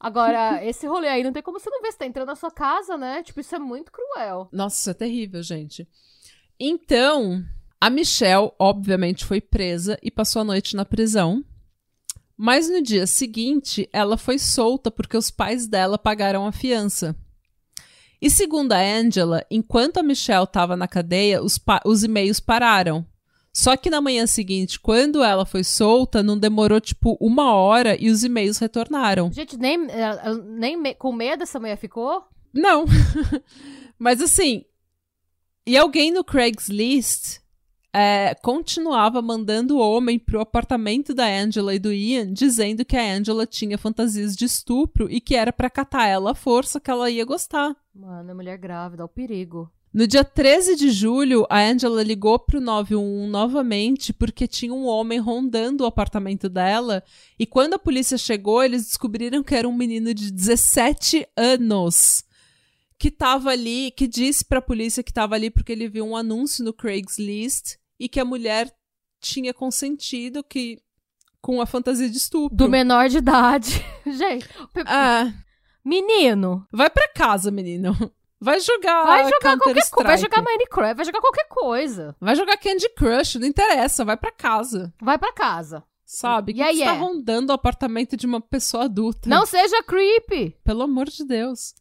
Agora, 0.00 0.64
esse 0.64 0.86
rolê 0.86 1.08
aí 1.08 1.22
não 1.22 1.32
tem 1.32 1.42
como 1.42 1.60
você 1.60 1.70
não 1.70 1.82
ver. 1.82 1.92
Você 1.92 1.98
tá 1.98 2.06
entrando 2.06 2.28
na 2.28 2.36
sua 2.36 2.50
casa, 2.50 2.96
né? 2.96 3.22
Tipo, 3.22 3.40
isso 3.40 3.54
é 3.54 3.58
muito 3.58 3.92
cruel. 3.92 4.48
Nossa, 4.50 4.76
isso 4.76 4.90
é 4.90 4.94
terrível, 4.94 5.42
gente. 5.42 5.86
Então, 6.58 7.44
a 7.80 7.90
Michelle, 7.90 8.50
obviamente, 8.58 9.24
foi 9.24 9.40
presa 9.40 9.98
e 10.02 10.10
passou 10.10 10.40
a 10.40 10.44
noite 10.44 10.74
na 10.74 10.84
prisão. 10.84 11.44
Mas 12.40 12.70
no 12.70 12.80
dia 12.80 13.04
seguinte, 13.04 13.88
ela 13.92 14.16
foi 14.16 14.38
solta 14.38 14.92
porque 14.92 15.16
os 15.16 15.28
pais 15.28 15.66
dela 15.66 15.98
pagaram 15.98 16.46
a 16.46 16.52
fiança. 16.52 17.16
E 18.22 18.30
segundo 18.30 18.72
a 18.72 18.78
Angela, 18.78 19.44
enquanto 19.50 19.98
a 19.98 20.04
Michelle 20.04 20.44
estava 20.44 20.76
na 20.76 20.86
cadeia, 20.86 21.42
os, 21.42 21.58
os 21.84 22.04
e-mails 22.04 22.38
pararam. 22.38 23.04
Só 23.52 23.76
que 23.76 23.90
na 23.90 24.00
manhã 24.00 24.24
seguinte, 24.24 24.78
quando 24.78 25.20
ela 25.22 25.44
foi 25.44 25.64
solta, 25.64 26.22
não 26.22 26.38
demorou 26.38 26.80
tipo 26.80 27.16
uma 27.20 27.54
hora 27.54 27.96
e 28.00 28.08
os 28.08 28.22
e-mails 28.22 28.58
retornaram. 28.58 29.32
Gente, 29.32 29.56
nem, 29.56 29.76
nem 30.44 30.94
com 30.94 31.12
medo 31.12 31.42
essa 31.42 31.58
mulher 31.58 31.76
ficou? 31.76 32.22
Não. 32.54 32.84
Mas 33.98 34.20
assim, 34.20 34.64
e 35.66 35.76
alguém 35.76 36.12
no 36.12 36.22
Craigslist 36.22 37.40
é, 37.94 38.34
continuava 38.42 39.22
mandando 39.22 39.76
o 39.76 39.80
homem 39.80 40.18
pro 40.18 40.40
apartamento 40.40 41.14
da 41.14 41.26
Angela 41.26 41.74
e 41.74 41.78
do 41.78 41.92
Ian, 41.92 42.32
dizendo 42.32 42.84
que 42.84 42.96
a 42.96 43.14
Angela 43.14 43.46
tinha 43.46 43.78
fantasias 43.78 44.36
de 44.36 44.44
estupro 44.44 45.10
e 45.10 45.20
que 45.20 45.34
era 45.34 45.52
para 45.52 45.70
catar 45.70 46.06
ela 46.06 46.32
à 46.32 46.34
força 46.34 46.80
que 46.80 46.90
ela 46.90 47.10
ia 47.10 47.24
gostar. 47.24 47.74
Mano, 47.94 48.30
é 48.30 48.34
mulher 48.34 48.58
grávida, 48.58 49.04
o 49.04 49.08
perigo. 49.08 49.70
No 49.92 50.06
dia 50.06 50.22
13 50.22 50.76
de 50.76 50.90
julho, 50.90 51.46
a 51.48 51.60
Angela 51.60 52.02
ligou 52.02 52.38
pro 52.38 52.60
911 52.60 53.30
novamente 53.30 54.12
porque 54.12 54.46
tinha 54.46 54.72
um 54.72 54.86
homem 54.86 55.18
rondando 55.18 55.82
o 55.82 55.86
apartamento 55.86 56.48
dela. 56.48 57.02
E 57.38 57.46
quando 57.46 57.74
a 57.74 57.78
polícia 57.78 58.18
chegou, 58.18 58.62
eles 58.62 58.84
descobriram 58.84 59.42
que 59.42 59.54
era 59.54 59.66
um 59.66 59.74
menino 59.74 60.12
de 60.12 60.30
17 60.30 61.26
anos 61.34 62.22
que 62.98 63.10
tava 63.10 63.50
ali, 63.50 63.92
que 63.92 64.08
disse 64.08 64.44
pra 64.44 64.60
polícia 64.60 65.02
que 65.02 65.12
tava 65.12 65.34
ali 65.34 65.50
porque 65.50 65.72
ele 65.72 65.88
viu 65.88 66.04
um 66.04 66.16
anúncio 66.16 66.64
no 66.64 66.72
Craigslist 66.72 67.76
e 67.98 68.08
que 68.08 68.18
a 68.18 68.24
mulher 68.24 68.74
tinha 69.20 69.54
consentido 69.54 70.42
que 70.42 70.80
com 71.40 71.60
a 71.60 71.66
fantasia 71.66 72.10
de 72.10 72.16
estupro. 72.16 72.56
Do 72.56 72.68
menor 72.68 73.08
de 73.08 73.18
idade. 73.18 73.84
Gente. 74.04 74.48
Ah. 74.86 75.32
Menino. 75.84 76.66
Vai 76.72 76.90
para 76.90 77.08
casa, 77.08 77.50
menino. 77.50 77.96
Vai 78.40 78.60
jogar 78.60 79.04
Vai 79.04 79.24
jogar 79.24 79.58
qualquer 79.58 79.90
coisa. 79.90 80.08
Vai 80.08 80.18
jogar 80.18 80.42
Minecraft, 80.42 80.96
vai 80.96 81.04
jogar 81.04 81.20
qualquer 81.20 81.48
coisa. 81.48 82.16
Vai 82.20 82.36
jogar 82.36 82.56
Candy 82.56 82.88
Crush, 82.90 83.36
não 83.36 83.46
interessa, 83.46 84.04
vai 84.04 84.16
para 84.16 84.30
casa. 84.30 84.92
Vai 85.00 85.18
para 85.18 85.32
casa. 85.32 85.84
Sabe? 86.04 86.52
Yeah, 86.52 86.72
que 86.72 86.78
yeah. 86.78 86.98
tá 86.98 87.04
rondando 87.04 87.52
o 87.52 87.54
apartamento 87.54 88.16
de 88.16 88.26
uma 88.26 88.40
pessoa 88.40 88.84
adulta. 88.84 89.28
Não 89.28 89.44
seja 89.44 89.82
creepy. 89.82 90.56
Pelo 90.64 90.82
amor 90.82 91.06
de 91.06 91.24
Deus. 91.24 91.74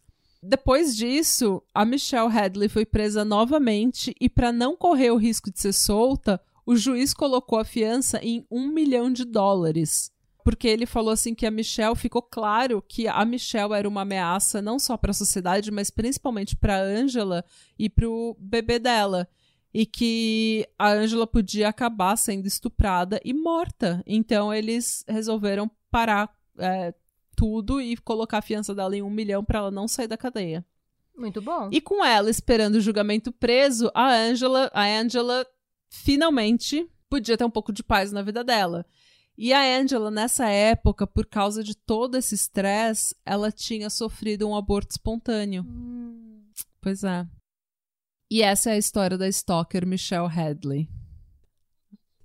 Depois 0.47 0.95
disso, 0.95 1.61
a 1.73 1.83
Michelle 1.83 2.31
Hadley 2.31 2.69
foi 2.69 2.85
presa 2.85 3.25
novamente 3.25 4.15
e, 4.17 4.29
para 4.29 4.49
não 4.49 4.77
correr 4.77 5.11
o 5.11 5.17
risco 5.17 5.51
de 5.51 5.59
ser 5.59 5.73
solta, 5.73 6.39
o 6.65 6.73
juiz 6.77 7.13
colocou 7.13 7.59
a 7.59 7.65
fiança 7.65 8.17
em 8.23 8.45
um 8.49 8.69
milhão 8.69 9.11
de 9.11 9.25
dólares. 9.25 10.09
Porque 10.45 10.65
ele 10.65 10.85
falou 10.85 11.11
assim 11.11 11.35
que 11.35 11.45
a 11.45 11.51
Michelle 11.51 11.97
ficou 11.97 12.21
claro 12.21 12.81
que 12.81 13.09
a 13.09 13.25
Michelle 13.25 13.73
era 13.73 13.89
uma 13.89 14.03
ameaça 14.03 14.61
não 14.61 14.79
só 14.79 14.95
para 14.95 15.11
a 15.11 15.13
sociedade, 15.13 15.69
mas 15.69 15.89
principalmente 15.89 16.55
para 16.55 16.81
Angela 16.81 17.43
e 17.77 17.89
para 17.89 18.07
o 18.07 18.33
bebê 18.39 18.79
dela. 18.79 19.27
E 19.73 19.85
que 19.85 20.65
a 20.79 20.93
Angela 20.93 21.27
podia 21.27 21.67
acabar 21.67 22.15
sendo 22.15 22.47
estuprada 22.47 23.19
e 23.21 23.33
morta. 23.33 24.01
Então 24.07 24.53
eles 24.53 25.03
resolveram 25.09 25.69
parar 25.91 26.33
é, 26.57 26.93
tudo 27.37 27.79
e 27.79 27.95
colocar 27.95 28.39
a 28.39 28.41
fiança 28.41 28.75
dela 28.75 28.97
em 28.97 29.03
um 29.03 29.09
milhão 29.09 29.45
para 29.45 29.59
ela 29.59 29.71
não 29.71 29.87
sair 29.87 30.07
da 30.07 30.17
cadeia. 30.17 30.65
Muito 31.15 31.41
bom. 31.41 31.69
E 31.71 31.79
com 31.79 32.03
ela 32.03 32.29
esperando 32.29 32.75
o 32.75 32.81
julgamento 32.81 33.31
preso, 33.31 33.89
a 33.93 34.11
Angela, 34.11 34.69
a 34.73 34.83
Angela 34.83 35.45
finalmente 35.89 36.89
podia 37.09 37.37
ter 37.37 37.45
um 37.45 37.49
pouco 37.49 37.71
de 37.71 37.83
paz 37.83 38.11
na 38.11 38.21
vida 38.21 38.43
dela. 38.43 38.85
E 39.37 39.53
a 39.53 39.61
Angela, 39.61 40.09
nessa 40.09 40.49
época, 40.49 41.05
por 41.05 41.27
causa 41.27 41.63
de 41.63 41.75
todo 41.75 42.17
esse 42.17 42.33
estresse, 42.33 43.15
ela 43.23 43.51
tinha 43.51 43.89
sofrido 43.89 44.47
um 44.47 44.55
aborto 44.55 44.91
espontâneo. 44.91 45.63
Hum. 45.63 46.43
Pois 46.81 47.03
é. 47.03 47.25
E 48.29 48.41
essa 48.41 48.71
é 48.71 48.73
a 48.73 48.77
história 48.77 49.17
da 49.17 49.27
stalker 49.27 49.85
Michelle 49.85 50.27
Hadley. 50.27 50.89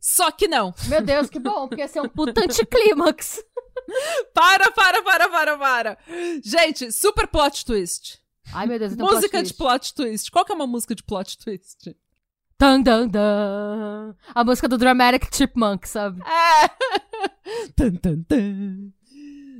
Só 0.01 0.33
que 0.33 0.49
não. 0.49 0.75
Meu 0.89 1.01
Deus, 1.01 1.31
que 1.31 1.39
bom, 1.39 1.69
porque 1.69 1.83
esse 1.83 1.99
é 1.99 2.03
um 2.03 2.09
puta 2.09 2.45
anticlímax. 2.45 3.43
para, 4.35 4.71
para, 4.71 5.03
para, 5.03 5.29
para, 5.29 5.59
para. 5.59 5.99
Gente, 6.45 6.93
super 6.93 7.27
plot 7.27 7.65
twist. 7.65 8.21
Ai, 8.53 8.67
meu 8.67 8.79
Deus, 8.79 8.93
então 8.93 9.07
Música 9.07 9.39
plot 9.39 9.49
de 9.49 9.55
plot 9.55 9.95
twist. 9.95 10.31
Qual 10.31 10.45
que 10.45 10.53
é 10.53 10.55
uma 10.55 10.67
música 10.67 10.95
de 10.95 11.03
plot 11.03 11.39
twist? 11.39 11.97
Dun, 12.59 12.83
dun, 12.83 13.09
dun. 13.09 14.15
A 14.35 14.45
música 14.45 14.69
do 14.69 14.79
Dramatic 14.79 15.35
Chipmunk, 15.35 15.89
sabe? 15.89 16.23
É. 16.23 16.69
tum, 17.77 17.97
tum, 17.97 18.23
tum. 18.23 18.93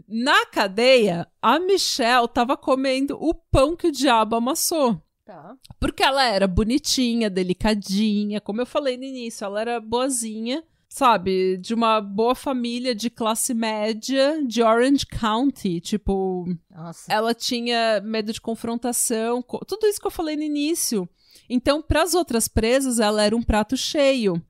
Na 0.09 0.47
cadeia, 0.47 1.27
a 1.41 1.59
Michelle 1.59 2.29
tava 2.29 2.57
comendo 2.57 3.17
o 3.21 3.35
pão 3.35 3.75
que 3.75 3.89
o 3.89 3.93
diabo 3.93 4.37
amassou. 4.37 5.03
Tá. 5.25 5.57
Porque 5.81 6.03
ela 6.03 6.25
era 6.25 6.47
bonitinha, 6.47 7.31
delicadinha, 7.31 8.41
como 8.41 8.61
eu 8.61 8.67
falei 8.67 8.97
no 8.97 9.05
início, 9.05 9.45
ela 9.45 9.61
era 9.61 9.81
boazinha, 9.81 10.63
sabe? 10.93 11.57
De 11.57 11.73
uma 11.73 12.03
boa 12.03 12.35
família 12.35 12.95
de 12.95 13.09
classe 13.09 13.55
média 13.55 14.45
de 14.47 14.63
Orange 14.63 15.07
County. 15.07 15.81
Tipo, 15.81 16.45
Nossa. 16.71 17.11
ela 17.11 17.33
tinha 17.33 18.03
medo 18.05 18.31
de 18.31 18.41
confrontação, 18.41 19.43
tudo 19.67 19.87
isso 19.87 19.99
que 19.99 20.07
eu 20.07 20.11
falei 20.11 20.37
no 20.37 20.43
início. 20.43 21.09
Então, 21.49 21.81
para 21.81 22.03
as 22.03 22.15
outras 22.15 22.47
presas, 22.47 23.01
ela 23.01 23.23
era 23.23 23.35
um 23.35 23.43
prato 23.43 23.75
cheio. 23.75 24.41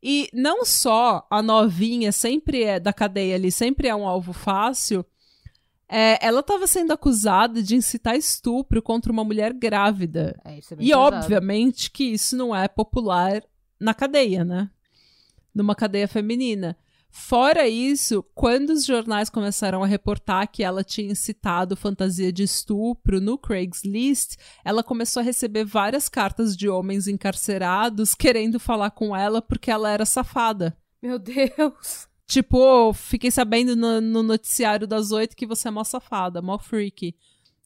E 0.00 0.28
não 0.32 0.64
só 0.64 1.26
a 1.28 1.42
novinha 1.42 2.12
sempre 2.12 2.62
é 2.62 2.78
da 2.78 2.92
cadeia 2.92 3.34
ali, 3.34 3.50
sempre 3.50 3.88
é 3.88 3.94
um 3.94 4.06
alvo 4.06 4.32
fácil. 4.32 5.04
É, 5.88 6.24
ela 6.24 6.38
estava 6.38 6.68
sendo 6.68 6.92
acusada 6.92 7.60
de 7.60 7.74
incitar 7.74 8.14
estupro 8.14 8.80
contra 8.80 9.10
uma 9.10 9.24
mulher 9.24 9.52
grávida. 9.52 10.40
É, 10.44 10.52
é 10.52 10.58
E 10.58 10.62
pesado. 10.62 11.16
obviamente 11.16 11.90
que 11.90 12.04
isso 12.04 12.36
não 12.36 12.54
é 12.54 12.68
popular 12.68 13.42
na 13.80 13.92
cadeia, 13.92 14.44
né? 14.44 14.70
Numa 15.60 15.74
cadeia 15.74 16.08
feminina. 16.08 16.74
Fora 17.10 17.68
isso, 17.68 18.24
quando 18.34 18.70
os 18.70 18.86
jornais 18.86 19.28
começaram 19.28 19.82
a 19.82 19.86
reportar 19.86 20.50
que 20.50 20.62
ela 20.62 20.82
tinha 20.82 21.10
incitado 21.10 21.76
fantasia 21.76 22.32
de 22.32 22.44
estupro 22.44 23.20
no 23.20 23.36
Craigslist, 23.36 24.36
ela 24.64 24.82
começou 24.82 25.20
a 25.20 25.24
receber 25.24 25.64
várias 25.64 26.08
cartas 26.08 26.56
de 26.56 26.68
homens 26.68 27.08
encarcerados 27.08 28.14
querendo 28.14 28.60
falar 28.60 28.92
com 28.92 29.14
ela 29.14 29.42
porque 29.42 29.70
ela 29.70 29.90
era 29.90 30.06
safada. 30.06 30.76
Meu 31.02 31.18
Deus. 31.18 32.08
Tipo, 32.26 32.92
fiquei 32.94 33.30
sabendo 33.30 33.74
no, 33.74 34.00
no 34.00 34.22
noticiário 34.22 34.86
das 34.86 35.10
oito 35.10 35.36
que 35.36 35.46
você 35.46 35.66
é 35.66 35.70
mó 35.70 35.82
safada, 35.82 36.40
mó 36.40 36.58
freaky. 36.58 37.16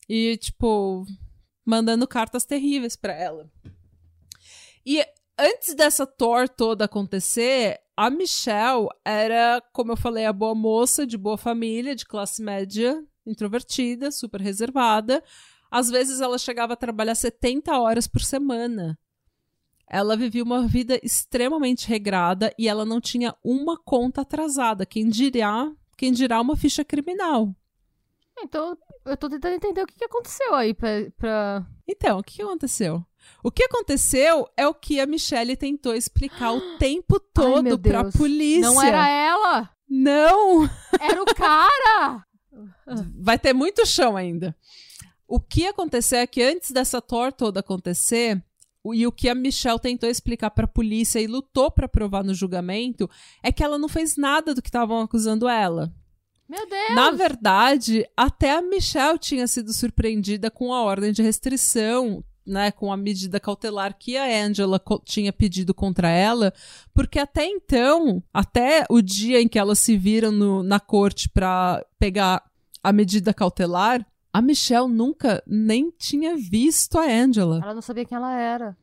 E, 0.09 0.39
tipo, 0.39 1.05
mandando 1.65 2.09
cartas 2.09 2.47
terríveis 2.47 2.97
pra 2.97 3.13
ela. 3.13 3.47
E 4.87 5.05
antes 5.39 5.75
dessa 5.75 6.07
tour 6.07 6.49
toda 6.49 6.87
acontecer, 6.87 7.79
a 7.97 8.11
Michelle 8.11 8.89
era, 9.05 9.63
como 9.73 9.93
eu 9.93 9.97
falei, 9.97 10.25
a 10.25 10.33
boa 10.33 10.55
moça, 10.55 11.07
de 11.07 11.17
boa 11.17 11.39
família, 11.39 11.95
de 11.95 12.05
classe 12.05 12.43
média, 12.43 13.05
introvertida, 13.27 14.11
super 14.11 14.41
reservada. 14.41 15.23
Às 15.71 15.91
vezes 15.91 16.21
ela 16.21 16.39
chegava 16.39 16.73
a 16.73 16.77
trabalhar 16.77 17.15
70 17.15 17.79
horas 17.79 18.07
por 18.07 18.21
semana. 18.23 18.99
Ela 19.89 20.17
vivia 20.17 20.43
uma 20.43 20.67
vida 20.67 20.99
extremamente 21.03 21.89
regrada 21.89 22.53
e 22.59 22.69
ela 22.69 22.85
não 22.85 23.01
tinha 23.01 23.35
uma 23.45 23.77
conta 23.77 24.23
atrasada. 24.23 24.87
Quem 24.87 25.09
dirá, 25.09 25.71
quem 25.97 26.13
dirá 26.13 26.41
uma 26.41 26.57
ficha 26.57 26.85
criminal. 26.85 27.55
Então, 28.39 28.77
eu 29.05 29.17
tô 29.17 29.29
tentando 29.29 29.55
entender 29.55 29.83
o 29.83 29.87
que, 29.87 29.97
que 29.97 30.05
aconteceu 30.05 30.55
aí 30.55 30.75
pra, 30.75 30.89
pra... 31.17 31.67
Então, 31.87 32.19
o 32.19 32.23
que 32.23 32.43
aconteceu? 32.43 33.05
O 33.43 33.51
que 33.51 33.65
aconteceu 33.65 34.49
é 34.57 34.67
o 34.67 34.75
que 34.75 35.01
a 35.01 35.07
Michelle 35.07 35.57
tentou 35.57 35.95
explicar 35.95 36.53
o 36.53 36.79
tempo 36.79 37.21
todo 37.33 37.69
Ai, 37.73 37.79
pra 37.79 38.11
polícia. 38.11 38.63
Não 38.63 38.81
era 38.83 39.09
ela! 39.09 39.71
Não! 39.89 40.69
Era 40.99 41.23
o 41.23 41.27
cara! 41.27 42.25
Vai 43.17 43.39
ter 43.39 43.53
muito 43.53 43.87
chão 43.87 44.17
ainda. 44.17 44.57
O 45.27 45.39
que 45.39 45.67
aconteceu 45.67 46.19
é 46.19 46.27
que 46.27 46.43
antes 46.43 46.71
dessa 46.71 47.01
tor 47.01 47.33
toda 47.33 47.61
acontecer, 47.61 48.43
e 48.93 49.07
o 49.07 49.13
que 49.13 49.29
a 49.29 49.35
Michelle 49.35 49.79
tentou 49.79 50.09
explicar 50.09 50.51
para 50.51 50.65
a 50.65 50.69
polícia 50.69 51.19
e 51.19 51.27
lutou 51.27 51.71
para 51.71 51.89
provar 51.89 52.23
no 52.23 52.35
julgamento 52.35 53.09
é 53.43 53.51
que 53.51 53.65
ela 53.65 53.79
não 53.79 53.89
fez 53.89 54.17
nada 54.17 54.55
do 54.55 54.61
que 54.61 54.69
estavam 54.69 55.01
acusando 55.01 55.49
ela. 55.49 55.93
Meu 56.47 56.69
Deus! 56.69 56.95
Na 56.95 57.11
verdade, 57.11 58.07
até 58.15 58.53
a 58.53 58.63
Michelle 58.63 59.19
tinha 59.19 59.47
sido 59.47 59.73
surpreendida 59.73 60.51
com 60.51 60.75
a 60.75 60.83
ordem 60.83 61.13
de 61.13 61.23
restrição, 61.23 62.23
né, 62.47 62.71
com 62.71 62.93
a 62.93 62.97
medida 62.97 63.41
cautelar 63.41 63.97
que 63.99 64.17
a 64.17 64.45
Angela 64.45 64.81
tinha 65.05 65.33
pedido 65.33 65.73
contra 65.73 66.09
ela, 66.09 66.53
porque 66.93 67.19
até 67.19 67.47
então, 67.47 68.23
até 68.33 68.85
o 68.91 69.01
dia 69.01 69.41
em 69.41 69.49
que 69.49 69.59
elas 69.59 69.79
se 69.79 69.97
viram 69.97 70.31
no, 70.31 70.63
na 70.63 70.79
corte 70.79 71.29
para 71.29 71.85
pegar 71.99 72.43
a 72.83 72.93
medida 72.93 73.33
cautelar, 73.33 74.07
a 74.33 74.43
Michelle 74.43 74.89
nunca 74.89 75.43
nem 75.47 75.91
tinha 75.93 76.37
visto 76.37 76.99
a 76.99 77.05
Angela. 77.05 77.61
Ela 77.63 77.75
não 77.75 77.83
sabia 77.83 78.05
quem 78.05 78.17
ela 78.17 78.35
era. 78.35 78.77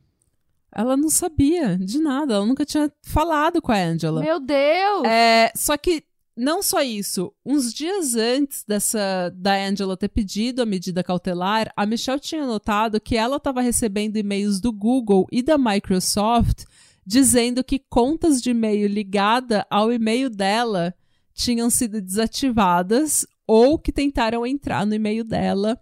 Ela 0.74 0.96
não 0.96 1.10
sabia 1.10 1.78
de 1.78 2.00
nada, 2.00 2.36
ela 2.36 2.46
nunca 2.46 2.66
tinha 2.66 2.90
falado 3.04 3.62
com 3.62 3.72
a 3.72 3.78
Angela. 3.78 4.22
Meu 4.22 4.40
Deus! 4.40 5.04
É, 5.06 5.52
só 5.54 5.76
que 5.76 6.06
não 6.36 6.64
só 6.64 6.82
isso, 6.82 7.34
uns 7.46 7.74
dias 7.74 8.16
antes 8.16 8.64
dessa 8.66 9.30
da 9.36 9.56
Angela 9.56 9.98
ter 9.98 10.10
pedido 10.10 10.62
a 10.62 10.66
medida 10.66 11.04
cautelar, 11.04 11.72
a 11.76 11.86
Michelle 11.86 12.20
tinha 12.20 12.46
notado 12.46 13.02
que 13.02 13.18
ela 13.18 13.38
estava 13.38 13.62
recebendo 13.62 14.18
e-mails 14.18 14.60
do 14.60 14.72
Google 14.72 15.28
e 15.32 15.42
da 15.42 15.58
Microsoft 15.58 16.66
dizendo 17.06 17.64
que 17.64 17.80
contas 17.80 18.42
de 18.42 18.52
e-mail 18.52 18.88
ligada 18.88 19.66
ao 19.70 19.92
e-mail 19.92 20.30
dela 20.30 20.94
tinham 21.34 21.70
sido 21.70 22.02
desativadas 22.02 23.26
ou 23.48 23.78
que 23.78 23.92
tentaram 23.92 24.46
entrar 24.46 24.86
no 24.86 24.96
e-mail 24.96 25.24
dela, 25.24 25.78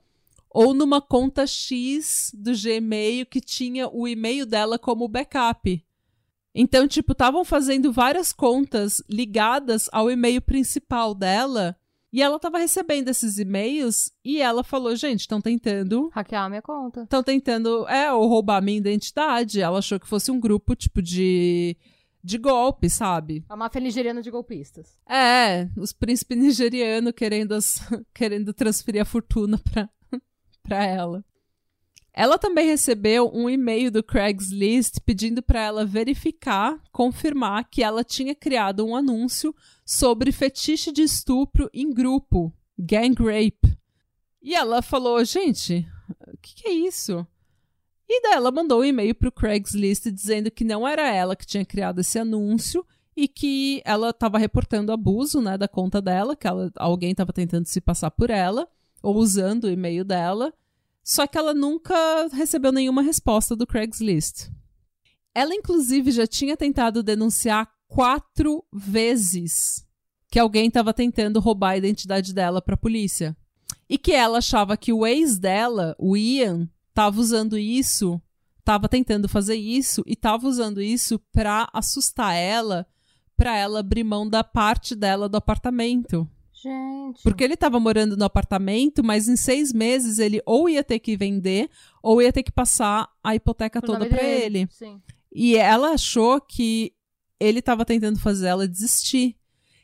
ou 0.49 0.73
numa 0.73 0.99
conta 0.99 1.45
X 1.45 2.31
do 2.33 2.51
Gmail 2.51 3.25
que 3.25 3.39
tinha 3.39 3.87
o 3.87 4.07
e-mail 4.07 4.45
dela 4.45 4.79
como 4.79 5.07
backup. 5.07 5.85
Então, 6.53 6.87
tipo, 6.87 7.11
estavam 7.11 7.45
fazendo 7.45 7.91
várias 7.91 8.33
contas 8.33 9.03
ligadas 9.09 9.87
ao 9.91 10.09
e-mail 10.09 10.41
principal 10.41 11.13
dela. 11.13 11.75
E 12.11 12.23
ela 12.23 12.37
estava 12.37 12.57
recebendo 12.57 13.07
esses 13.09 13.37
e-mails 13.37 14.11
e 14.25 14.41
ela 14.41 14.63
falou: 14.63 14.95
gente, 14.95 15.21
estão 15.21 15.39
tentando. 15.39 16.09
Hackear 16.11 16.45
a 16.45 16.49
minha 16.49 16.61
conta. 16.61 17.03
Estão 17.03 17.21
tentando, 17.21 17.87
é, 17.87 18.11
ou 18.11 18.27
roubar 18.27 18.57
a 18.57 18.61
minha 18.61 18.79
identidade. 18.79 19.61
Ela 19.61 19.77
achou 19.77 19.99
que 19.99 20.07
fosse 20.07 20.31
um 20.31 20.39
grupo, 20.39 20.75
tipo, 20.75 21.01
de 21.01 21.77
de 22.23 22.37
golpe, 22.37 22.89
sabe? 22.89 23.45
A 23.47 23.55
máfia 23.55 23.81
nigeriana 23.81 24.21
de 24.21 24.29
golpistas. 24.29 24.97
É, 25.07 25.69
os 25.77 25.93
príncipes 25.93 26.37
nigerianos 26.37 27.13
querendo, 27.13 27.53
as, 27.53 27.79
querendo 28.13 28.53
transferir 28.53 29.01
a 29.01 29.05
fortuna 29.05 29.57
pra, 29.57 29.89
pra 30.63 30.83
ela. 30.85 31.23
Ela 32.19 32.37
também 32.37 32.65
recebeu 32.67 33.31
um 33.33 33.49
e-mail 33.49 33.89
do 33.89 34.03
Craigslist 34.03 34.99
pedindo 35.05 35.41
para 35.41 35.61
ela 35.61 35.85
verificar, 35.85 36.77
confirmar 36.91 37.69
que 37.69 37.81
ela 37.81 38.03
tinha 38.03 38.35
criado 38.35 38.85
um 38.85 38.93
anúncio 38.93 39.55
sobre 39.85 40.33
fetiche 40.33 40.91
de 40.91 41.01
estupro 41.01 41.69
em 41.73 41.93
grupo, 41.93 42.53
gang 42.77 43.15
rape. 43.23 43.79
E 44.41 44.53
ela 44.53 44.81
falou: 44.81 45.23
gente, 45.23 45.87
o 46.27 46.37
que, 46.41 46.55
que 46.55 46.67
é 46.67 46.73
isso? 46.73 47.25
E 48.05 48.21
daí 48.21 48.33
ela 48.33 48.51
mandou 48.51 48.81
um 48.81 48.85
e-mail 48.85 49.15
pro 49.15 49.31
Craigslist 49.31 50.11
dizendo 50.11 50.51
que 50.51 50.65
não 50.65 50.85
era 50.85 51.09
ela 51.09 51.37
que 51.37 51.47
tinha 51.47 51.63
criado 51.63 52.01
esse 52.01 52.19
anúncio 52.19 52.85
e 53.15 53.29
que 53.29 53.81
ela 53.85 54.09
estava 54.09 54.37
reportando 54.37 54.91
abuso, 54.91 55.39
né, 55.39 55.57
da 55.57 55.69
conta 55.69 56.01
dela, 56.01 56.35
que 56.35 56.45
ela, 56.45 56.69
alguém 56.75 57.11
estava 57.11 57.31
tentando 57.31 57.65
se 57.65 57.79
passar 57.79 58.11
por 58.11 58.29
ela 58.29 58.67
ou 59.01 59.15
usando 59.15 59.63
o 59.63 59.71
e-mail 59.71 60.03
dela. 60.03 60.53
Só 61.09 61.25
que 61.25 61.39
ela 61.39 61.55
nunca 61.55 62.27
recebeu 62.27 62.71
nenhuma 62.71 63.01
resposta 63.01 63.55
do 63.55 63.65
Craigslist. 63.65 64.47
Ela, 65.33 65.55
inclusive, 65.55 66.11
já 66.11 66.27
tinha 66.27 66.55
tentado 66.55 67.01
denunciar 67.01 67.67
quatro 67.87 68.63
vezes 68.71 69.83
que 70.31 70.37
alguém 70.37 70.67
estava 70.67 70.93
tentando 70.93 71.39
roubar 71.39 71.71
a 71.71 71.77
identidade 71.77 72.31
dela 72.31 72.61
para 72.61 72.75
a 72.75 72.77
polícia. 72.77 73.35
E 73.89 73.97
que 73.97 74.11
ela 74.11 74.37
achava 74.37 74.77
que 74.77 74.93
o 74.93 75.03
ex 75.03 75.39
dela, 75.39 75.95
o 75.97 76.15
Ian, 76.15 76.69
tava 76.93 77.19
usando 77.19 77.57
isso, 77.57 78.21
tava 78.63 78.87
tentando 78.87 79.27
fazer 79.27 79.55
isso 79.55 80.03
e 80.05 80.15
tava 80.15 80.47
usando 80.47 80.79
isso 80.79 81.17
pra 81.31 81.67
assustar 81.73 82.35
ela, 82.35 82.85
pra 83.35 83.57
ela 83.57 83.79
abrir 83.79 84.03
mão 84.03 84.29
da 84.29 84.43
parte 84.43 84.93
dela 84.93 85.27
do 85.27 85.37
apartamento. 85.37 86.29
Gente. 86.61 87.23
Porque 87.23 87.43
ele 87.43 87.55
tava 87.55 87.79
morando 87.79 88.17
no 88.17 88.25
apartamento, 88.25 89.03
mas 89.03 89.27
em 89.27 89.35
seis 89.35 89.71
meses 89.71 90.19
ele 90.19 90.41
ou 90.45 90.67
ia 90.69 90.83
ter 90.83 90.99
que 90.99 91.15
vender 91.15 91.69
ou 92.03 92.21
ia 92.21 92.33
ter 92.33 92.43
que 92.43 92.51
passar 92.51 93.09
a 93.23 93.35
hipoteca 93.35 93.81
toda 93.81 94.05
para 94.05 94.23
ele. 94.23 94.67
Sim. 94.71 95.01
E 95.31 95.55
ela 95.55 95.91
achou 95.91 96.41
que 96.41 96.93
ele 97.39 97.61
tava 97.61 97.85
tentando 97.85 98.19
fazer 98.19 98.47
ela 98.47 98.67
desistir. 98.67 99.37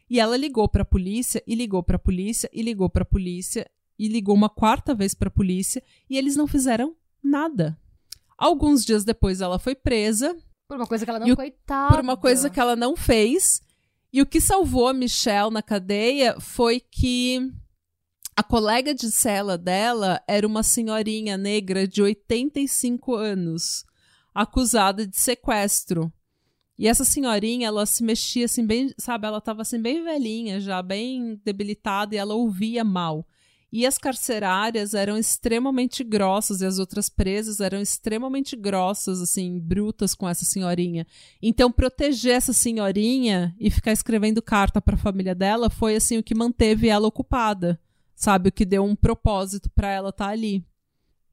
E 0.10 0.20
ela 0.20 0.38
ligou 0.38 0.68
para 0.68 0.82
a 0.82 0.86
polícia 0.86 1.42
e 1.48 1.56
ligou 1.56 1.82
para 1.82 1.96
a 1.96 2.00
polícia 2.00 2.50
e 2.54 2.62
ligou 2.62 2.90
para 2.90 3.04
a 3.04 3.06
polícia 3.06 3.70
e 3.98 4.08
ligou 4.08 4.36
uma 4.36 4.50
quarta 4.50 4.94
vez 4.94 5.14
para 5.14 5.30
a 5.30 5.32
polícia 5.32 5.82
e 6.10 6.18
eles 6.18 6.36
não 6.36 6.46
fizeram 6.46 6.96
nada. 7.24 7.78
Alguns 8.38 8.84
dias 8.84 9.04
depois 9.04 9.42
ela 9.42 9.58
foi 9.58 9.74
presa. 9.74 10.36
Por 10.68 10.78
uma 10.78 10.86
coisa 10.86 11.06
que 11.06 11.10
ela 11.10 11.20
não, 11.20 11.36
coitada. 11.36 11.96
Por 11.96 12.04
uma 12.04 12.18
coisa 12.18 12.50
que 12.50 12.60
ela 12.60 12.76
não 12.76 12.96
fez. 12.96 13.62
E 14.16 14.22
o 14.22 14.26
que 14.26 14.40
salvou 14.40 14.88
a 14.88 14.94
Michelle 14.94 15.52
na 15.52 15.62
cadeia 15.62 16.40
foi 16.40 16.80
que 16.80 17.52
a 18.34 18.42
colega 18.42 18.96
de 18.96 19.12
cela 19.12 19.58
dela 19.58 20.24
era 20.26 20.48
uma 20.48 20.64
senhorinha 20.64 21.38
negra 21.38 21.86
de 21.86 22.02
85 22.02 23.14
anos, 23.14 23.84
acusada 24.34 25.06
de 25.06 25.20
sequestro. 25.20 26.14
E 26.80 26.88
essa 26.88 27.04
senhorinha, 27.04 27.68
ela 27.68 27.86
se 27.86 28.06
mexia 28.06 28.46
assim 28.46 28.66
bem, 28.66 28.90
sabe, 28.98 29.28
ela 29.28 29.40
estava 29.40 29.64
assim 29.64 29.82
bem 29.82 30.02
velhinha, 30.02 30.62
já 30.62 30.82
bem 30.82 31.38
debilitada 31.44 32.16
e 32.16 32.18
ela 32.18 32.36
ouvia 32.36 32.86
mal. 32.86 33.28
E 33.78 33.86
as 33.86 33.98
carcerárias 33.98 34.94
eram 34.94 35.18
extremamente 35.18 36.02
grossas 36.02 36.62
e 36.62 36.66
as 36.66 36.80
outras 36.80 37.10
presas 37.10 37.60
eram 37.60 37.82
extremamente 37.82 38.56
grossas, 38.56 39.20
assim, 39.20 39.60
brutas 39.60 40.16
com 40.16 40.30
essa 40.30 40.46
senhorinha. 40.46 41.06
Então, 41.42 41.70
proteger 41.70 42.38
essa 42.38 42.54
senhorinha 42.54 43.54
e 43.60 43.70
ficar 43.70 43.92
escrevendo 43.92 44.42
carta 44.42 44.80
para 44.80 44.96
a 44.96 44.98
família 44.98 45.36
dela 45.36 45.70
foi 45.70 45.98
assim 45.98 46.18
o 46.18 46.24
que 46.24 46.34
manteve 46.34 46.88
ela 46.88 47.06
ocupada, 47.06 47.78
sabe, 48.16 48.48
o 48.48 48.52
que 48.54 48.64
deu 48.64 48.82
um 48.82 48.96
propósito 48.96 49.70
para 49.70 49.92
ela 49.92 50.08
estar 50.08 50.28
tá 50.28 50.32
ali. 50.32 50.64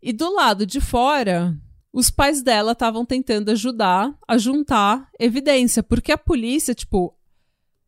E 0.03 0.13
do 0.13 0.35
lado 0.35 0.67
de 0.67 0.81
fora, 0.81 1.57
os 1.93 2.11
pais 2.11 2.43
dela 2.43 2.73
estavam 2.73 3.07
tentando 3.07 3.53
ajudar 3.53 4.19
a 4.27 4.37
juntar 4.37 5.09
evidência, 5.17 5.81
porque 5.81 6.11
a 6.11 6.19
polícia, 6.19 6.75
tipo, 6.75 7.17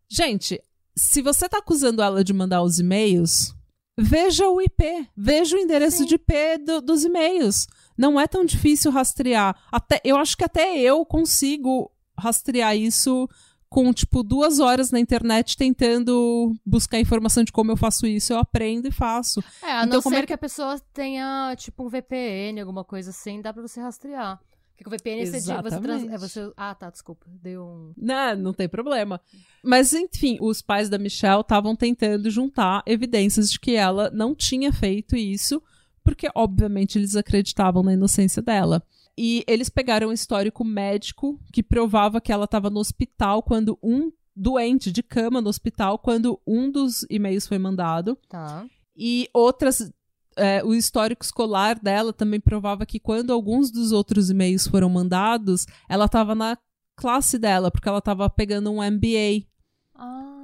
gente, 0.08 0.62
se 0.96 1.20
você 1.22 1.48
tá 1.48 1.58
acusando 1.58 2.00
ela 2.00 2.22
de 2.22 2.32
mandar 2.32 2.62
os 2.62 2.78
e-mails, 2.78 3.52
veja 3.96 4.48
o 4.48 4.60
IP, 4.60 5.08
veja 5.16 5.56
o 5.56 5.60
endereço 5.60 5.98
Sim. 5.98 6.06
de 6.06 6.14
IP 6.16 6.58
do, 6.64 6.80
dos 6.80 7.04
e-mails. 7.04 7.66
Não 7.96 8.20
é 8.20 8.26
tão 8.26 8.44
difícil 8.44 8.90
rastrear. 8.90 9.56
Até, 9.70 10.00
eu 10.04 10.16
acho 10.16 10.36
que 10.36 10.44
até 10.44 10.78
eu 10.78 11.04
consigo 11.04 11.90
rastrear 12.18 12.76
isso 12.76 13.28
com, 13.68 13.92
tipo, 13.92 14.22
duas 14.22 14.60
horas 14.60 14.92
na 14.92 15.00
internet 15.00 15.56
tentando 15.56 16.54
buscar 16.64 17.00
informação 17.00 17.42
de 17.42 17.50
como 17.50 17.72
eu 17.72 17.76
faço 17.76 18.06
isso. 18.06 18.32
Eu 18.32 18.38
aprendo 18.38 18.86
e 18.86 18.92
faço. 18.92 19.42
É, 19.62 19.72
a 19.72 19.84
então, 19.84 20.00
não 20.00 20.02
ser 20.02 20.16
é 20.16 20.20
que... 20.20 20.26
que 20.28 20.32
a 20.32 20.38
pessoa 20.38 20.78
tenha, 20.92 21.54
tipo, 21.56 21.84
um 21.84 21.88
VPN, 21.88 22.60
alguma 22.60 22.84
coisa 22.84 23.10
assim, 23.10 23.40
dá 23.40 23.52
pra 23.52 23.62
você 23.62 23.80
rastrear. 23.80 24.40
Porque 24.76 24.88
o 24.88 24.90
VPN 24.90 25.22
Exatamente. 25.22 25.70
você, 25.70 25.80
trans... 25.80 26.10
é 26.10 26.18
você. 26.18 26.52
Ah, 26.56 26.74
tá, 26.74 26.90
desculpa. 26.90 27.26
Deu 27.28 27.64
um. 27.64 27.92
Não, 27.96 28.36
não 28.36 28.52
tem 28.52 28.68
problema. 28.68 29.20
Mas, 29.62 29.92
enfim, 29.92 30.36
os 30.40 30.60
pais 30.60 30.88
da 30.88 30.98
Michelle 30.98 31.40
estavam 31.40 31.76
tentando 31.76 32.28
juntar 32.28 32.82
evidências 32.84 33.50
de 33.50 33.60
que 33.60 33.76
ela 33.76 34.10
não 34.10 34.34
tinha 34.34 34.72
feito 34.72 35.16
isso, 35.16 35.62
porque, 36.02 36.28
obviamente, 36.34 36.98
eles 36.98 37.14
acreditavam 37.14 37.82
na 37.82 37.92
inocência 37.92 38.42
dela. 38.42 38.82
E 39.16 39.44
eles 39.46 39.68
pegaram 39.68 40.08
um 40.08 40.12
histórico 40.12 40.64
médico 40.64 41.40
que 41.52 41.62
provava 41.62 42.20
que 42.20 42.32
ela 42.32 42.46
estava 42.46 42.68
no 42.68 42.80
hospital 42.80 43.42
quando 43.42 43.78
um 43.80 44.10
doente 44.34 44.90
de 44.90 45.02
cama 45.02 45.40
no 45.40 45.48
hospital 45.48 45.96
quando 45.96 46.40
um 46.44 46.70
dos 46.70 47.06
e-mails 47.08 47.46
foi 47.46 47.58
mandado. 47.58 48.18
Tá. 48.28 48.66
E 48.96 49.28
outras 49.32 49.92
é, 50.36 50.62
o 50.64 50.74
histórico 50.74 51.24
escolar 51.24 51.78
dela 51.78 52.12
também 52.12 52.40
provava 52.40 52.86
que 52.86 52.98
quando 52.98 53.32
alguns 53.32 53.70
dos 53.70 53.92
outros 53.92 54.30
e-mails 54.30 54.66
foram 54.66 54.88
mandados, 54.88 55.66
ela 55.88 56.06
estava 56.06 56.34
na 56.34 56.56
classe 56.96 57.38
dela, 57.38 57.70
porque 57.70 57.88
ela 57.88 57.98
estava 57.98 58.28
pegando 58.30 58.70
um 58.70 58.82
MBA. 58.82 59.46
Ah. 59.94 60.34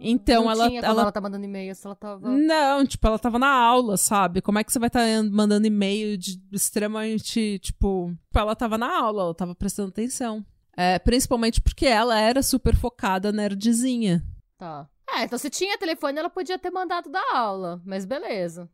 Então 0.00 0.44
não 0.44 0.50
ela. 0.50 0.68
Tinha 0.68 0.80
ela... 0.80 1.02
ela 1.02 1.12
tá 1.12 1.20
mandando 1.20 1.44
e-mail, 1.44 1.74
se 1.74 1.86
ela 1.86 1.96
tava. 1.96 2.28
Não, 2.28 2.86
tipo, 2.86 3.06
ela 3.06 3.18
tava 3.18 3.38
na 3.38 3.50
aula, 3.50 3.96
sabe? 3.96 4.40
Como 4.40 4.58
é 4.58 4.64
que 4.64 4.72
você 4.72 4.78
vai 4.78 4.86
estar 4.86 5.00
tá 5.00 5.22
mandando 5.24 5.66
e-mail 5.66 6.16
de 6.16 6.40
extremamente, 6.52 7.58
tipo. 7.58 8.14
Ela 8.34 8.54
tava 8.54 8.78
na 8.78 8.96
aula, 8.96 9.22
ela 9.22 9.34
tava 9.34 9.54
prestando 9.54 9.88
atenção. 9.88 10.44
É, 10.76 10.98
principalmente 10.98 11.60
porque 11.60 11.86
ela 11.86 12.18
era 12.18 12.42
super 12.42 12.76
focada 12.76 13.32
nerdzinha. 13.32 14.22
Tá. 14.56 14.88
É, 15.10 15.24
então 15.24 15.38
se 15.38 15.50
tinha 15.50 15.78
telefone, 15.78 16.18
ela 16.18 16.30
podia 16.30 16.58
ter 16.58 16.70
mandado 16.70 17.10
da 17.10 17.22
aula, 17.32 17.82
mas 17.84 18.04
beleza. 18.04 18.70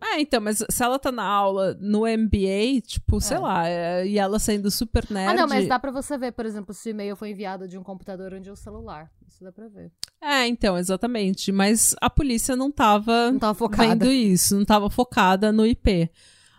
É, 0.00 0.20
então, 0.20 0.40
mas 0.40 0.64
se 0.70 0.82
ela 0.82 0.98
tá 0.98 1.10
na 1.10 1.24
aula 1.24 1.76
no 1.80 2.02
MBA, 2.02 2.80
tipo, 2.86 3.16
é. 3.16 3.20
sei 3.20 3.38
lá, 3.38 3.68
é, 3.68 4.06
e 4.06 4.16
ela 4.16 4.38
sendo 4.38 4.70
super 4.70 5.04
nerd... 5.10 5.30
Ah, 5.30 5.34
não, 5.34 5.48
mas 5.48 5.66
dá 5.66 5.78
pra 5.78 5.90
você 5.90 6.16
ver, 6.16 6.32
por 6.32 6.46
exemplo, 6.46 6.72
se 6.72 6.88
o 6.88 6.90
e-mail 6.90 7.16
foi 7.16 7.30
enviado 7.30 7.66
de 7.66 7.76
um 7.76 7.82
computador 7.82 8.32
ou 8.32 8.38
de 8.38 8.50
um 8.50 8.54
celular. 8.54 9.10
Isso 9.26 9.42
dá 9.42 9.50
pra 9.50 9.66
ver. 9.68 9.90
É, 10.20 10.46
então, 10.46 10.78
exatamente. 10.78 11.50
Mas 11.50 11.96
a 12.00 12.08
polícia 12.08 12.54
não 12.54 12.70
tava, 12.70 13.32
não 13.32 13.38
tava 13.38 13.54
focada. 13.54 13.88
vendo 13.88 14.12
isso, 14.12 14.56
não 14.56 14.64
tava 14.64 14.88
focada 14.88 15.50
no 15.50 15.66
IP. 15.66 16.10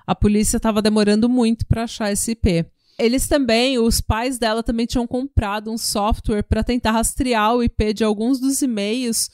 A 0.05 0.15
polícia 0.15 0.59
tava 0.59 0.81
demorando 0.81 1.29
muito 1.29 1.65
para 1.65 1.83
achar 1.83 2.11
esse 2.11 2.31
IP. 2.31 2.65
Eles 2.97 3.27
também, 3.27 3.79
os 3.79 4.01
pais 4.01 4.37
dela 4.37 4.61
também 4.61 4.85
tinham 4.85 5.07
comprado 5.07 5.71
um 5.71 5.77
software 5.77 6.43
para 6.43 6.63
tentar 6.63 6.91
rastrear 6.91 7.55
o 7.55 7.63
IP 7.63 7.93
de 7.93 8.03
alguns 8.03 8.39
dos 8.39 8.61
e-mails 8.61 9.29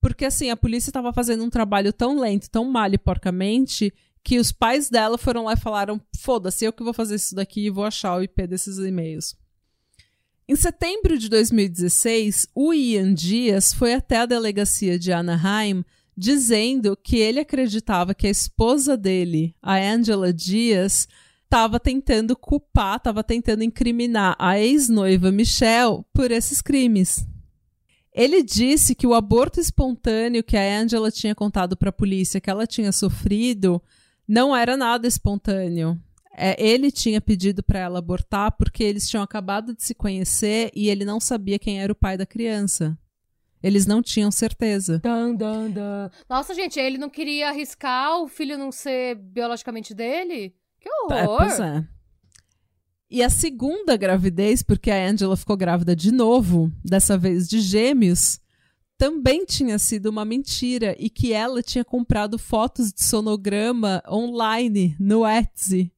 porque, 0.00 0.24
assim, 0.24 0.50
a 0.50 0.56
polícia 0.56 0.90
estava 0.90 1.12
fazendo 1.12 1.44
um 1.44 1.50
trabalho 1.50 1.92
tão 1.92 2.18
lento, 2.18 2.50
tão 2.50 2.64
mal 2.64 2.92
e 2.92 2.98
porcamente, 2.98 3.92
que 4.22 4.38
os 4.38 4.52
pais 4.52 4.90
dela 4.90 5.18
foram 5.18 5.44
lá 5.44 5.54
e 5.54 5.60
falaram: 5.60 6.00
foda-se, 6.16 6.64
eu 6.64 6.72
que 6.72 6.82
vou 6.82 6.92
fazer 6.92 7.16
isso 7.16 7.34
daqui 7.34 7.66
e 7.66 7.70
vou 7.70 7.84
achar 7.84 8.16
o 8.16 8.22
IP 8.22 8.46
desses 8.46 8.78
e-mails. 8.78 9.36
Em 10.46 10.56
setembro 10.56 11.18
de 11.18 11.28
2016, 11.28 12.48
o 12.54 12.72
Ian 12.72 13.12
Dias 13.12 13.74
foi 13.74 13.92
até 13.92 14.18
a 14.18 14.26
delegacia 14.26 14.98
de 14.98 15.12
Anaheim 15.12 15.84
dizendo 16.16 16.96
que 16.96 17.18
ele 17.18 17.38
acreditava 17.38 18.14
que 18.14 18.26
a 18.26 18.30
esposa 18.30 18.96
dele, 18.96 19.54
a 19.62 19.76
Angela 19.76 20.32
Dias, 20.32 21.06
estava 21.44 21.78
tentando 21.78 22.34
culpar, 22.34 22.96
estava 22.96 23.22
tentando 23.22 23.62
incriminar 23.62 24.34
a 24.38 24.58
ex-noiva 24.58 25.30
Michelle 25.30 26.02
por 26.12 26.30
esses 26.30 26.62
crimes. 26.62 27.27
Ele 28.18 28.42
disse 28.42 28.96
que 28.96 29.06
o 29.06 29.14
aborto 29.14 29.60
espontâneo 29.60 30.42
que 30.42 30.56
a 30.56 30.80
Angela 30.80 31.08
tinha 31.08 31.36
contado 31.36 31.76
para 31.76 31.90
a 31.90 31.92
polícia 31.92 32.40
que 32.40 32.50
ela 32.50 32.66
tinha 32.66 32.90
sofrido 32.90 33.80
não 34.26 34.56
era 34.56 34.76
nada 34.76 35.06
espontâneo. 35.06 35.96
É, 36.36 36.60
ele 36.60 36.90
tinha 36.90 37.20
pedido 37.20 37.62
para 37.62 37.78
ela 37.78 38.00
abortar 38.00 38.50
porque 38.58 38.82
eles 38.82 39.08
tinham 39.08 39.22
acabado 39.22 39.72
de 39.72 39.84
se 39.84 39.94
conhecer 39.94 40.72
e 40.74 40.88
ele 40.88 41.04
não 41.04 41.20
sabia 41.20 41.60
quem 41.60 41.80
era 41.80 41.92
o 41.92 41.96
pai 41.96 42.16
da 42.16 42.26
criança. 42.26 42.98
Eles 43.62 43.86
não 43.86 44.02
tinham 44.02 44.32
certeza. 44.32 44.98
Dun, 44.98 45.36
dun, 45.36 45.70
dun. 45.70 46.10
Nossa, 46.28 46.54
gente, 46.54 46.76
ele 46.80 46.98
não 46.98 47.08
queria 47.08 47.50
arriscar 47.50 48.20
o 48.20 48.26
filho 48.26 48.58
não 48.58 48.72
ser 48.72 49.14
biologicamente 49.14 49.94
dele? 49.94 50.56
Que 50.80 50.90
horror! 50.90 51.16
É, 51.16 51.26
pois 51.26 51.60
é. 51.60 51.84
E 53.10 53.22
a 53.22 53.30
segunda 53.30 53.96
gravidez, 53.96 54.62
porque 54.62 54.90
a 54.90 55.08
Angela 55.08 55.36
ficou 55.36 55.56
grávida 55.56 55.96
de 55.96 56.12
novo, 56.12 56.70
dessa 56.84 57.16
vez 57.16 57.48
de 57.48 57.60
gêmeos, 57.60 58.38
também 58.98 59.44
tinha 59.44 59.78
sido 59.78 60.06
uma 60.06 60.24
mentira 60.24 60.94
e 60.98 61.08
que 61.08 61.32
ela 61.32 61.62
tinha 61.62 61.84
comprado 61.84 62.38
fotos 62.38 62.92
de 62.92 63.02
sonograma 63.02 64.02
online 64.08 64.96
no 65.00 65.26
Etsy 65.26 65.92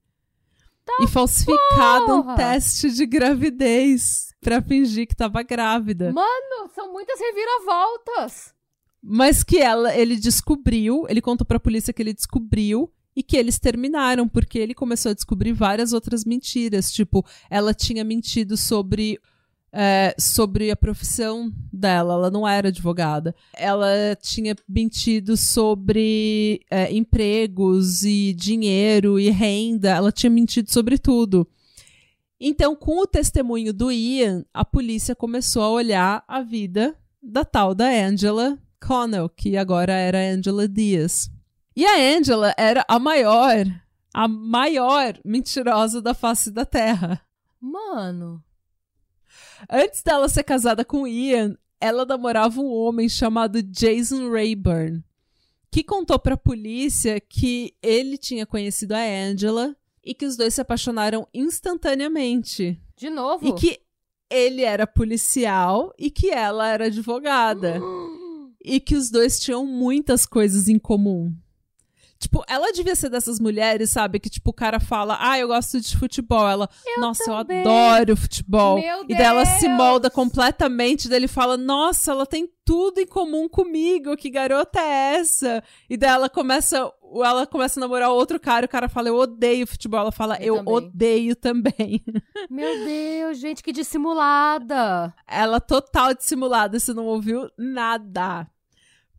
tá 0.85 1.05
e 1.05 1.07
falsificado 1.07 2.07
porra. 2.07 2.33
um 2.33 2.37
teste 2.37 2.91
de 2.91 3.07
gravidez 3.07 4.35
para 4.41 4.63
fingir 4.63 5.07
que 5.07 5.15
estava 5.15 5.43
grávida. 5.43 6.13
Mano, 6.13 6.71
são 6.75 6.93
muitas 6.93 7.19
reviravoltas. 7.19 8.55
Mas 9.03 9.43
que 9.43 9.59
ela, 9.59 9.95
ele 9.97 10.17
descobriu, 10.17 11.07
ele 11.09 11.23
contou 11.23 11.47
para 11.47 11.57
a 11.57 11.61
polícia 11.61 11.93
que 11.93 12.03
ele 12.03 12.13
descobriu 12.13 12.93
e 13.21 13.23
que 13.23 13.37
eles 13.37 13.59
terminaram, 13.59 14.27
porque 14.27 14.59
ele 14.59 14.73
começou 14.73 15.11
a 15.11 15.15
descobrir 15.15 15.53
várias 15.53 15.93
outras 15.93 16.25
mentiras. 16.25 16.91
Tipo, 16.91 17.23
ela 17.51 17.75
tinha 17.75 18.03
mentido 18.03 18.57
sobre. 18.57 19.19
É, 19.73 20.17
sobre 20.19 20.69
a 20.73 20.75
profissão 20.75 21.53
dela, 21.73 22.15
ela 22.15 22.29
não 22.29 22.49
era 22.49 22.69
advogada. 22.71 23.33
Ela 23.55 24.17
tinha 24.21 24.57
mentido 24.69 25.37
sobre 25.37 26.61
é, 26.69 26.93
empregos 26.93 28.03
e 28.03 28.33
dinheiro 28.33 29.17
e 29.21 29.31
renda, 29.31 29.91
ela 29.91 30.11
tinha 30.11 30.29
mentido 30.29 30.73
sobre 30.73 30.99
tudo. 30.99 31.47
Então, 32.41 32.75
com 32.75 33.01
o 33.01 33.07
testemunho 33.07 33.73
do 33.73 33.93
Ian, 33.93 34.45
a 34.53 34.65
polícia 34.65 35.15
começou 35.15 35.63
a 35.63 35.71
olhar 35.71 36.25
a 36.27 36.43
vida 36.43 36.97
da 37.23 37.45
tal 37.45 37.73
da 37.73 37.87
Angela 37.87 38.59
Connell, 38.85 39.29
que 39.29 39.57
agora 39.57 39.93
era 39.93 40.19
Angela 40.19 40.67
Diaz. 40.67 41.31
E 41.75 41.87
a 41.87 42.17
Angela 42.17 42.55
era 42.57 42.85
a 42.89 42.99
maior, 42.99 43.65
a 44.13 44.27
maior 44.27 45.19
mentirosa 45.25 46.03
da 46.03 46.13
face 46.13 46.51
da 46.51 46.67
Terra. 46.67 47.21
Mano. 47.61 48.43
Antes 49.69 50.03
dela 50.03 50.29
ser 50.29 50.43
casada 50.43 50.85
com 50.85 51.07
Ian, 51.07 51.57
ela 51.81 52.05
namorava 52.05 52.61
um 52.61 52.71
homem 52.73 53.09
chamado 53.09 53.63
Jason 53.63 54.31
Rayburn, 54.31 55.03
que 55.71 55.85
contou 55.85 56.19
para 56.19 56.35
a 56.35 56.39
polícia 56.39 57.21
que 57.21 57.75
ele 57.83 58.19
tinha 58.19 58.45
conhecido 58.45 58.93
a 58.93 59.01
Angela 59.01 59.77
e 60.05 60.15
que 60.15 60.27
os 60.27 60.37
dois 60.37 60.55
se 60.55 60.61
apaixonaram 60.61 61.27
instantaneamente. 61.33 62.81
De 62.97 63.09
novo? 63.09 63.47
E 63.47 63.53
que 63.55 63.81
ele 64.29 64.63
era 64.63 64.87
policial 64.87 65.93
e 65.99 66.11
que 66.11 66.31
ela 66.31 66.69
era 66.69 66.87
advogada. 66.87 67.81
e 68.63 68.81
que 68.81 68.97
os 68.97 69.11
dois 69.11 69.39
tinham 69.39 69.65
muitas 69.65 70.27
coisas 70.27 70.69
em 70.69 70.79
comum. 70.79 71.35
Tipo, 72.21 72.45
ela 72.47 72.71
devia 72.71 72.95
ser 72.95 73.09
dessas 73.09 73.41
mulheres, 73.41 73.89
sabe? 73.89 74.21
Que, 74.21 74.29
tipo, 74.29 74.51
o 74.51 74.53
cara 74.53 74.79
fala, 74.79 75.17
ah, 75.19 75.39
eu 75.39 75.49
gosto 75.49 75.81
de 75.81 75.97
futebol. 75.97 76.47
Ela, 76.47 76.69
eu 76.87 77.01
nossa, 77.01 77.25
também. 77.25 77.65
eu 77.65 77.71
adoro 77.71 78.15
futebol. 78.15 78.79
Meu 78.79 79.05
e 79.09 79.15
daí 79.15 79.25
ela 79.25 79.47
se 79.47 79.67
molda 79.67 80.11
completamente. 80.11 81.09
Daí 81.09 81.17
ele 81.17 81.29
fala, 81.29 81.57
nossa, 81.57 82.11
ela 82.11 82.27
tem 82.27 82.47
tudo 82.63 83.01
em 83.01 83.07
comum 83.07 83.49
comigo. 83.49 84.19
Que 84.19 84.29
garota 84.29 84.79
é 84.79 85.15
essa? 85.17 85.65
E 85.89 85.97
daí 85.97 86.11
ela 86.11 86.29
começa, 86.29 86.93
ela 87.25 87.47
começa 87.47 87.81
a 87.81 87.83
namorar 87.83 88.11
outro 88.11 88.39
cara. 88.39 88.67
E 88.67 88.69
o 88.69 88.71
cara 88.71 88.87
fala, 88.87 89.09
eu 89.09 89.17
odeio 89.17 89.67
futebol. 89.67 90.01
Ela 90.01 90.13
fala, 90.13 90.37
eu, 90.43 90.57
eu 90.57 90.59
também. 90.59 90.75
odeio 90.75 91.35
também. 91.37 92.05
Meu 92.51 92.85
Deus, 92.85 93.39
gente, 93.39 93.63
que 93.63 93.73
dissimulada. 93.73 95.15
Ela 95.27 95.59
total 95.59 96.13
dissimulada. 96.13 96.79
Você 96.79 96.93
não 96.93 97.07
ouviu 97.07 97.51
nada. 97.57 98.47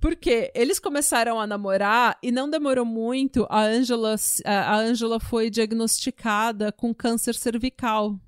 Porque 0.02 0.52
eles 0.56 0.80
começaram 0.80 1.40
a 1.40 1.46
namorar 1.46 2.18
e 2.24 2.32
não 2.32 2.50
demorou 2.50 2.84
muito, 2.84 3.46
a 3.48 3.62
Angela, 3.62 4.16
a 4.44 4.76
Angela 4.76 5.20
foi 5.20 5.52
diagnosticada 5.52 6.72
com 6.72 6.92
câncer 6.92 7.36
cervical. 7.36 8.20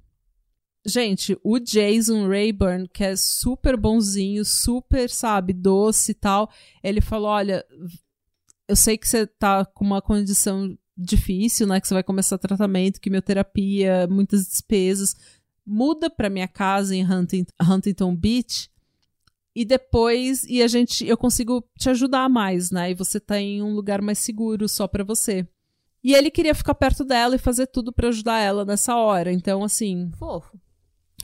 Gente, 0.86 1.36
o 1.44 1.58
Jason 1.58 2.28
Rayburn, 2.28 2.88
que 2.88 3.04
é 3.04 3.16
super 3.16 3.76
bonzinho, 3.76 4.46
super, 4.46 5.10
sabe, 5.10 5.52
doce 5.52 6.12
e 6.12 6.14
tal, 6.14 6.52
ele 6.84 7.02
falou: 7.02 7.30
Olha, 7.30 7.66
eu 8.68 8.76
sei 8.76 8.96
que 8.96 9.08
você 9.08 9.26
tá 9.26 9.66
com 9.66 9.84
uma 9.84 10.02
condição 10.02 10.78
difícil, 10.96 11.66
né? 11.66 11.82
Que 11.82 11.88
você 11.88 11.94
vai 11.96 12.04
começar 12.04 12.38
tratamento, 12.38 13.02
quimioterapia, 13.02 14.08
muitas 14.08 14.46
despesas. 14.46 15.16
Muda 15.66 16.08
pra 16.08 16.30
minha 16.30 16.48
casa 16.48 16.96
em 16.96 17.04
Huntington, 17.04 17.52
Huntington 17.60 18.16
Beach 18.16 18.70
e 19.56 19.64
depois 19.64 20.44
e 20.46 20.62
a 20.64 20.68
gente 20.68 21.06
eu 21.06 21.16
consigo 21.16 21.64
te 21.78 21.90
ajudar 21.90 22.30
mais, 22.30 22.72
né? 22.72 22.92
E 22.92 22.96
você 22.96 23.20
tá 23.20 23.40
em 23.40 23.62
um 23.62 23.74
lugar 23.74 24.02
mais 24.02 24.20
seguro 24.20 24.68
só 24.68 24.88
para 24.88 25.04
você. 25.04 25.48
E 26.04 26.14
ele 26.14 26.30
queria 26.30 26.54
ficar 26.54 26.76
perto 26.76 27.06
dela 27.06 27.36
e 27.36 27.40
fazer 27.40 27.68
tudo 27.68 27.94
para 27.94 28.10
ajudar 28.10 28.40
ela 28.40 28.66
nessa 28.66 28.96
hora. 28.96 29.32
Então, 29.32 29.64
assim, 29.64 30.12
fofo. 30.18 30.60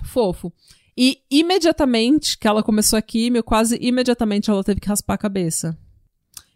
Fofo. 0.05 0.53
E 0.97 1.21
imediatamente 1.29 2.37
que 2.37 2.47
ela 2.47 2.63
começou 2.63 2.97
a 2.97 3.01
químio, 3.01 3.43
quase 3.43 3.77
imediatamente 3.81 4.49
ela 4.49 4.63
teve 4.63 4.79
que 4.79 4.87
raspar 4.87 5.15
a 5.15 5.17
cabeça. 5.17 5.77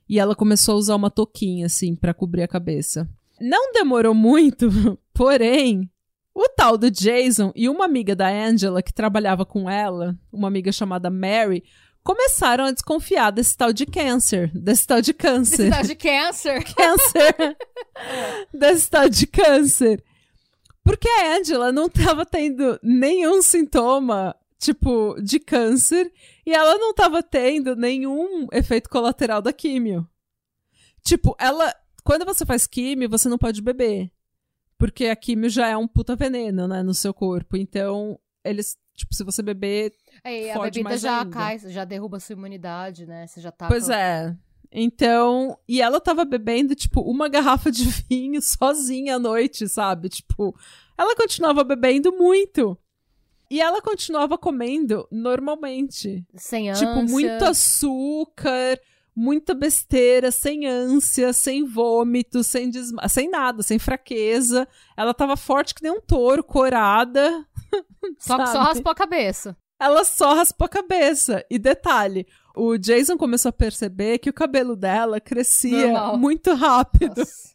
E 0.07 0.19
ela 0.19 0.35
começou 0.35 0.75
a 0.75 0.77
usar 0.77 0.95
uma 0.95 1.09
touquinha 1.09 1.65
assim 1.65 1.95
para 1.95 2.13
cobrir 2.13 2.43
a 2.43 2.47
cabeça. 2.47 3.09
Não 3.41 3.73
demorou 3.73 4.13
muito, 4.13 4.69
porém, 5.13 5.89
o 6.33 6.47
tal 6.49 6.77
do 6.77 6.89
Jason 6.89 7.51
e 7.55 7.69
uma 7.69 7.85
amiga 7.85 8.15
da 8.15 8.27
Angela 8.27 8.81
que 8.81 8.93
trabalhava 8.93 9.45
com 9.45 9.69
ela, 9.69 10.17
uma 10.31 10.47
amiga 10.47 10.71
chamada 10.71 11.09
Mary, 11.09 11.63
começaram 12.03 12.65
a 12.65 12.71
desconfiar 12.71 13.31
desse 13.31 13.55
tal 13.55 13.71
de 13.71 13.85
câncer, 13.85 14.51
desse 14.53 14.85
tal 14.85 15.01
de 15.01 15.13
câncer. 15.13 15.69
Desse 15.69 15.71
tal 15.71 15.83
de 15.83 15.95
câncer. 15.95 16.63
Câncer. 16.75 17.57
desse 18.53 18.89
tal 18.89 19.09
de 19.09 19.27
câncer. 19.27 20.03
Porque 20.83 21.07
a 21.07 21.37
Angela 21.37 21.71
não 21.71 21.85
estava 21.85 22.25
tendo 22.25 22.77
nenhum 22.83 23.41
sintoma, 23.41 24.35
tipo, 24.59 25.15
de 25.21 25.39
câncer, 25.39 26.11
e 26.45 26.53
ela 26.53 26.77
não 26.77 26.91
estava 26.91 27.23
tendo 27.23 27.75
nenhum 27.75 28.47
efeito 28.51 28.89
colateral 28.89 29.41
da 29.41 29.53
químio. 29.53 30.07
Tipo, 31.03 31.35
ela. 31.39 31.73
Quando 32.03 32.25
você 32.25 32.45
faz 32.45 32.67
químio, 32.67 33.09
você 33.09 33.29
não 33.29 33.37
pode 33.37 33.61
beber. 33.61 34.11
Porque 34.83 35.05
a 35.05 35.15
químio 35.15 35.49
já 35.49 35.69
é 35.69 35.77
um 35.77 35.87
puta 35.87 36.13
veneno, 36.13 36.67
né, 36.67 36.83
no 36.83 36.93
seu 36.93 37.13
corpo. 37.13 37.55
Então, 37.55 38.19
eles, 38.43 38.77
tipo, 38.93 39.15
se 39.15 39.23
você 39.23 39.41
beber. 39.41 39.93
É, 40.21 40.51
a 40.51 40.59
bebida 40.59 40.97
já 40.97 41.25
cai, 41.25 41.57
já 41.57 41.85
derruba 41.85 42.17
a 42.17 42.19
sua 42.19 42.33
imunidade, 42.33 43.05
né? 43.05 43.25
Você 43.25 43.39
já 43.39 43.49
tá. 43.49 43.69
Pois 43.69 43.85
com... 43.85 43.93
é. 43.93 44.35
Então, 44.69 45.57
e 45.69 45.81
ela 45.81 46.01
tava 46.01 46.25
bebendo, 46.25 46.75
tipo, 46.75 46.99
uma 46.99 47.29
garrafa 47.29 47.71
de 47.71 47.85
vinho 48.09 48.41
sozinha 48.41 49.15
à 49.15 49.19
noite, 49.19 49.69
sabe? 49.69 50.09
Tipo, 50.09 50.53
ela 50.97 51.15
continuava 51.15 51.63
bebendo 51.63 52.11
muito. 52.11 52.77
E 53.49 53.61
ela 53.61 53.81
continuava 53.81 54.37
comendo 54.37 55.07
normalmente. 55.09 56.25
Sem 56.35 56.71
ânsia. 56.71 56.85
Tipo, 56.85 57.09
muito 57.09 57.45
açúcar, 57.45 58.77
muita 59.15 59.53
besteira, 59.53 60.31
sem 60.31 60.65
ânsia, 60.65 61.33
sem 61.33 61.65
vômito, 61.65 62.43
sem 62.43 62.69
desma 62.69 63.07
sem 63.07 63.29
nada, 63.29 63.61
sem 63.63 63.77
fraqueza. 63.79 64.67
Ela 64.97 65.13
tava 65.13 65.37
forte 65.37 65.73
que 65.73 65.83
nem 65.83 65.91
um 65.91 66.01
touro, 66.01 66.43
corada. 66.43 67.45
Só 68.19 68.37
que 68.37 68.47
só 68.47 68.59
raspou 68.59 68.91
a 68.91 68.95
cabeça. 68.95 69.57
Ela 69.79 70.03
só 70.03 70.35
raspou 70.35 70.65
a 70.65 70.69
cabeça. 70.69 71.45
E 71.49 71.57
detalhe, 71.57 72.27
o 72.55 72.77
Jason 72.77 73.17
começou 73.17 73.49
a 73.49 73.53
perceber 73.53 74.19
que 74.19 74.29
o 74.29 74.33
cabelo 74.33 74.75
dela 74.75 75.19
crescia 75.19 75.87
Normal. 75.87 76.17
muito 76.17 76.53
rápido. 76.53 77.17
Nossa. 77.17 77.53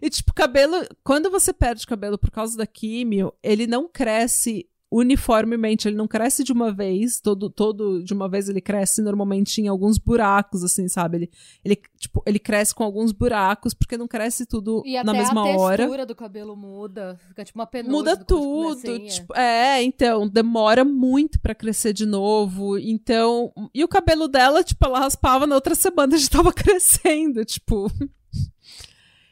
E, 0.00 0.08
tipo, 0.08 0.32
cabelo. 0.32 0.76
Quando 1.02 1.30
você 1.30 1.52
perde 1.52 1.86
cabelo 1.86 2.18
por 2.18 2.30
causa 2.30 2.56
da 2.56 2.66
químio, 2.66 3.32
ele 3.42 3.66
não 3.66 3.88
cresce 3.88 4.67
uniformemente, 4.90 5.86
ele 5.86 5.96
não 5.96 6.08
cresce 6.08 6.42
de 6.42 6.52
uma 6.52 6.72
vez, 6.72 7.20
todo, 7.20 7.50
todo 7.50 8.02
de 8.02 8.14
uma 8.14 8.28
vez 8.28 8.48
ele 8.48 8.60
cresce 8.60 9.02
normalmente 9.02 9.60
em 9.60 9.68
alguns 9.68 9.98
buracos, 9.98 10.64
assim, 10.64 10.88
sabe? 10.88 11.18
Ele, 11.18 11.30
ele, 11.62 11.82
tipo, 11.98 12.22
ele 12.24 12.38
cresce 12.38 12.74
com 12.74 12.82
alguns 12.82 13.12
buracos, 13.12 13.74
porque 13.74 13.98
não 13.98 14.08
cresce 14.08 14.46
tudo 14.46 14.82
e 14.86 15.02
na 15.02 15.12
mesma 15.12 15.44
hora. 15.44 15.74
a 15.74 15.86
textura 15.86 16.06
do 16.06 16.14
cabelo 16.14 16.56
muda, 16.56 17.18
fica 17.28 17.44
tipo 17.44 17.58
uma 17.58 17.66
penugem. 17.66 17.92
Muda 17.92 18.16
tudo, 18.16 18.98
tipo, 19.00 19.36
é, 19.36 19.82
então, 19.82 20.26
demora 20.26 20.84
muito 20.84 21.38
para 21.38 21.54
crescer 21.54 21.92
de 21.92 22.06
novo, 22.06 22.78
então, 22.78 23.52
e 23.74 23.84
o 23.84 23.88
cabelo 23.88 24.26
dela, 24.26 24.64
tipo, 24.64 24.86
ela 24.86 25.00
raspava 25.00 25.46
na 25.46 25.54
outra 25.54 25.74
semana 25.74 26.16
já 26.18 26.28
tava 26.28 26.52
crescendo, 26.52 27.44
tipo... 27.44 27.90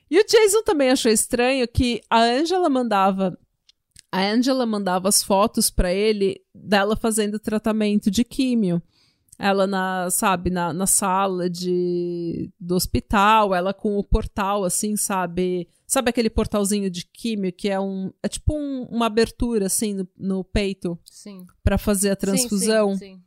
E 0.08 0.20
o 0.20 0.24
Jason 0.24 0.62
também 0.62 0.90
achou 0.90 1.10
estranho 1.10 1.66
que 1.66 2.00
a 2.08 2.20
Angela 2.20 2.68
mandava 2.68 3.36
a 4.16 4.32
Angela 4.32 4.64
mandava 4.64 5.10
as 5.10 5.22
fotos 5.22 5.68
para 5.68 5.92
ele 5.92 6.40
dela 6.54 6.96
fazendo 6.96 7.38
tratamento 7.38 8.10
de 8.10 8.24
químio. 8.24 8.82
Ela 9.38 9.66
na, 9.66 10.08
sabe, 10.08 10.48
na, 10.48 10.72
na 10.72 10.86
sala 10.86 11.50
de, 11.50 12.50
do 12.58 12.74
hospital, 12.74 13.54
ela 13.54 13.74
com 13.74 13.98
o 13.98 14.02
portal, 14.02 14.64
assim, 14.64 14.96
sabe? 14.96 15.68
Sabe 15.86 16.08
aquele 16.08 16.30
portalzinho 16.30 16.88
de 16.88 17.04
químio 17.04 17.52
que 17.52 17.68
é 17.68 17.78
um. 17.78 18.10
É 18.22 18.28
tipo 18.28 18.54
um, 18.56 18.84
uma 18.84 19.04
abertura, 19.04 19.66
assim, 19.66 19.92
no, 19.92 20.08
no 20.16 20.42
peito? 20.42 20.98
Sim. 21.04 21.44
Pra 21.62 21.76
fazer 21.76 22.12
a 22.12 22.16
transfusão? 22.16 22.94
Sim, 22.94 22.98
sim, 22.98 23.14
sim. 23.16 23.22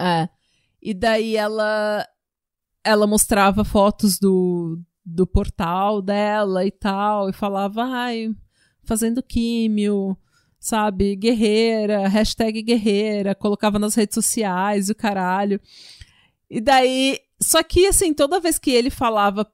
É. 0.00 0.28
E 0.80 0.94
daí 0.94 1.34
ela. 1.34 2.06
Ela 2.84 3.04
mostrava 3.04 3.64
fotos 3.64 4.16
do, 4.16 4.80
do 5.04 5.26
portal 5.26 6.00
dela 6.00 6.64
e 6.64 6.70
tal, 6.70 7.28
e 7.28 7.32
falava, 7.32 7.82
ai, 7.82 8.32
fazendo 8.88 9.22
químio, 9.22 10.16
sabe? 10.58 11.14
Guerreira, 11.14 12.08
hashtag 12.08 12.62
guerreira, 12.62 13.34
colocava 13.34 13.78
nas 13.78 13.94
redes 13.94 14.14
sociais, 14.14 14.88
o 14.88 14.94
caralho. 14.94 15.60
E 16.50 16.58
daí, 16.58 17.20
só 17.40 17.62
que 17.62 17.86
assim, 17.86 18.14
toda 18.14 18.40
vez 18.40 18.58
que 18.58 18.70
ele 18.70 18.88
falava 18.88 19.46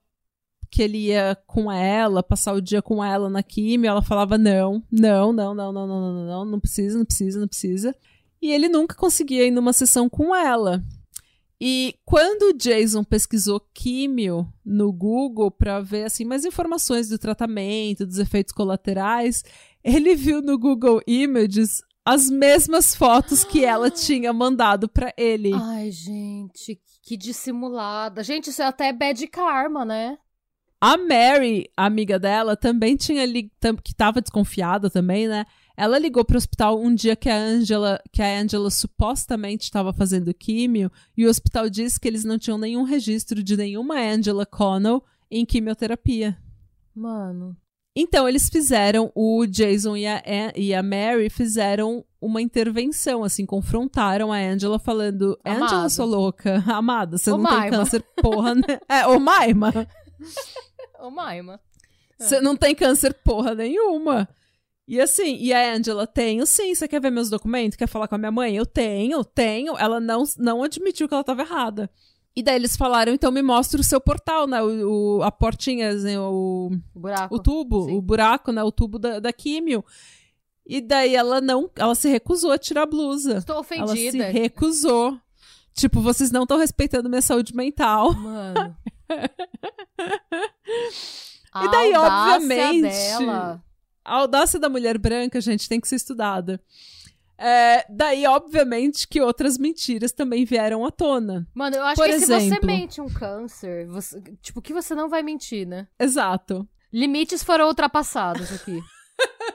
que 0.71 0.81
ele 0.81 1.09
ia 1.09 1.37
com 1.45 1.71
ela, 1.71 2.23
passar 2.23 2.53
o 2.53 2.61
dia 2.61 2.81
com 2.81 3.03
ela 3.03 3.29
na 3.29 3.43
químio, 3.43 3.89
ela 3.89 4.01
falava 4.01 4.37
não, 4.37 4.81
não, 4.89 5.33
não, 5.33 5.53
não, 5.53 5.71
não, 5.71 5.87
não, 5.87 6.13
não, 6.13 6.25
não, 6.25 6.45
não 6.45 6.59
precisa, 6.59 6.97
não 6.97 7.05
precisa, 7.05 7.39
não 7.39 7.47
precisa. 7.47 7.93
E 8.41 8.51
ele 8.51 8.69
nunca 8.69 8.95
conseguia 8.95 9.45
ir 9.45 9.51
numa 9.51 9.73
sessão 9.73 10.09
com 10.09 10.33
ela. 10.33 10.81
E 11.67 11.95
quando 12.05 12.51
o 12.51 12.53
Jason 12.53 13.03
pesquisou 13.03 13.59
químio 13.73 14.47
no 14.63 14.93
Google 14.93 15.49
para 15.49 15.81
ver 15.81 16.03
assim 16.03 16.23
mais 16.23 16.45
informações 16.45 17.09
do 17.09 17.17
tratamento, 17.17 18.05
dos 18.05 18.19
efeitos 18.19 18.53
colaterais, 18.53 19.43
ele 19.83 20.13
viu 20.13 20.43
no 20.43 20.59
Google 20.59 21.01
Images 21.07 21.81
as 22.05 22.29
mesmas 22.29 22.93
fotos 22.93 23.43
que 23.43 23.65
ela 23.65 23.89
tinha 23.89 24.31
mandado 24.31 24.87
para 24.87 25.11
ele. 25.17 25.53
Ai, 25.55 25.89
gente, 25.89 26.79
que 27.01 27.17
dissimulada. 27.17 28.23
Gente, 28.23 28.51
isso 28.51 28.61
é 28.61 28.65
até 28.65 28.93
bad 28.93 29.25
karma, 29.25 29.83
né? 29.83 30.19
A 30.79 30.97
Mary, 30.97 31.67
a 31.75 31.87
amiga 31.87 32.19
dela, 32.19 32.55
também 32.55 32.95
tinha 32.95 33.25
li 33.25 33.51
que 33.83 33.91
estava 33.91 34.21
desconfiada 34.21 34.87
também, 34.87 35.27
né? 35.27 35.47
Ela 35.77 35.99
ligou 35.99 36.23
para 36.23 36.35
o 36.35 36.37
hospital 36.37 36.79
um 36.79 36.93
dia 36.93 37.15
que 37.15 37.29
a 37.29 37.37
Angela, 37.37 38.01
que 38.11 38.21
a 38.21 38.39
Angela 38.39 38.69
supostamente 38.69 39.63
estava 39.63 39.91
fazendo 39.91 40.33
químio, 40.33 40.91
e 41.17 41.25
o 41.25 41.29
hospital 41.29 41.69
disse 41.69 41.99
que 41.99 42.07
eles 42.07 42.23
não 42.23 42.39
tinham 42.39 42.57
nenhum 42.57 42.83
registro 42.83 43.43
de 43.43 43.57
nenhuma 43.57 43.99
Angela 43.99 44.45
Connell 44.45 45.03
em 45.29 45.45
quimioterapia. 45.45 46.37
Mano. 46.93 47.57
Então, 47.97 48.27
eles 48.27 48.49
fizeram, 48.49 49.09
o 49.15 49.45
Jason 49.45 49.95
e 49.95 50.05
a, 50.05 50.21
e 50.53 50.73
a 50.73 50.83
Mary 50.83 51.29
fizeram 51.29 52.03
uma 52.19 52.41
intervenção, 52.41 53.23
assim, 53.23 53.45
confrontaram 53.45 54.33
a 54.33 54.37
Angela 54.37 54.77
falando: 54.77 55.39
Amada. 55.45 55.65
Angela, 55.65 55.89
sou 55.89 56.05
louca, 56.05 56.61
amada, 56.67 57.17
você 57.17 57.29
não 57.29 57.37
Maima. 57.39 57.61
tem 57.61 57.69
câncer, 57.71 58.03
porra, 58.21 58.55
né? 58.55 58.61
É, 58.89 59.07
ô 59.07 59.17
Maima. 59.17 59.87
ô 60.99 61.09
Maima. 61.09 61.59
Você 62.19 62.41
não 62.41 62.55
tem 62.55 62.75
câncer, 62.75 63.13
porra 63.13 63.55
nenhuma. 63.55 64.27
E 64.87 65.01
assim, 65.01 65.35
e 65.37 65.51
a 65.51 65.73
Angela, 65.73 66.05
tenho 66.05 66.45
sim, 66.45 66.75
você 66.75 66.87
quer 66.87 67.01
ver 67.01 67.09
meus 67.09 67.29
documentos? 67.29 67.75
Quer 67.75 67.87
falar 67.87 68.07
com 68.07 68.15
a 68.15 68.19
minha 68.19 68.31
mãe? 68.31 68.55
Eu 68.55 68.65
tenho, 68.65 69.23
tenho. 69.23 69.75
Ela 69.77 69.99
não, 69.99 70.23
não 70.37 70.61
admitiu 70.61 71.07
que 71.07 71.13
ela 71.13 71.21
estava 71.21 71.41
errada. 71.41 71.89
E 72.35 72.43
daí 72.43 72.55
eles 72.55 72.75
falaram, 72.75 73.13
então 73.13 73.31
me 73.31 73.41
mostra 73.41 73.81
o 73.81 73.83
seu 73.83 73.99
portal, 73.99 74.45
né? 74.45 74.61
O, 74.61 75.17
o 75.17 75.23
a 75.23 75.31
portinha, 75.31 75.89
assim, 75.89 76.17
o, 76.17 76.69
o 76.93 76.99
buraco. 76.99 77.35
O 77.35 77.39
tubo, 77.39 77.85
sim. 77.85 77.97
o 77.97 78.01
buraco, 78.01 78.51
né? 78.51 78.61
O 78.61 78.71
tubo 78.71 78.99
da, 78.99 79.19
da 79.19 79.33
químio. 79.33 79.83
E 80.67 80.81
daí 80.81 81.15
ela 81.15 81.41
não, 81.41 81.69
ela 81.75 81.95
se 81.95 82.07
recusou 82.07 82.51
a 82.51 82.57
tirar 82.57 82.83
a 82.83 82.87
blusa. 82.87 83.37
Estou 83.37 83.59
ofendida. 83.59 83.91
Ela 83.91 83.95
se 83.95 84.39
recusou. 84.39 85.17
Tipo, 85.73 85.99
vocês 85.99 86.29
não 86.29 86.43
estão 86.43 86.59
respeitando 86.59 87.09
minha 87.09 87.21
saúde 87.21 87.55
mental. 87.55 88.13
Mano. 88.13 88.77
e 91.63 91.71
daí, 91.71 91.93
obviamente. 91.93 92.81
Dela 92.81 93.65
a 94.05 94.15
audácia 94.15 94.59
da 94.59 94.69
mulher 94.69 94.97
branca, 94.97 95.41
gente, 95.41 95.67
tem 95.67 95.81
que 95.81 95.87
ser 95.87 95.95
estudada. 95.95 96.61
É, 97.37 97.85
daí, 97.89 98.25
obviamente, 98.25 99.07
que 99.07 99.19
outras 99.19 99.57
mentiras 99.57 100.11
também 100.11 100.45
vieram 100.45 100.85
à 100.85 100.91
tona. 100.91 101.45
Mano, 101.53 101.75
eu 101.75 101.83
acho 101.83 101.95
Por 101.95 102.05
que 102.07 102.15
exemplo, 102.15 102.43
se 102.43 102.61
você 102.61 102.65
mente 102.65 103.01
um 103.01 103.09
câncer, 103.09 103.87
você, 103.87 104.21
tipo, 104.41 104.61
que 104.61 104.71
você 104.71 104.95
não 104.95 105.09
vai 105.09 105.21
mentir, 105.21 105.67
né? 105.67 105.87
Exato. 105.99 106.67
Limites 106.93 107.43
foram 107.43 107.67
ultrapassados 107.67 108.53
aqui. 108.53 108.79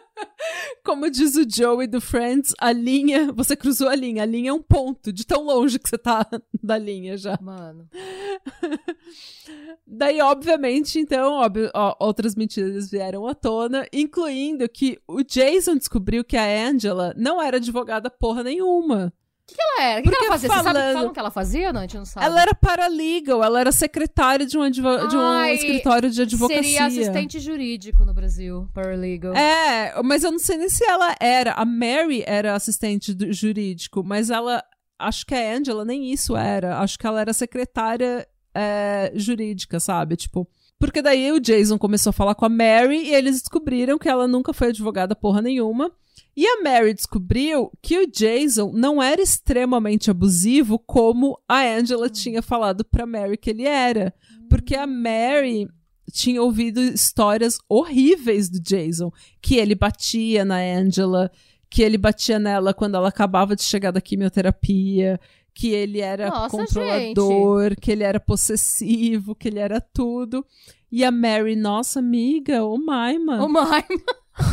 Como 0.84 1.10
diz 1.10 1.36
o 1.36 1.48
Joey 1.48 1.86
do 1.86 2.00
Friends, 2.00 2.54
a 2.58 2.72
linha, 2.72 3.30
você 3.32 3.54
cruzou 3.54 3.88
a 3.88 3.94
linha, 3.94 4.22
a 4.22 4.26
linha 4.26 4.50
é 4.50 4.52
um 4.52 4.62
ponto, 4.62 5.12
de 5.12 5.26
tão 5.26 5.44
longe 5.44 5.78
que 5.78 5.88
você 5.88 5.98
tá 5.98 6.26
da 6.62 6.78
linha 6.78 7.16
já. 7.16 7.38
Mano. 7.40 7.88
Daí, 9.86 10.20
obviamente, 10.20 10.98
então, 10.98 11.32
óbvio, 11.34 11.70
ó, 11.74 11.96
outras 11.98 12.34
mentiras 12.34 12.90
vieram 12.90 13.26
à 13.26 13.34
tona, 13.34 13.86
incluindo 13.92 14.68
que 14.68 14.98
o 15.06 15.22
Jason 15.22 15.76
descobriu 15.76 16.24
que 16.24 16.36
a 16.36 16.68
Angela 16.68 17.12
não 17.16 17.42
era 17.42 17.56
advogada 17.56 18.08
porra 18.10 18.42
nenhuma. 18.42 19.12
O 19.50 19.52
que, 19.52 19.56
que, 19.56 19.62
ela 19.62 19.82
era? 19.82 20.00
O 20.00 20.02
que, 20.02 20.10
que, 20.10 20.16
ela 20.16 20.30
fazia? 20.30 20.48
Falando... 20.48 20.64
Você 20.64 20.72
sabe 20.72 20.94
falam 20.94 21.12
que 21.12 21.18
ela 21.18 21.30
fazia? 21.30 21.72
Não, 21.72 21.80
a 21.80 21.82
gente 21.82 21.96
não 21.96 22.04
sabe. 22.04 22.26
Ela 22.26 22.42
era 22.42 22.54
paralegal, 22.54 23.42
ela 23.42 23.60
era 23.60 23.72
secretária 23.72 24.46
de 24.46 24.56
um, 24.56 24.62
advo... 24.62 25.08
De 25.08 25.16
um 25.16 25.44
escritório 25.46 26.10
de 26.10 26.22
advocacia. 26.22 26.62
Seria 26.62 26.86
assistente 26.86 27.40
jurídico 27.40 28.04
no 28.04 28.14
Brasil, 28.14 28.68
paralegal. 28.72 29.34
É, 29.34 30.00
mas 30.02 30.22
eu 30.22 30.30
não 30.30 30.38
sei 30.38 30.56
nem 30.56 30.68
se 30.68 30.84
ela 30.84 31.14
era. 31.18 31.52
A 31.54 31.64
Mary 31.64 32.22
era 32.26 32.54
assistente 32.54 33.16
jurídico, 33.32 34.04
mas 34.04 34.30
ela. 34.30 34.62
Acho 34.98 35.24
que 35.24 35.34
a 35.34 35.56
Angela 35.56 35.84
nem 35.84 36.12
isso 36.12 36.36
era. 36.36 36.78
Acho 36.78 36.98
que 36.98 37.06
ela 37.06 37.20
era 37.20 37.32
secretária 37.32 38.26
é, 38.54 39.12
jurídica, 39.14 39.80
sabe? 39.80 40.16
Tipo. 40.16 40.48
Porque 40.78 41.02
daí 41.02 41.30
o 41.30 41.40
Jason 41.40 41.76
começou 41.76 42.08
a 42.08 42.14
falar 42.14 42.34
com 42.34 42.46
a 42.46 42.48
Mary 42.48 42.96
e 42.96 43.14
eles 43.14 43.40
descobriram 43.40 43.98
que 43.98 44.08
ela 44.08 44.26
nunca 44.26 44.54
foi 44.54 44.68
advogada 44.68 45.14
porra 45.14 45.42
nenhuma. 45.42 45.92
E 46.36 46.46
a 46.46 46.62
Mary 46.62 46.94
descobriu 46.94 47.70
que 47.82 47.98
o 47.98 48.06
Jason 48.06 48.72
não 48.72 49.02
era 49.02 49.20
extremamente 49.20 50.10
abusivo 50.10 50.78
como 50.78 51.38
a 51.48 51.62
Angela 51.62 52.06
hum. 52.06 52.10
tinha 52.10 52.42
falado 52.42 52.84
pra 52.84 53.06
Mary 53.06 53.36
que 53.36 53.50
ele 53.50 53.66
era. 53.66 54.14
Porque 54.48 54.74
a 54.74 54.86
Mary 54.86 55.68
tinha 56.12 56.42
ouvido 56.42 56.80
histórias 56.80 57.58
horríveis 57.68 58.48
do 58.48 58.60
Jason. 58.60 59.12
Que 59.40 59.56
ele 59.56 59.74
batia 59.74 60.44
na 60.44 60.56
Angela, 60.56 61.30
que 61.68 61.82
ele 61.82 61.98
batia 61.98 62.38
nela 62.38 62.72
quando 62.72 62.96
ela 62.96 63.08
acabava 63.08 63.54
de 63.54 63.62
chegar 63.62 63.90
da 63.90 64.00
quimioterapia, 64.00 65.20
que 65.54 65.68
ele 65.68 66.00
era 66.00 66.28
Nossa, 66.28 66.56
controlador, 66.56 67.70
gente. 67.70 67.80
que 67.80 67.90
ele 67.90 68.02
era 68.02 68.18
possessivo, 68.18 69.34
que 69.34 69.48
ele 69.48 69.58
era 69.58 69.80
tudo. 69.80 70.44
E 70.90 71.04
a 71.04 71.10
Mary, 71.10 71.54
nossa 71.54 71.98
amiga, 72.00 72.64
ô 72.64 72.76
Maima. 72.78 73.44
Ô 73.44 73.48
Maima. 73.48 73.82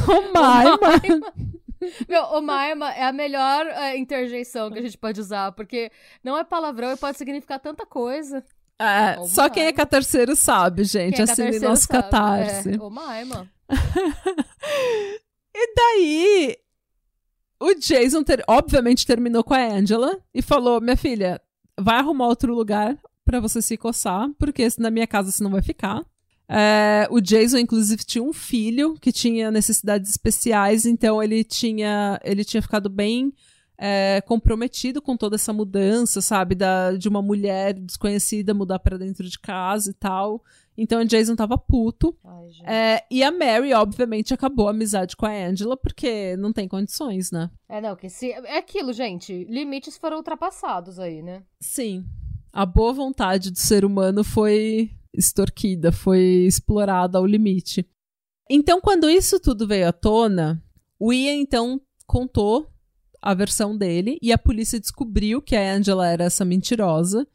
Ô 0.08 0.34
Maima. 0.34 1.34
Meu, 2.08 2.24
o 2.24 2.42
Maima 2.42 2.92
é 2.92 3.04
a 3.04 3.14
melhor 3.14 3.66
é, 3.68 3.98
interjeição 3.98 4.72
que 4.72 4.80
a 4.80 4.82
gente 4.82 4.98
pode 4.98 5.20
usar, 5.20 5.52
porque 5.52 5.92
não 6.24 6.38
é 6.38 6.44
palavrão 6.44 6.92
e 6.92 6.98
pode 6.98 7.18
significar 7.18 7.60
tanta 7.60 7.86
coisa. 7.86 8.44
É, 8.80 9.26
só 9.26 9.50
quem 9.50 9.64
é 9.64 9.74
catarceiro 9.74 10.36
sabe, 10.36 10.84
gente. 10.84 11.16
Quem 11.16 11.26
é 11.26 11.32
Assine 11.32 11.60
nosso 11.60 11.86
sabe. 11.86 12.04
catarse. 12.04 12.76
É, 12.76 12.78
o 12.78 12.90
Maima. 12.90 13.50
e 15.56 15.76
daí, 15.76 16.58
o 17.60 17.74
Jason, 17.74 18.24
ter, 18.24 18.44
obviamente, 18.48 19.06
terminou 19.06 19.44
com 19.44 19.54
a 19.54 19.66
Angela 19.66 20.20
e 20.34 20.42
falou: 20.42 20.80
Minha 20.80 20.96
filha, 20.96 21.42
vai 21.80 21.96
arrumar 21.98 22.28
outro 22.28 22.54
lugar 22.54 22.98
para 23.26 23.40
você 23.40 23.62
se 23.62 23.76
coçar, 23.78 24.30
porque 24.38 24.68
na 24.78 24.92
minha 24.92 25.08
casa 25.08 25.32
você 25.32 25.44
não 25.44 25.52
vai 25.52 25.62
ficar. 25.62 26.06
É, 26.50 27.08
o 27.12 27.20
Jason, 27.20 27.58
inclusive, 27.58 28.04
tinha 28.04 28.24
um 28.24 28.34
filho 28.34 28.96
que 28.96 29.12
tinha 29.12 29.52
necessidades 29.52 30.10
especiais, 30.10 30.86
então 30.86 31.22
ele 31.22 31.44
tinha, 31.44 32.20
ele 32.24 32.44
tinha 32.44 32.62
ficado 32.62 32.90
bem 32.90 33.34
é, 33.78 34.22
comprometido 34.26 35.02
com 35.02 35.16
toda 35.16 35.36
essa 35.36 35.54
mudança, 35.54 36.22
sabe? 36.22 36.56
Da, 36.56 36.94
de 36.94 37.08
uma 37.08 37.22
mulher 37.22 37.74
desconhecida 37.74 38.54
mudar 38.54 38.80
para 38.80 38.98
dentro 38.98 39.28
de 39.28 39.38
casa 39.38 39.92
e 39.92 39.94
tal. 39.94 40.44
Então 40.78 41.02
o 41.02 41.06
Jason 41.06 41.36
tava 41.36 41.58
puto. 41.58 42.16
Ai, 42.24 42.50
é, 42.64 43.04
e 43.10 43.24
a 43.24 43.32
Mary, 43.32 43.74
obviamente, 43.74 44.34
acabou 44.34 44.68
a 44.68 44.72
amizade 44.72 45.16
com 45.16 45.26
a 45.26 45.32
Angela, 45.32 45.76
porque 45.76 46.36
não 46.38 46.54
tem 46.54 46.68
condições, 46.68 47.32
né? 47.32 47.50
É, 47.68 47.82
não, 47.82 47.96
que 47.96 48.10
se. 48.10 48.32
É 48.32 48.58
aquilo, 48.58 48.94
gente. 48.94 49.44
Limites 49.46 49.98
foram 49.98 50.18
ultrapassados 50.18 51.00
aí, 51.00 51.22
né? 51.22 51.44
Sim. 51.60 52.06
A 52.52 52.66
boa 52.66 52.94
vontade 52.94 53.52
do 53.52 53.60
ser 53.60 53.86
humano 53.86 54.24
foi 54.24 54.92
extorquida, 55.14 55.92
foi 55.92 56.46
explorada 56.46 57.18
ao 57.18 57.26
limite. 57.26 57.88
Então, 58.50 58.80
quando 58.80 59.10
isso 59.10 59.40
tudo 59.40 59.68
veio 59.68 59.88
à 59.88 59.92
tona, 59.92 60.64
o 61.00 61.12
Ian 61.12 61.36
então 61.36 61.82
contou 62.06 62.72
a 63.22 63.34
versão 63.34 63.78
dele 63.78 64.18
e 64.22 64.32
a 64.32 64.38
polícia 64.38 64.80
descobriu 64.80 65.42
que 65.42 65.56
a 65.56 65.76
Angela 65.76 66.08
era 66.08 66.24
essa 66.24 66.46
mentirosa. 66.46 67.28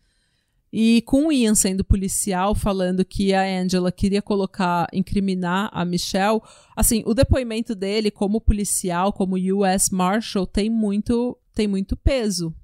E 0.73 1.03
com 1.03 1.27
o 1.27 1.33
Ian 1.33 1.55
sendo 1.55 1.85
policial, 1.85 2.55
falando 2.55 3.05
que 3.05 3.35
a 3.35 3.43
Angela 3.43 3.93
queria 3.93 4.23
colocar, 4.23 4.89
incriminar 4.91 5.69
a 5.71 5.85
Michelle, 5.85 6.41
assim, 6.75 7.03
o 7.05 7.13
depoimento 7.13 7.75
dele 7.75 8.11
como 8.11 8.41
policial, 8.41 9.13
como 9.13 9.37
US 9.37 9.91
Marshal, 9.91 10.47
tem 10.47 10.71
muito, 10.71 11.39
tem 11.53 11.69
muito 11.69 11.95
peso. 11.95 12.55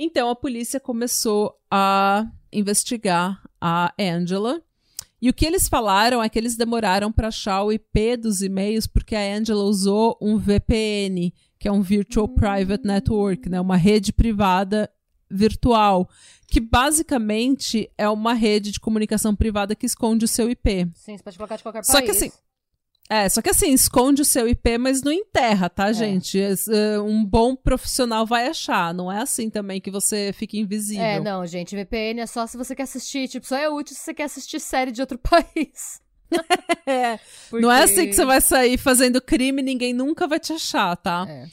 Então 0.00 0.30
a 0.30 0.36
polícia 0.36 0.78
começou 0.78 1.58
a 1.68 2.24
investigar 2.52 3.42
a 3.60 3.92
Angela. 3.98 4.62
E 5.20 5.28
o 5.28 5.34
que 5.34 5.44
eles 5.44 5.68
falaram 5.68 6.22
é 6.22 6.28
que 6.28 6.38
eles 6.38 6.56
demoraram 6.56 7.10
para 7.10 7.26
achar 7.26 7.64
o 7.64 7.72
IP 7.72 8.16
dos 8.18 8.40
e-mails 8.40 8.86
porque 8.86 9.16
a 9.16 9.36
Angela 9.36 9.64
usou 9.64 10.16
um 10.22 10.38
VPN, 10.38 11.34
que 11.58 11.66
é 11.66 11.72
um 11.72 11.82
Virtual 11.82 12.28
Private 12.28 12.86
Network, 12.86 13.48
né, 13.48 13.60
uma 13.60 13.76
rede 13.76 14.12
privada 14.12 14.88
virtual, 15.28 16.08
que 16.46 16.60
basicamente 16.60 17.90
é 17.98 18.08
uma 18.08 18.32
rede 18.32 18.70
de 18.70 18.78
comunicação 18.78 19.34
privada 19.34 19.74
que 19.74 19.84
esconde 19.84 20.24
o 20.24 20.28
seu 20.28 20.48
IP. 20.48 20.88
Sim, 20.94 21.16
você 21.16 21.22
pode 21.24 21.36
colocar 21.36 21.56
de 21.56 21.62
qualquer 21.64 21.84
país. 21.84 21.90
Só 21.90 22.00
que 22.00 22.12
assim, 22.12 22.30
é, 23.10 23.26
só 23.28 23.40
que 23.40 23.48
assim, 23.48 23.72
esconde 23.72 24.20
o 24.20 24.24
seu 24.24 24.46
IP, 24.46 24.76
mas 24.76 25.02
não 25.02 25.10
enterra, 25.10 25.70
tá, 25.70 25.88
é. 25.88 25.92
gente? 25.94 26.38
É, 26.38 27.00
um 27.00 27.24
bom 27.24 27.56
profissional 27.56 28.26
vai 28.26 28.48
achar. 28.48 28.92
Não 28.92 29.10
é 29.10 29.22
assim 29.22 29.48
também 29.48 29.80
que 29.80 29.90
você 29.90 30.30
fica 30.34 30.58
invisível. 30.58 31.04
É, 31.04 31.18
não, 31.18 31.46
gente. 31.46 31.74
VPN 31.74 32.20
é 32.20 32.26
só 32.26 32.46
se 32.46 32.58
você 32.58 32.74
quer 32.74 32.82
assistir. 32.82 33.26
Tipo, 33.26 33.46
só 33.46 33.56
é 33.56 33.68
útil 33.68 33.96
se 33.96 34.02
você 34.02 34.14
quer 34.14 34.24
assistir 34.24 34.60
série 34.60 34.92
de 34.92 35.00
outro 35.00 35.18
país. 35.24 36.02
é, 36.86 37.18
Porque... 37.48 37.64
Não 37.64 37.72
é 37.72 37.84
assim 37.84 38.06
que 38.06 38.12
você 38.12 38.24
vai 38.26 38.42
sair 38.42 38.76
fazendo 38.76 39.22
crime 39.22 39.62
e 39.62 39.64
ninguém 39.64 39.94
nunca 39.94 40.26
vai 40.26 40.38
te 40.38 40.52
achar, 40.52 40.94
tá? 40.96 41.26
É. 41.26 41.46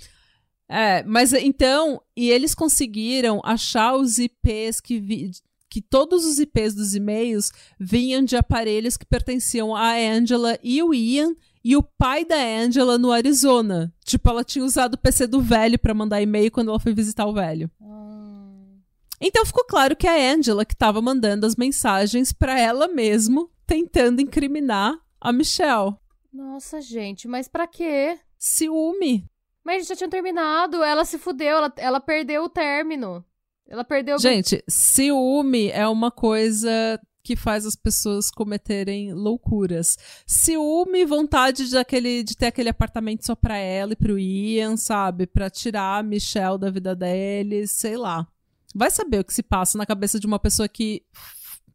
É, 0.67 1.03
mas 1.03 1.31
então, 1.31 2.01
e 2.17 2.29
eles 2.29 2.55
conseguiram 2.55 3.39
achar 3.45 3.93
os 3.93 4.17
IPs 4.17 4.81
que, 4.81 4.99
vi, 4.99 5.31
que 5.75 5.81
todos 5.81 6.23
os 6.23 6.39
IPs 6.39 6.73
dos 6.73 6.95
e-mails 6.95 7.51
vinham 7.77 8.23
de 8.23 8.37
aparelhos 8.37 8.95
que 8.95 9.05
pertenciam 9.05 9.75
a 9.75 9.91
Angela 9.91 10.57
e 10.63 10.81
o 10.81 10.93
Ian 10.93 11.35
e 11.61 11.75
o 11.75 11.83
pai 11.83 12.23
da 12.23 12.37
Angela 12.37 12.97
no 12.97 13.11
Arizona. 13.11 13.93
Tipo, 14.05 14.29
ela 14.29 14.41
tinha 14.41 14.63
usado 14.63 14.93
o 14.93 14.97
PC 14.97 15.27
do 15.27 15.41
velho 15.41 15.77
para 15.77 15.93
mandar 15.93 16.21
e-mail 16.21 16.49
quando 16.49 16.69
ela 16.69 16.79
foi 16.79 16.93
visitar 16.93 17.25
o 17.25 17.33
velho. 17.33 17.69
Hum. 17.81 18.79
Então 19.19 19.45
ficou 19.45 19.65
claro 19.65 19.97
que 19.97 20.07
é 20.07 20.31
a 20.31 20.33
Angela 20.33 20.63
que 20.63 20.73
estava 20.73 21.01
mandando 21.01 21.45
as 21.45 21.57
mensagens 21.57 22.31
para 22.31 22.57
ela 22.57 22.87
mesmo, 22.87 23.51
tentando 23.67 24.21
incriminar 24.21 24.97
a 25.19 25.33
Michelle. 25.33 25.97
Nossa, 26.31 26.79
gente, 26.79 27.27
mas 27.27 27.49
para 27.49 27.67
quê? 27.67 28.17
Ciúme. 28.39 29.25
Mas 29.61 29.87
já 29.87 29.95
tinha 29.97 30.09
terminado, 30.09 30.81
ela 30.81 31.03
se 31.03 31.17
fudeu, 31.17 31.57
ela, 31.57 31.73
ela 31.75 31.99
perdeu 31.99 32.45
o 32.45 32.49
término. 32.49 33.25
Ela 33.67 33.83
perdeu. 33.83 34.19
Gente, 34.19 34.63
ciúme 34.67 35.69
é 35.69 35.87
uma 35.87 36.11
coisa 36.11 36.99
que 37.23 37.35
faz 37.35 37.65
as 37.65 37.75
pessoas 37.75 38.29
cometerem 38.29 39.11
loucuras. 39.11 39.97
Ciúme, 40.27 41.03
vontade 41.05 41.67
de, 41.67 41.75
aquele, 41.75 42.23
de 42.23 42.37
ter 42.37 42.45
aquele 42.45 42.69
apartamento 42.69 43.25
só 43.25 43.35
pra 43.35 43.57
ela 43.57 43.93
e 43.93 43.95
pro 43.95 44.19
Ian, 44.19 44.77
sabe? 44.77 45.25
Pra 45.25 45.49
tirar 45.49 45.97
a 45.97 46.03
Michelle 46.03 46.59
da 46.59 46.69
vida 46.69 46.95
deles, 46.95 47.71
sei 47.71 47.97
lá. 47.97 48.27
Vai 48.75 48.91
saber 48.91 49.19
o 49.19 49.23
que 49.23 49.33
se 49.33 49.41
passa 49.41 49.75
na 49.75 49.87
cabeça 49.87 50.19
de 50.19 50.27
uma 50.27 50.37
pessoa 50.37 50.69
que 50.69 51.03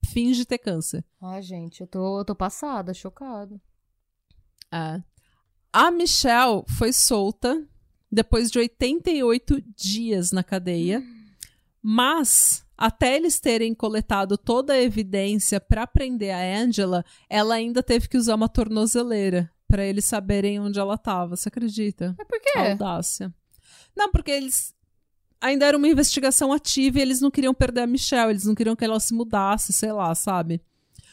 finge 0.07 0.45
ter 0.45 0.59
câncer. 0.59 1.05
Ai, 1.21 1.43
gente, 1.43 1.81
eu 1.81 1.87
tô, 1.89 2.21
eu 2.21 2.25
tô 2.25 2.35
passada, 2.37 2.95
chocada. 2.95 3.61
É. 4.73 5.03
A 5.73 5.91
Michelle 5.91 6.63
foi 6.79 6.93
solta 6.93 7.67
depois 8.11 8.53
de 8.53 8.59
88 8.61 9.61
dias 9.77 10.31
na 10.31 10.45
cadeia. 10.45 11.01
Hum 11.01 11.17
mas, 11.83 12.65
até 12.77 13.17
eles 13.17 13.41
terem 13.41 13.75
coletado 13.75 14.37
toda 14.39 14.73
a 14.73 14.83
evidência 14.83 15.61
para 15.61 15.87
prender 15.87 16.35
a 16.35 16.63
Angela, 16.63 17.05
ela 17.29 17.55
ainda 17.55 17.83
teve 17.83 18.09
que 18.09 18.17
usar 18.17 18.35
uma 18.35 18.49
tornozeleira 18.49 19.51
para 19.69 19.85
eles 19.85 20.05
saberem 20.05 20.59
onde 20.59 20.79
ela 20.79 20.95
estava. 20.95 21.37
Você 21.37 21.49
acredita? 21.49 22.15
Mas 22.19 22.27
por 22.27 22.41
quê? 22.41 22.59
Audácia. 22.59 23.33
Não, 23.97 24.11
porque 24.11 24.31
eles 24.31 24.75
ainda 25.41 25.65
era 25.67 25.77
uma 25.77 25.89
investigação 25.89 26.53
ativa 26.53 26.99
e 26.99 27.03
eles 27.03 27.21
não 27.21 27.31
queriam 27.31 27.55
perder 27.55 27.83
a 27.83 27.87
Michelle, 27.87 28.31
eles 28.31 28.45
não 28.45 28.55
queriam 28.55 28.77
que 28.77 28.85
ela 28.85 29.01
se 29.01 29.15
mudasse, 29.15 29.73
sei 29.73 29.93
lá, 29.93 30.15
sabe? 30.15 30.61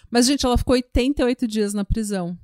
Mas, 0.10 0.26
gente, 0.26 0.46
ela 0.46 0.58
ficou 0.58 0.74
88 0.74 1.48
dias 1.48 1.74
na 1.74 1.86
prisão. 1.86 2.38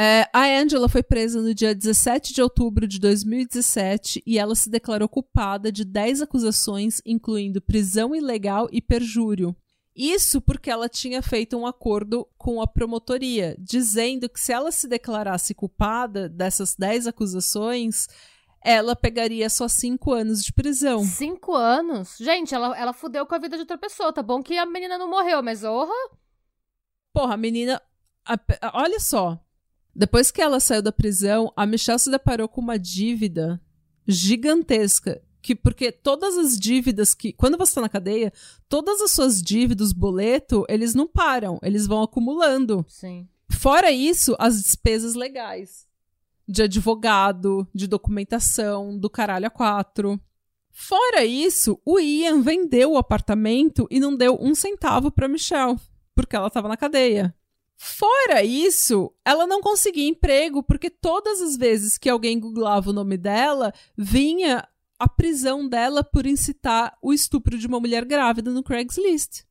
É, 0.00 0.30
a 0.32 0.44
Angela 0.44 0.88
foi 0.88 1.02
presa 1.02 1.42
no 1.42 1.52
dia 1.52 1.74
17 1.74 2.32
de 2.32 2.40
outubro 2.40 2.86
de 2.86 3.00
2017 3.00 4.22
e 4.24 4.38
ela 4.38 4.54
se 4.54 4.70
declarou 4.70 5.08
culpada 5.08 5.72
de 5.72 5.84
10 5.84 6.22
acusações, 6.22 7.02
incluindo 7.04 7.60
prisão 7.60 8.14
ilegal 8.14 8.68
e 8.70 8.80
perjúrio. 8.80 9.56
Isso 9.96 10.40
porque 10.40 10.70
ela 10.70 10.88
tinha 10.88 11.20
feito 11.20 11.56
um 11.56 11.66
acordo 11.66 12.28
com 12.38 12.62
a 12.62 12.66
promotoria, 12.68 13.56
dizendo 13.58 14.28
que 14.28 14.38
se 14.38 14.52
ela 14.52 14.70
se 14.70 14.86
declarasse 14.86 15.52
culpada 15.52 16.28
dessas 16.28 16.76
10 16.76 17.08
acusações, 17.08 18.06
ela 18.62 18.94
pegaria 18.94 19.50
só 19.50 19.66
5 19.66 20.12
anos 20.12 20.44
de 20.44 20.52
prisão. 20.52 21.02
5 21.02 21.52
anos? 21.56 22.16
Gente, 22.20 22.54
ela, 22.54 22.78
ela 22.78 22.92
fudeu 22.92 23.26
com 23.26 23.34
a 23.34 23.38
vida 23.38 23.56
de 23.56 23.62
outra 23.62 23.76
pessoa. 23.76 24.12
Tá 24.12 24.22
bom 24.22 24.44
que 24.44 24.56
a 24.56 24.64
menina 24.64 24.96
não 24.96 25.10
morreu, 25.10 25.42
mas 25.42 25.64
orra. 25.64 25.92
Porra, 27.12 27.34
a 27.34 27.36
menina. 27.36 27.82
A, 28.24 28.38
olha 28.74 29.00
só. 29.00 29.36
Depois 29.98 30.30
que 30.30 30.40
ela 30.40 30.60
saiu 30.60 30.80
da 30.80 30.92
prisão, 30.92 31.52
a 31.56 31.66
Michelle 31.66 31.98
se 31.98 32.08
deparou 32.08 32.48
com 32.48 32.60
uma 32.60 32.78
dívida 32.78 33.60
gigantesca. 34.06 35.20
Que, 35.42 35.56
porque 35.56 35.90
todas 35.90 36.38
as 36.38 36.56
dívidas 36.56 37.16
que. 37.16 37.32
Quando 37.32 37.58
você 37.58 37.72
está 37.72 37.80
na 37.80 37.88
cadeia, 37.88 38.32
todas 38.68 39.00
as 39.00 39.10
suas 39.10 39.42
dívidas, 39.42 39.92
boleto, 39.92 40.64
eles 40.68 40.94
não 40.94 41.04
param, 41.04 41.58
eles 41.62 41.84
vão 41.84 42.00
acumulando. 42.00 42.86
Sim. 42.88 43.28
Fora 43.50 43.90
isso, 43.90 44.36
as 44.38 44.62
despesas 44.62 45.14
legais. 45.14 45.84
De 46.46 46.62
advogado, 46.62 47.66
de 47.74 47.88
documentação, 47.88 48.96
do 48.96 49.10
caralho 49.10 49.48
a 49.48 49.50
quatro. 49.50 50.20
Fora 50.70 51.24
isso, 51.24 51.80
o 51.84 51.98
Ian 51.98 52.40
vendeu 52.40 52.92
o 52.92 52.98
apartamento 52.98 53.84
e 53.90 53.98
não 53.98 54.16
deu 54.16 54.38
um 54.40 54.54
centavo 54.54 55.10
para 55.10 55.26
Michelle, 55.26 55.76
porque 56.14 56.36
ela 56.36 56.46
estava 56.46 56.68
na 56.68 56.76
cadeia. 56.76 57.34
Fora 57.80 58.42
isso, 58.42 59.14
ela 59.24 59.46
não 59.46 59.60
conseguia 59.60 60.08
emprego 60.08 60.64
porque 60.64 60.90
todas 60.90 61.40
as 61.40 61.56
vezes 61.56 61.96
que 61.96 62.10
alguém 62.10 62.40
googlava 62.40 62.90
o 62.90 62.92
nome 62.92 63.16
dela, 63.16 63.72
vinha 63.96 64.66
a 64.98 65.08
prisão 65.08 65.68
dela 65.68 66.02
por 66.02 66.26
incitar 66.26 66.98
o 67.00 67.12
estupro 67.12 67.56
de 67.56 67.68
uma 67.68 67.78
mulher 67.78 68.04
grávida 68.04 68.50
no 68.50 68.64
Craigslist. 68.64 69.44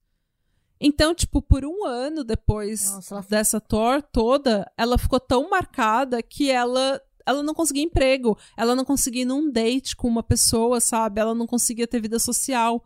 Então, 0.78 1.15
tipo, 1.15 1.41
por 1.41 1.63
um 1.63 1.86
ano 1.86 2.21
depois 2.21 2.91
Nossa, 2.91 3.25
dessa 3.30 3.61
tour 3.61 4.03
toda, 4.03 4.69
ela 4.78 4.97
ficou 4.97 5.21
tão 5.21 5.49
marcada 5.49 6.21
que 6.21 6.51
ela 6.51 7.01
ela 7.25 7.43
não 7.43 7.53
conseguia 7.53 7.84
emprego, 7.84 8.38
ela 8.55 8.75
não 8.75 8.86
conseguia 8.86 9.23
ir 9.23 9.25
num 9.25 9.49
date 9.49 9.95
com 9.95 10.07
uma 10.07 10.23
pessoa, 10.23 10.80
sabe? 10.80 11.19
Ela 11.19 11.36
não 11.36 11.47
conseguia 11.47 11.88
ter 11.88 12.01
vida 12.01 12.19
social. 12.19 12.84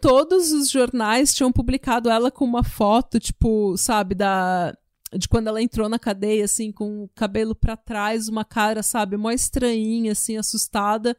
Todos 0.00 0.52
os 0.52 0.68
jornais 0.68 1.32
tinham 1.32 1.52
publicado 1.52 2.10
ela 2.10 2.30
com 2.30 2.44
uma 2.44 2.64
foto, 2.64 3.20
tipo, 3.20 3.76
sabe, 3.76 4.16
da 4.16 4.76
de 5.16 5.28
quando 5.28 5.48
ela 5.48 5.62
entrou 5.62 5.88
na 5.88 5.98
cadeia, 5.98 6.44
assim, 6.44 6.72
com 6.72 7.04
o 7.04 7.08
cabelo 7.14 7.54
para 7.54 7.76
trás, 7.76 8.28
uma 8.28 8.44
cara, 8.44 8.82
sabe, 8.82 9.16
mó 9.16 9.30
estranhinha, 9.30 10.12
assim, 10.12 10.36
assustada, 10.36 11.16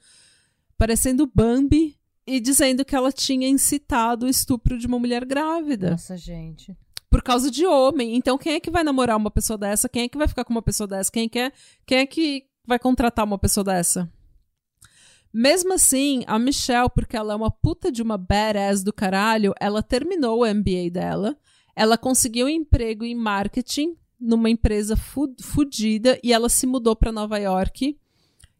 parecendo 0.77 1.29
Bambi, 1.33 1.97
e 2.27 2.39
dizendo 2.39 2.83
que 2.83 2.95
ela 2.95 3.11
tinha 3.11 3.47
incitado 3.47 4.25
o 4.25 4.29
estupro 4.29 4.77
de 4.77 4.87
uma 4.87 4.97
mulher 4.97 5.23
grávida. 5.25 5.91
Nossa, 5.91 6.17
gente. 6.17 6.75
Por 7.09 7.21
causa 7.21 7.51
de 7.51 7.65
homem. 7.65 8.15
Então, 8.15 8.37
quem 8.37 8.53
é 8.53 8.59
que 8.59 8.71
vai 8.71 8.83
namorar 8.83 9.15
uma 9.15 9.31
pessoa 9.31 9.57
dessa? 9.57 9.87
Quem 9.87 10.03
é 10.03 10.09
que 10.09 10.17
vai 10.17 10.27
ficar 10.27 10.43
com 10.43 10.51
uma 10.51 10.61
pessoa 10.61 10.87
dessa? 10.87 11.11
Quem, 11.11 11.29
quer, 11.29 11.53
quem 11.85 11.99
é 11.99 12.05
que 12.05 12.45
vai 12.65 12.79
contratar 12.79 13.25
uma 13.25 13.37
pessoa 13.37 13.63
dessa? 13.63 14.11
Mesmo 15.31 15.73
assim, 15.73 16.23
a 16.27 16.39
Michelle, 16.39 16.89
porque 16.89 17.15
ela 17.15 17.33
é 17.33 17.35
uma 17.35 17.51
puta 17.51 17.91
de 17.91 18.01
uma 18.01 18.17
badass 18.17 18.83
do 18.83 18.93
caralho, 18.93 19.53
ela 19.59 19.83
terminou 19.83 20.41
o 20.41 20.45
MBA 20.45 20.89
dela, 20.91 21.37
ela 21.75 21.97
conseguiu 21.97 22.45
um 22.45 22.49
emprego 22.49 23.03
em 23.03 23.15
marketing 23.15 23.95
numa 24.19 24.49
empresa 24.49 24.95
fudida 25.41 26.19
e 26.23 26.31
ela 26.31 26.49
se 26.49 26.65
mudou 26.65 26.95
para 26.95 27.11
Nova 27.11 27.37
York, 27.37 27.97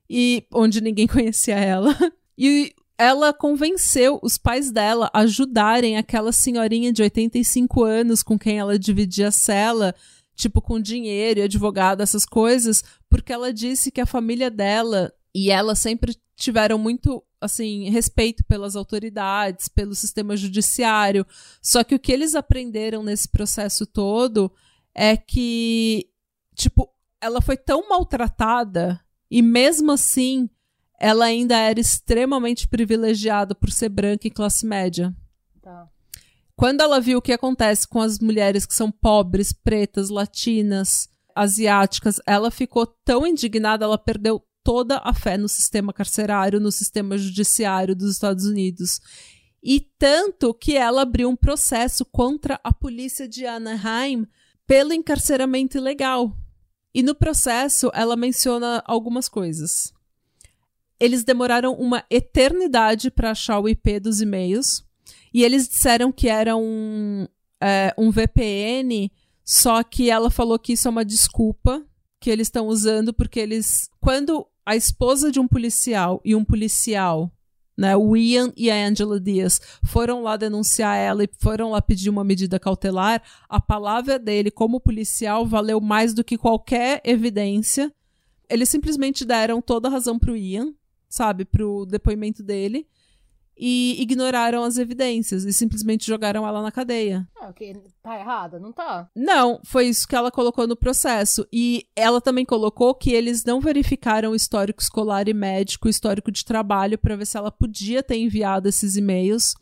e 0.10 0.46
onde 0.54 0.82
ninguém 0.82 1.08
conhecia 1.08 1.56
ela. 1.56 1.96
E 2.38 2.74
ela 2.98 3.34
convenceu 3.34 4.20
os 4.22 4.38
pais 4.38 4.72
dela 4.72 5.10
a 5.14 5.22
ajudarem 5.22 5.98
aquela 5.98 6.32
senhorinha 6.32 6.94
de 6.94 7.02
85 7.02 7.84
anos 7.84 8.24
com 8.24 8.38
quem 8.38 8.60
ela 8.60 8.80
dividia 8.80 9.30
a 9.30 9.32
cela, 9.32 9.96
tipo 10.36 10.62
com 10.62 10.80
dinheiro 10.80 11.40
e 11.40 11.44
advogado, 11.44 12.02
essas 12.02 12.26
coisas, 12.26 12.84
porque 13.10 13.34
ela 13.34 13.54
disse 13.54 13.92
que 13.92 14.02
a 14.02 14.06
família 14.06 14.50
dela 14.50 15.14
e 15.34 15.52
ela 15.52 15.76
sempre 15.76 16.16
tiveram 16.36 16.78
muito 16.78 17.24
assim 17.46 17.90
respeito 17.90 18.44
pelas 18.44 18.76
autoridades, 18.76 19.68
pelo 19.68 19.96
sistema 19.96 20.36
judiciário. 20.36 21.26
Só 21.62 21.84
que 21.84 21.96
o 21.96 22.00
que 22.00 22.12
eles 22.12 22.36
aprenderam 22.36 23.04
nesse 23.04 23.30
processo 23.30 23.86
todo 23.86 24.52
é 24.94 25.16
que 25.16 26.10
tipo 26.56 26.90
ela 27.22 27.42
foi 27.42 27.58
tão 27.58 27.88
maltratada 27.90 29.00
e 29.30 29.42
mesmo 29.42 29.92
assim 29.92 30.50
ela 31.00 31.26
ainda 31.26 31.58
era 31.58 31.80
extremamente 31.80 32.68
privilegiada 32.68 33.54
por 33.54 33.72
ser 33.72 33.90
branca 33.90 34.28
e 34.28 34.32
classe 34.32 34.66
média. 34.66 35.14
Tá. 35.62 35.90
Quando 36.56 36.82
ela 36.82 37.02
viu 37.02 37.18
o 37.18 37.22
que 37.22 37.34
acontece 37.34 37.88
com 37.88 38.00
as 38.00 38.20
mulheres 38.20 38.66
que 38.66 38.74
são 38.74 38.90
pobres, 38.90 39.52
pretas, 39.52 40.10
latinas, 40.10 41.10
asiáticas, 41.36 42.22
ela 42.26 42.50
ficou 42.50 42.86
tão 42.86 43.28
indignada, 43.28 43.84
ela 43.84 43.98
perdeu 43.98 44.42
toda 44.66 45.00
a 45.04 45.14
fé 45.14 45.38
no 45.38 45.48
sistema 45.48 45.94
carcerário, 45.94 46.60
no 46.60 46.72
sistema 46.72 47.20
judiciário 47.20 47.96
dos 47.96 48.12
Estados 48.12 48.46
Unidos. 48.46 49.00
E 49.64 49.80
tanto 49.80 50.56
que 50.56 50.76
ela 50.76 51.04
abriu 51.04 51.30
um 51.30 51.36
processo 51.36 52.04
contra 52.04 52.60
a 52.64 52.74
polícia 52.74 53.28
de 53.30 53.46
Anaheim 53.46 54.28
pelo 54.66 54.92
encarceramento 54.92 55.78
ilegal. 55.78 56.36
E 56.92 57.04
no 57.04 57.14
processo 57.14 57.92
ela 57.94 58.16
menciona 58.16 58.82
algumas 58.88 59.30
coisas. 59.30 59.94
Eles 61.00 61.24
demoraram 61.24 61.74
uma 61.74 62.04
eternidade 62.10 63.12
para 63.12 63.32
achar 63.32 63.60
o 63.60 63.70
IP 63.70 64.00
dos 64.00 64.20
e-mails. 64.20 64.84
E 65.32 65.44
eles 65.44 65.68
disseram 65.68 66.12
que 66.12 66.28
era 66.28 66.56
um, 66.56 67.28
é, 67.62 67.94
um 67.98 68.10
VPN, 68.10 69.12
só 69.44 69.84
que 69.84 70.10
ela 70.10 70.32
falou 70.32 70.58
que 70.58 70.74
isso 70.74 70.88
é 70.88 70.92
uma 70.92 71.06
desculpa 71.06 71.86
que 72.20 72.32
eles 72.32 72.48
estão 72.48 72.66
usando 72.66 73.14
porque 73.14 73.40
eles. 73.40 73.90
Quando 74.02 74.48
a 74.66 74.76
esposa 74.76 75.32
de 75.32 75.40
um 75.40 75.48
policial 75.48 76.20
e 76.26 76.36
um 76.36 76.44
policial, 76.44 77.32
né, 77.78 77.96
o 77.96 78.16
Ian 78.16 78.52
e 78.56 78.72
a 78.72 78.88
Angela 78.88 79.20
Diaz, 79.20 79.60
foram 79.84 80.24
lá 80.24 80.38
denunciar 80.38 80.98
ela 80.98 81.24
e 81.24 81.30
foram 81.40 81.72
lá 81.72 81.82
pedir 81.82 82.10
uma 82.10 82.24
medida 82.24 82.60
cautelar, 82.60 83.22
a 83.48 83.62
palavra 83.62 84.18
dele 84.18 84.50
como 84.50 84.80
policial 84.80 85.46
valeu 85.46 85.80
mais 85.80 86.14
do 86.14 86.24
que 86.24 86.38
qualquer 86.38 87.02
evidência. 87.04 87.94
Eles 88.50 88.70
simplesmente 88.70 89.26
deram 89.26 89.62
toda 89.62 89.88
a 89.88 89.92
razão 89.92 90.18
pro 90.18 90.36
Ian, 90.36 90.74
sabe, 91.10 91.46
pro 91.46 91.86
depoimento 91.86 92.42
dele 92.42 92.88
e 93.58 93.96
ignoraram 94.02 94.64
as 94.64 94.78
evidências 94.78 95.46
e 95.46 95.54
simplesmente 95.54 96.06
jogaram 96.06 96.48
ela 96.48 96.62
na 96.62 96.72
cadeia. 96.72 97.28
Ah, 97.40 97.48
ok. 97.48 97.76
Tá 98.02 98.20
errada? 98.20 98.60
Não 98.60 98.72
tá. 98.72 99.10
Não, 99.16 99.60
foi 99.64 99.88
isso 99.88 100.08
que 100.08 100.16
ela 100.16 100.32
colocou 100.32 100.68
no 100.68 100.76
processo. 100.76 101.48
E 101.52 101.88
ela 101.96 102.22
também 102.22 102.46
colocou 102.46 102.94
que 102.94 103.12
eles 103.12 103.44
não 103.44 103.60
verificaram 103.60 104.32
o 104.32 104.36
histórico 104.36 104.82
escolar 104.82 105.28
e 105.28 105.34
médico, 105.34 105.88
o 105.88 105.92
histórico 105.92 106.32
de 106.32 106.44
trabalho, 106.44 106.98
para 106.98 107.16
ver 107.16 107.26
se 107.26 107.38
ela 107.38 107.52
podia 107.52 108.04
ter 108.04 108.18
enviado 108.18 108.68
esses 108.68 108.96
e-mails. 108.96 109.56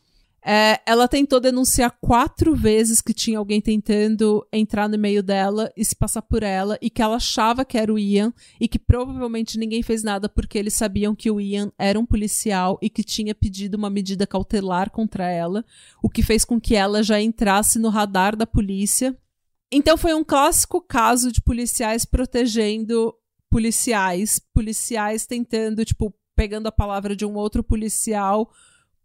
É, 0.45 0.81
ela 0.85 1.07
tentou 1.07 1.39
denunciar 1.39 1.97
quatro 2.01 2.53
vezes 2.53 2.99
que 2.99 3.13
tinha 3.13 3.37
alguém 3.37 3.61
tentando 3.61 4.45
entrar 4.51 4.89
no 4.89 4.95
e-mail 4.95 5.23
dela 5.23 5.71
e 5.77 5.85
se 5.85 5.95
passar 5.95 6.21
por 6.21 6.43
ela, 6.43 6.77
e 6.81 6.89
que 6.89 7.01
ela 7.01 7.15
achava 7.15 7.63
que 7.63 7.77
era 7.77 7.93
o 7.93 7.97
Ian, 7.97 8.33
e 8.59 8.67
que 8.67 8.77
provavelmente 8.77 9.57
ninguém 9.57 9.81
fez 9.81 10.03
nada 10.03 10.27
porque 10.27 10.57
eles 10.57 10.73
sabiam 10.73 11.15
que 11.15 11.31
o 11.31 11.39
Ian 11.39 11.71
era 11.77 11.97
um 11.97 12.05
policial 12.05 12.77
e 12.81 12.89
que 12.89 13.03
tinha 13.03 13.33
pedido 13.33 13.75
uma 13.75 13.89
medida 13.89 14.27
cautelar 14.27 14.91
contra 14.91 15.29
ela, 15.29 15.63
o 16.01 16.09
que 16.09 16.21
fez 16.21 16.43
com 16.43 16.59
que 16.59 16.75
ela 16.75 17.01
já 17.01 17.21
entrasse 17.21 17.79
no 17.79 17.87
radar 17.87 18.35
da 18.35 18.45
polícia. 18.45 19.17
Então 19.71 19.95
foi 19.95 20.13
um 20.13 20.25
clássico 20.25 20.81
caso 20.81 21.31
de 21.31 21.41
policiais 21.41 22.03
protegendo 22.03 23.15
policiais, 23.49 24.41
policiais 24.53 25.25
tentando, 25.25 25.85
tipo, 25.85 26.13
pegando 26.35 26.67
a 26.67 26.71
palavra 26.71 27.15
de 27.15 27.25
um 27.25 27.35
outro 27.35 27.63
policial 27.63 28.51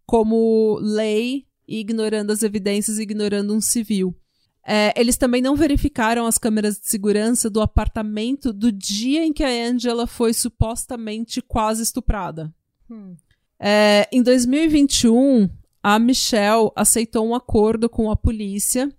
como 0.09 0.79
lei 0.81 1.45
e 1.67 1.79
ignorando 1.79 2.31
as 2.31 2.41
evidências 2.41 2.97
e 2.97 3.03
ignorando 3.03 3.53
um 3.53 3.61
civil. 3.61 4.17
É, 4.65 4.91
eles 4.99 5.17
também 5.17 5.39
não 5.39 5.55
verificaram 5.55 6.25
as 6.25 6.39
câmeras 6.39 6.79
de 6.79 6.89
segurança 6.89 7.47
do 7.47 7.61
apartamento 7.61 8.51
do 8.51 8.71
dia 8.71 9.23
em 9.23 9.31
que 9.31 9.43
a 9.43 9.69
Angela 9.69 10.07
foi 10.07 10.33
supostamente 10.33 11.43
quase 11.43 11.83
estuprada. 11.83 12.51
Hum. 12.89 13.15
É, 13.59 14.09
em 14.11 14.23
2021, 14.23 15.47
a 15.83 15.99
Michelle 15.99 16.71
aceitou 16.75 17.27
um 17.27 17.35
acordo 17.35 17.87
com 17.87 18.09
a 18.09 18.15
polícia 18.15 18.91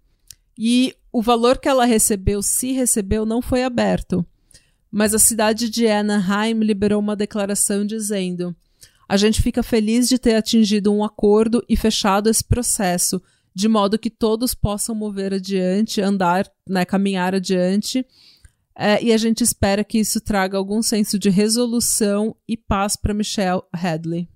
e 0.57 0.95
o 1.11 1.21
valor 1.21 1.59
que 1.59 1.69
ela 1.69 1.87
recebeu, 1.87 2.41
se 2.41 2.71
recebeu, 2.71 3.27
não 3.27 3.43
foi 3.43 3.65
aberto. 3.65 4.25
Mas 4.89 5.13
a 5.13 5.19
cidade 5.19 5.69
de 5.69 5.89
Anaheim 5.89 6.61
liberou 6.61 7.01
uma 7.01 7.17
declaração 7.17 7.85
dizendo: 7.85 8.55
a 9.11 9.17
gente 9.17 9.43
fica 9.43 9.61
feliz 9.61 10.09
de 10.09 10.21
ter 10.21 10.37
atingido 10.37 10.95
um 10.95 11.03
acordo 11.03 11.65
e 11.69 11.77
fechado 11.77 12.31
esse 12.31 12.45
processo, 12.45 13.21
de 13.53 13.69
modo 13.69 13.99
que 13.99 14.09
todos 14.09 14.55
possam 14.55 14.95
mover 14.95 15.35
adiante, 15.35 16.01
andar, 16.01 16.49
né, 16.65 16.85
caminhar 16.85 17.35
adiante. 17.35 18.07
É, 18.73 19.03
e 19.03 19.13
a 19.13 19.17
gente 19.17 19.43
espera 19.43 19.83
que 19.83 19.99
isso 19.99 20.21
traga 20.21 20.57
algum 20.57 20.81
senso 20.81 21.19
de 21.19 21.29
resolução 21.29 22.37
e 22.47 22.57
paz 22.57 22.95
para 22.95 23.13
Michelle 23.13 23.63
Hadley. 23.73 24.29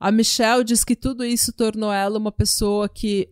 A 0.00 0.10
Michelle 0.10 0.64
diz 0.64 0.84
que 0.84 0.96
tudo 0.96 1.22
isso 1.22 1.52
tornou 1.52 1.92
ela 1.92 2.18
uma 2.18 2.32
pessoa 2.32 2.88
que 2.88 3.28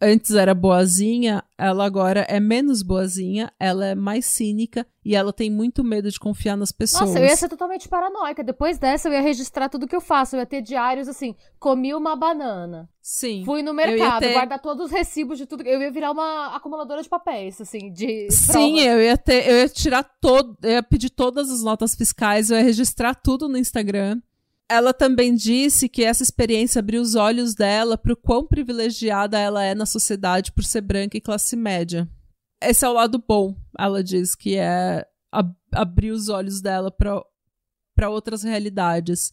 antes 0.00 0.32
era 0.32 0.54
boazinha, 0.54 1.42
ela 1.56 1.84
agora 1.84 2.20
é 2.28 2.38
menos 2.38 2.82
boazinha, 2.82 3.52
ela 3.58 3.86
é 3.86 3.94
mais 3.94 4.26
cínica 4.26 4.86
e 5.04 5.14
ela 5.14 5.32
tem 5.32 5.50
muito 5.50 5.82
medo 5.82 6.10
de 6.10 6.18
confiar 6.18 6.56
nas 6.56 6.72
pessoas. 6.72 7.08
Nossa, 7.10 7.18
eu 7.18 7.24
ia 7.24 7.36
ser 7.36 7.48
totalmente 7.48 7.88
paranoica. 7.88 8.42
Depois 8.42 8.78
dessa, 8.78 9.08
eu 9.08 9.12
ia 9.12 9.20
registrar 9.20 9.68
tudo 9.68 9.86
que 9.86 9.96
eu 9.96 10.00
faço. 10.00 10.36
Eu 10.36 10.40
ia 10.40 10.46
ter 10.46 10.60
diários 10.60 11.08
assim: 11.08 11.34
comi 11.58 11.94
uma 11.94 12.16
banana. 12.16 12.88
Sim. 13.00 13.44
Fui 13.44 13.62
no 13.62 13.72
mercado, 13.72 14.20
ter... 14.20 14.32
guardar 14.32 14.60
todos 14.60 14.86
os 14.86 14.90
recibos 14.90 15.38
de 15.38 15.46
tudo. 15.46 15.62
Eu 15.62 15.80
ia 15.80 15.90
virar 15.90 16.10
uma 16.10 16.56
acumuladora 16.56 17.02
de 17.02 17.08
papéis, 17.08 17.60
assim, 17.60 17.92
de. 17.92 18.28
Sim, 18.30 18.74
provas. 18.74 18.86
eu 18.86 19.00
ia 19.02 19.16
ter. 19.16 19.48
Eu 19.48 19.56
ia 19.58 19.68
tirar 19.68 20.02
todo. 20.20 20.56
Eu 20.62 20.72
ia 20.72 20.82
pedir 20.82 21.10
todas 21.10 21.50
as 21.50 21.62
notas 21.62 21.94
fiscais, 21.94 22.50
eu 22.50 22.56
ia 22.56 22.64
registrar 22.64 23.14
tudo 23.14 23.48
no 23.48 23.56
Instagram 23.56 24.20
ela 24.68 24.92
também 24.92 25.34
disse 25.34 25.88
que 25.88 26.02
essa 26.02 26.22
experiência 26.22 26.80
abriu 26.80 27.00
os 27.00 27.14
olhos 27.14 27.54
dela 27.54 27.96
para 27.96 28.12
o 28.12 28.16
quão 28.16 28.46
privilegiada 28.46 29.38
ela 29.38 29.62
é 29.62 29.74
na 29.74 29.86
sociedade 29.86 30.52
por 30.52 30.64
ser 30.64 30.80
branca 30.80 31.16
e 31.16 31.20
classe 31.20 31.54
média. 31.54 32.08
Esse 32.60 32.84
é 32.84 32.88
o 32.88 32.92
lado 32.92 33.22
bom, 33.26 33.56
ela 33.78 34.02
diz, 34.02 34.34
que 34.34 34.56
é 34.56 35.06
ab 35.30 35.54
abrir 35.72 36.10
os 36.10 36.28
olhos 36.28 36.60
dela 36.60 36.90
para 36.90 38.08
outras 38.08 38.42
realidades. 38.42 39.30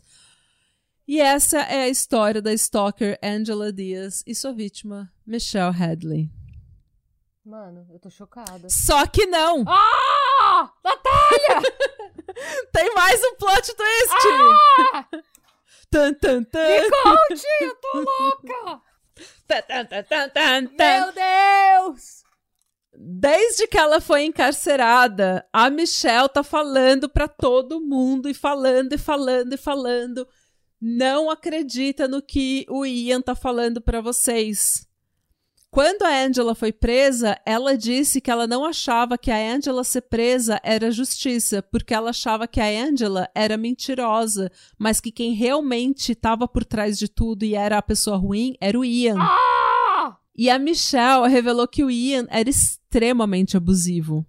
E 1.08 1.20
essa 1.20 1.60
é 1.60 1.84
a 1.84 1.90
história 1.90 2.42
da 2.42 2.54
stalker 2.54 3.18
Angela 3.24 3.72
Diaz 3.72 4.24
e 4.28 4.36
sua 4.36 4.54
vítima, 4.54 5.12
Michelle 5.26 5.76
Hadley. 5.76 6.30
Mano, 7.46 7.86
eu 7.91 8.00
tô 8.00 8.10
chocada. 8.10 8.70
Só 8.70 9.06
que 9.06 9.26
não! 9.26 9.66
Ah! 9.68 10.72
Natália! 10.82 11.74
Tem 12.72 12.94
mais 12.96 13.22
um 13.22 13.36
plot 13.36 13.76
twist! 13.76 14.14
Ah! 14.94 15.08
Tan, 15.91 16.14
tan, 16.14 16.44
tan. 16.46 16.66
Me 16.66 16.89
conte! 16.89 17.48
Eu 17.60 17.76
tô 17.76 17.98
louca! 17.98 18.82
tan, 19.46 19.86
tan, 19.86 20.04
tan, 20.04 20.30
tan, 20.30 20.62
Meu 20.72 21.12
Deus! 21.12 22.24
Desde 22.96 23.68
que 23.68 23.78
ela 23.78 24.00
foi 24.00 24.24
encarcerada, 24.24 25.46
a 25.52 25.70
Michelle 25.70 26.30
tá 26.30 26.44
falando 26.44 27.10
para 27.10 27.28
todo 27.28 27.82
mundo 27.82 28.30
e 28.30 28.34
falando 28.34 28.94
e 28.94 28.98
falando 28.98 29.52
e 29.52 29.58
falando. 29.58 30.26
Não 30.80 31.30
acredita 31.30 32.08
no 32.08 32.22
que 32.22 32.66
o 32.70 32.86
Ian 32.86 33.22
tá 33.22 33.36
falando 33.36 33.82
para 33.82 34.00
vocês. 34.00 34.88
Quando 35.74 36.04
a 36.04 36.24
Angela 36.24 36.54
foi 36.54 36.72
presa, 36.72 37.36
ela 37.44 37.76
disse 37.76 38.22
que 38.22 38.30
ela 38.30 38.46
não 38.46 38.64
achava 38.64 39.18
que 39.18 39.32
a 39.32 39.56
Angela 39.56 39.84
ser 39.84 40.02
presa 40.02 40.62
era 40.64 40.92
justiça, 40.92 41.64
porque 41.64 41.96
ela 41.96 42.12
achava 42.12 42.48
que 42.48 42.62
a 42.62 42.68
Angela 42.68 43.28
era 43.34 43.58
mentirosa, 43.58 44.52
mas 44.78 45.02
que 45.02 45.12
quem 45.12 45.34
realmente 45.34 46.12
estava 46.12 46.48
por 46.48 46.64
trás 46.64 46.96
de 46.96 47.08
tudo 47.08 47.42
e 47.44 47.56
era 47.56 47.80
a 47.80 47.82
pessoa 47.82 48.18
ruim 48.18 48.56
era 48.62 48.80
o 48.80 48.86
Ian. 48.86 49.18
Ah! 49.18 50.16
E 50.38 50.48
a 50.48 50.60
Michelle 50.60 51.28
revelou 51.28 51.68
que 51.68 51.84
o 51.84 51.90
Ian 51.90 52.28
era 52.30 52.48
extremamente 52.48 53.58
abusivo. 53.58 54.24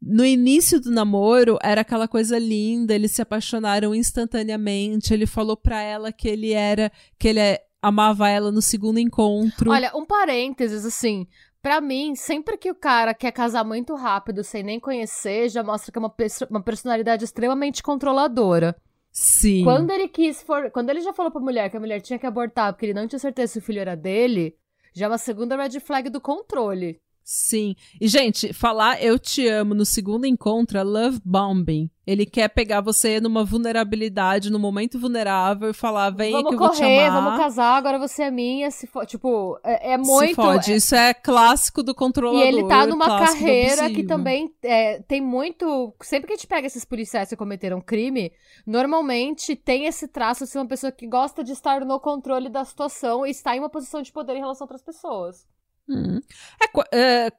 No 0.00 0.24
início 0.24 0.80
do 0.80 0.90
namoro, 0.90 1.58
era 1.62 1.82
aquela 1.82 2.08
coisa 2.08 2.38
linda, 2.38 2.94
eles 2.94 3.12
se 3.12 3.20
apaixonaram 3.20 3.94
instantaneamente. 3.94 5.12
Ele 5.12 5.26
falou 5.26 5.56
pra 5.56 5.82
ela 5.82 6.12
que 6.12 6.28
ele 6.28 6.52
era. 6.52 6.90
que 7.18 7.28
ele 7.28 7.40
é, 7.40 7.65
amava 7.82 8.28
ela 8.28 8.50
no 8.50 8.62
segundo 8.62 8.98
encontro. 8.98 9.70
Olha, 9.70 9.90
um 9.94 10.04
parênteses, 10.04 10.84
assim. 10.84 11.26
Pra 11.62 11.80
mim, 11.80 12.14
sempre 12.14 12.56
que 12.56 12.70
o 12.70 12.74
cara 12.74 13.12
quer 13.12 13.32
casar 13.32 13.64
muito 13.64 13.94
rápido, 13.94 14.44
sem 14.44 14.62
nem 14.62 14.78
conhecer, 14.78 15.48
já 15.48 15.62
mostra 15.64 15.90
que 15.90 15.98
é 15.98 16.00
uma, 16.00 16.14
uma 16.50 16.62
personalidade 16.62 17.24
extremamente 17.24 17.82
controladora. 17.82 18.76
Sim. 19.10 19.64
Quando 19.64 19.90
ele 19.90 20.08
quis 20.08 20.42
for... 20.42 20.70
Quando 20.70 20.90
ele 20.90 21.00
já 21.00 21.12
falou 21.12 21.32
pra 21.32 21.40
mulher 21.40 21.70
que 21.70 21.76
a 21.76 21.80
mulher 21.80 22.00
tinha 22.00 22.18
que 22.18 22.26
abortar 22.26 22.72
porque 22.72 22.86
ele 22.86 22.94
não 22.94 23.08
tinha 23.08 23.18
certeza 23.18 23.54
se 23.54 23.58
o 23.58 23.62
filho 23.62 23.80
era 23.80 23.96
dele, 23.96 24.54
já 24.94 25.06
é 25.06 25.08
uma 25.08 25.18
segunda 25.18 25.56
red 25.56 25.80
flag 25.80 26.10
do 26.10 26.20
controle. 26.20 27.00
Sim. 27.24 27.74
E, 28.00 28.06
gente, 28.06 28.52
falar 28.52 29.02
eu 29.02 29.18
te 29.18 29.48
amo 29.48 29.74
no 29.74 29.84
segundo 29.84 30.26
encontro 30.26 30.78
é 30.78 30.82
love 30.82 31.20
bombing. 31.24 31.90
Ele 32.06 32.24
quer 32.24 32.48
pegar 32.48 32.80
você 32.80 33.20
numa 33.20 33.44
vulnerabilidade, 33.44 34.48
num 34.48 34.60
momento 34.60 34.96
vulnerável 34.96 35.70
e 35.70 35.74
falar, 35.74 36.10
vem 36.10 36.30
vamos 36.30 36.50
que 36.50 36.54
eu 36.54 36.58
correr, 36.58 36.68
vou 36.68 36.76
te 36.76 37.02
amar. 37.02 37.22
Vamos 37.24 37.38
casar, 37.40 37.76
agora 37.76 37.98
você 37.98 38.22
é 38.22 38.30
minha. 38.30 38.70
Se 38.70 38.86
for, 38.86 39.04
tipo, 39.04 39.58
é, 39.64 39.94
é 39.94 39.96
muito... 39.98 40.28
Se 40.28 40.34
fode. 40.34 40.72
É... 40.72 40.76
Isso 40.76 40.94
é 40.94 41.12
clássico 41.12 41.82
do 41.82 41.92
controlador. 41.92 42.44
E 42.44 42.46
ele 42.46 42.68
tá 42.68 42.86
numa 42.86 43.06
carreira 43.06 43.90
que 43.90 44.04
também 44.04 44.54
é, 44.62 45.00
tem 45.02 45.20
muito... 45.20 45.92
Sempre 46.00 46.28
que 46.28 46.34
a 46.34 46.36
gente 46.36 46.46
pega 46.46 46.68
esses 46.68 46.84
policiais 46.84 47.28
que 47.28 47.36
cometeram 47.36 47.80
crime, 47.80 48.30
normalmente 48.64 49.56
tem 49.56 49.86
esse 49.86 50.06
traço 50.06 50.44
de 50.44 50.50
ser 50.50 50.58
uma 50.58 50.68
pessoa 50.68 50.92
que 50.92 51.08
gosta 51.08 51.42
de 51.42 51.50
estar 51.50 51.84
no 51.84 51.98
controle 51.98 52.48
da 52.48 52.64
situação 52.64 53.26
e 53.26 53.30
está 53.30 53.56
em 53.56 53.58
uma 53.58 53.68
posição 53.68 54.00
de 54.00 54.12
poder 54.12 54.36
em 54.36 54.40
relação 54.40 54.64
a 54.64 54.66
outras 54.66 54.82
pessoas. 54.82 55.44
Hum. 55.88 56.20
É, 56.60 56.96
é, 56.96 57.32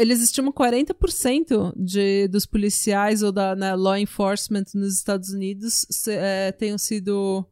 eles 0.00 0.22
estimam 0.22 0.52
40% 0.52 1.72
de, 1.76 2.28
dos 2.28 2.46
policiais 2.46 3.22
ou 3.22 3.30
da 3.30 3.54
né, 3.54 3.74
law 3.74 3.96
enforcement 3.96 4.64
nos 4.74 4.94
Estados 4.94 5.30
Unidos 5.30 5.86
se, 5.90 6.12
é, 6.12 6.50
tenham 6.52 6.78
sido 6.78 7.44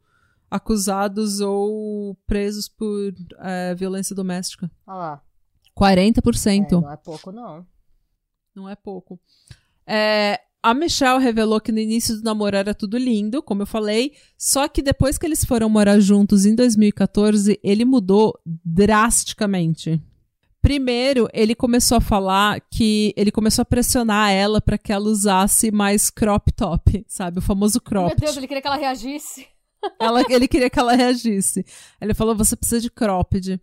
acusados 0.50 1.40
ou 1.40 2.16
presos 2.26 2.68
por 2.68 3.12
é, 3.40 3.74
violência 3.74 4.16
doméstica. 4.16 4.70
Olha 4.86 4.96
lá. 4.96 5.22
40%. 5.78 6.66
É, 6.66 6.70
não 6.72 6.90
é 6.90 6.96
pouco, 6.96 7.30
não. 7.30 7.66
Não 8.54 8.68
é 8.68 8.74
pouco. 8.74 9.20
É, 9.86 10.40
a 10.62 10.74
Michelle 10.74 11.22
revelou 11.22 11.60
que 11.60 11.70
no 11.70 11.78
início 11.78 12.16
do 12.16 12.22
namoro 12.22 12.56
era 12.56 12.74
tudo 12.74 12.98
lindo, 12.98 13.42
como 13.42 13.62
eu 13.62 13.66
falei, 13.66 14.14
só 14.36 14.66
que 14.66 14.82
depois 14.82 15.16
que 15.16 15.24
eles 15.24 15.44
foram 15.44 15.68
morar 15.68 16.00
juntos 16.00 16.44
em 16.44 16.54
2014, 16.54 17.60
ele 17.62 17.84
mudou 17.84 18.38
drasticamente. 18.64 20.02
Primeiro, 20.68 21.30
ele 21.32 21.54
começou 21.54 21.96
a 21.96 22.00
falar 22.00 22.60
que 22.60 23.14
ele 23.16 23.32
começou 23.32 23.62
a 23.62 23.64
pressionar 23.64 24.30
ela 24.30 24.60
para 24.60 24.76
que 24.76 24.92
ela 24.92 25.06
usasse 25.06 25.70
mais 25.70 26.10
crop 26.10 26.52
top, 26.52 27.06
sabe? 27.08 27.38
O 27.38 27.40
famoso 27.40 27.80
crop. 27.80 28.08
Meu 28.08 28.16
Deus, 28.16 28.36
ele 28.36 28.46
queria 28.46 28.60
que 28.60 28.66
ela 28.66 28.76
reagisse. 28.76 29.48
Ela, 29.98 30.22
ele 30.28 30.46
queria 30.46 30.68
que 30.68 30.78
ela 30.78 30.92
reagisse. 30.92 31.64
Ele 31.98 32.12
falou: 32.12 32.36
você 32.36 32.54
precisa 32.54 32.82
de 32.82 32.90
cropped. 32.90 33.58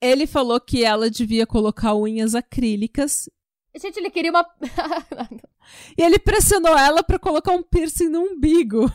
Ele 0.00 0.26
falou 0.26 0.58
que 0.58 0.82
ela 0.82 1.10
devia 1.10 1.46
colocar 1.46 1.94
unhas 1.94 2.34
acrílicas. 2.34 3.28
Gente, 3.76 3.98
ele 3.98 4.08
queria 4.08 4.30
uma. 4.30 4.46
e 5.98 6.02
ele 6.02 6.18
pressionou 6.18 6.78
ela 6.78 7.02
para 7.02 7.18
colocar 7.18 7.52
um 7.52 7.62
piercing 7.62 8.08
no 8.08 8.20
umbigo. 8.20 8.90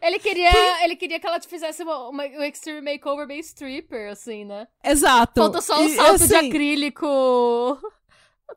Ele 0.00 0.18
queria, 0.18 0.50
que... 0.50 0.84
ele 0.84 0.96
queria 0.96 1.20
que 1.20 1.26
ela 1.26 1.40
fizesse 1.40 1.82
uma, 1.82 2.08
uma, 2.08 2.24
um 2.24 2.42
extreme 2.42 2.80
makeover 2.80 3.26
meio 3.26 3.40
stripper, 3.40 4.10
assim, 4.10 4.44
né? 4.44 4.66
Exato. 4.84 5.40
Falta 5.40 5.60
só 5.60 5.80
um 5.80 5.86
e, 5.86 5.96
salto 5.96 6.14
assim, 6.14 6.26
de 6.26 6.34
acrílico. 6.34 7.06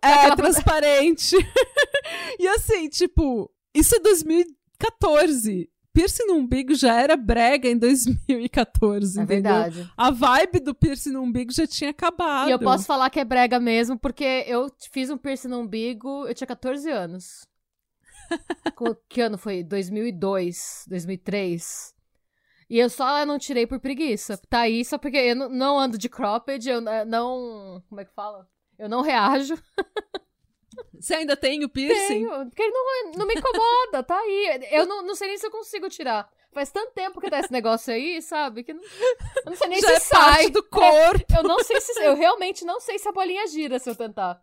É, 0.01 0.35
transparente. 0.35 1.35
e 2.39 2.47
assim, 2.47 2.89
tipo, 2.89 3.49
isso 3.75 3.95
é 3.95 3.99
2014. 3.99 5.69
Piercing 5.93 6.25
no 6.25 6.37
umbigo 6.37 6.73
já 6.73 6.99
era 6.99 7.15
brega 7.15 7.69
em 7.69 7.77
2014, 7.77 9.19
é 9.19 9.23
entendeu? 9.23 9.53
verdade. 9.53 9.91
A 9.95 10.09
vibe 10.09 10.59
do 10.59 10.73
piercing 10.73 11.11
no 11.11 11.21
umbigo 11.21 11.53
já 11.53 11.67
tinha 11.67 11.91
acabado. 11.91 12.49
E 12.49 12.51
eu 12.51 12.57
posso 12.57 12.85
falar 12.85 13.11
que 13.11 13.19
é 13.19 13.23
brega 13.23 13.59
mesmo, 13.59 13.97
porque 13.97 14.43
eu 14.47 14.71
fiz 14.91 15.11
um 15.11 15.17
piercing 15.17 15.49
no 15.49 15.59
umbigo, 15.59 16.25
eu 16.27 16.33
tinha 16.33 16.47
14 16.47 16.89
anos. 16.89 17.45
Que 19.09 19.21
ano 19.21 19.37
foi? 19.37 19.63
2002, 19.63 20.85
2003. 20.87 21.93
E 22.69 22.79
eu 22.79 22.89
só 22.89 23.25
não 23.25 23.37
tirei 23.37 23.67
por 23.67 23.79
preguiça. 23.79 24.37
Tá 24.49 24.61
aí 24.61 24.83
só 24.83 24.97
porque 24.97 25.17
eu 25.17 25.35
não 25.35 25.79
ando 25.79 25.97
de 25.97 26.09
cropped, 26.09 26.67
eu 26.67 26.81
não. 26.81 27.83
Como 27.87 28.01
é 28.01 28.05
que 28.05 28.13
fala? 28.13 28.47
Eu 28.77 28.89
não 28.89 29.01
reajo. 29.01 29.55
Você 30.99 31.15
ainda 31.15 31.37
tem 31.37 31.63
o 31.63 31.69
piercing? 31.69 32.07
Tenho, 32.07 32.45
porque 32.47 32.63
ele 32.63 32.71
não, 32.71 33.11
não 33.17 33.27
me 33.27 33.35
incomoda, 33.35 34.01
tá 34.03 34.17
aí. 34.17 34.67
Eu 34.71 34.85
não, 34.85 35.03
não 35.03 35.15
sei 35.15 35.27
nem 35.27 35.37
se 35.37 35.45
eu 35.45 35.51
consigo 35.51 35.89
tirar. 35.89 36.27
Faz 36.51 36.71
tanto 36.71 36.93
tempo 36.93 37.19
que 37.19 37.29
tá 37.29 37.39
esse 37.39 37.51
negócio 37.51 37.93
aí, 37.93 38.21
sabe? 38.21 38.63
Que 38.63 38.73
não, 38.73 38.83
eu 38.83 39.45
não 39.45 39.55
sei 39.55 39.67
nem 39.67 39.81
Já 39.81 39.87
se 39.89 39.93
é 39.93 39.99
sai. 39.99 40.33
Parte 40.33 40.49
do 40.49 40.63
corpo. 40.63 41.25
Eu 41.35 41.43
não 41.43 41.59
sei 41.63 41.81
se. 41.81 41.99
Eu 41.99 42.15
realmente 42.15 42.63
não 42.63 42.79
sei 42.79 42.97
se 42.97 43.07
a 43.07 43.11
bolinha 43.11 43.45
gira 43.47 43.79
se 43.79 43.89
eu 43.89 43.95
tentar. 43.95 44.41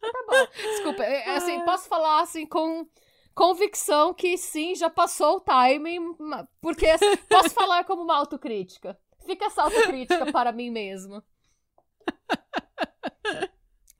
Tá 0.00 0.24
bom. 0.26 0.46
Desculpa, 0.70 1.04
é, 1.04 1.28
é 1.28 1.36
assim, 1.36 1.60
posso 1.64 1.88
falar 1.88 2.20
assim 2.20 2.46
com 2.46 2.86
convicção 3.34 4.12
que 4.12 4.36
sim, 4.36 4.74
já 4.74 4.90
passou 4.90 5.36
o 5.36 5.40
timing, 5.40 6.16
porque 6.60 6.86
posso 7.28 7.50
falar 7.50 7.84
como 7.84 8.02
uma 8.02 8.16
autocrítica. 8.16 8.98
Fica 9.24 9.46
essa 9.46 9.62
autocrítica 9.62 10.30
para 10.32 10.52
mim 10.52 10.70
mesmo. 10.70 11.22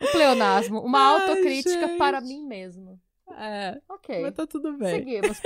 O 0.00 0.06
pleonasmo, 0.12 0.80
uma 0.80 0.98
Ai, 0.98 1.20
autocrítica 1.20 1.86
gente. 1.86 1.98
para 1.98 2.20
mim 2.20 2.42
mesmo. 2.46 2.98
É. 3.36 3.80
Ok. 3.88 4.22
Mas 4.22 4.34
tá 4.34 4.46
tudo 4.46 4.76
bem. 4.76 4.98
Seguimos. 4.98 5.40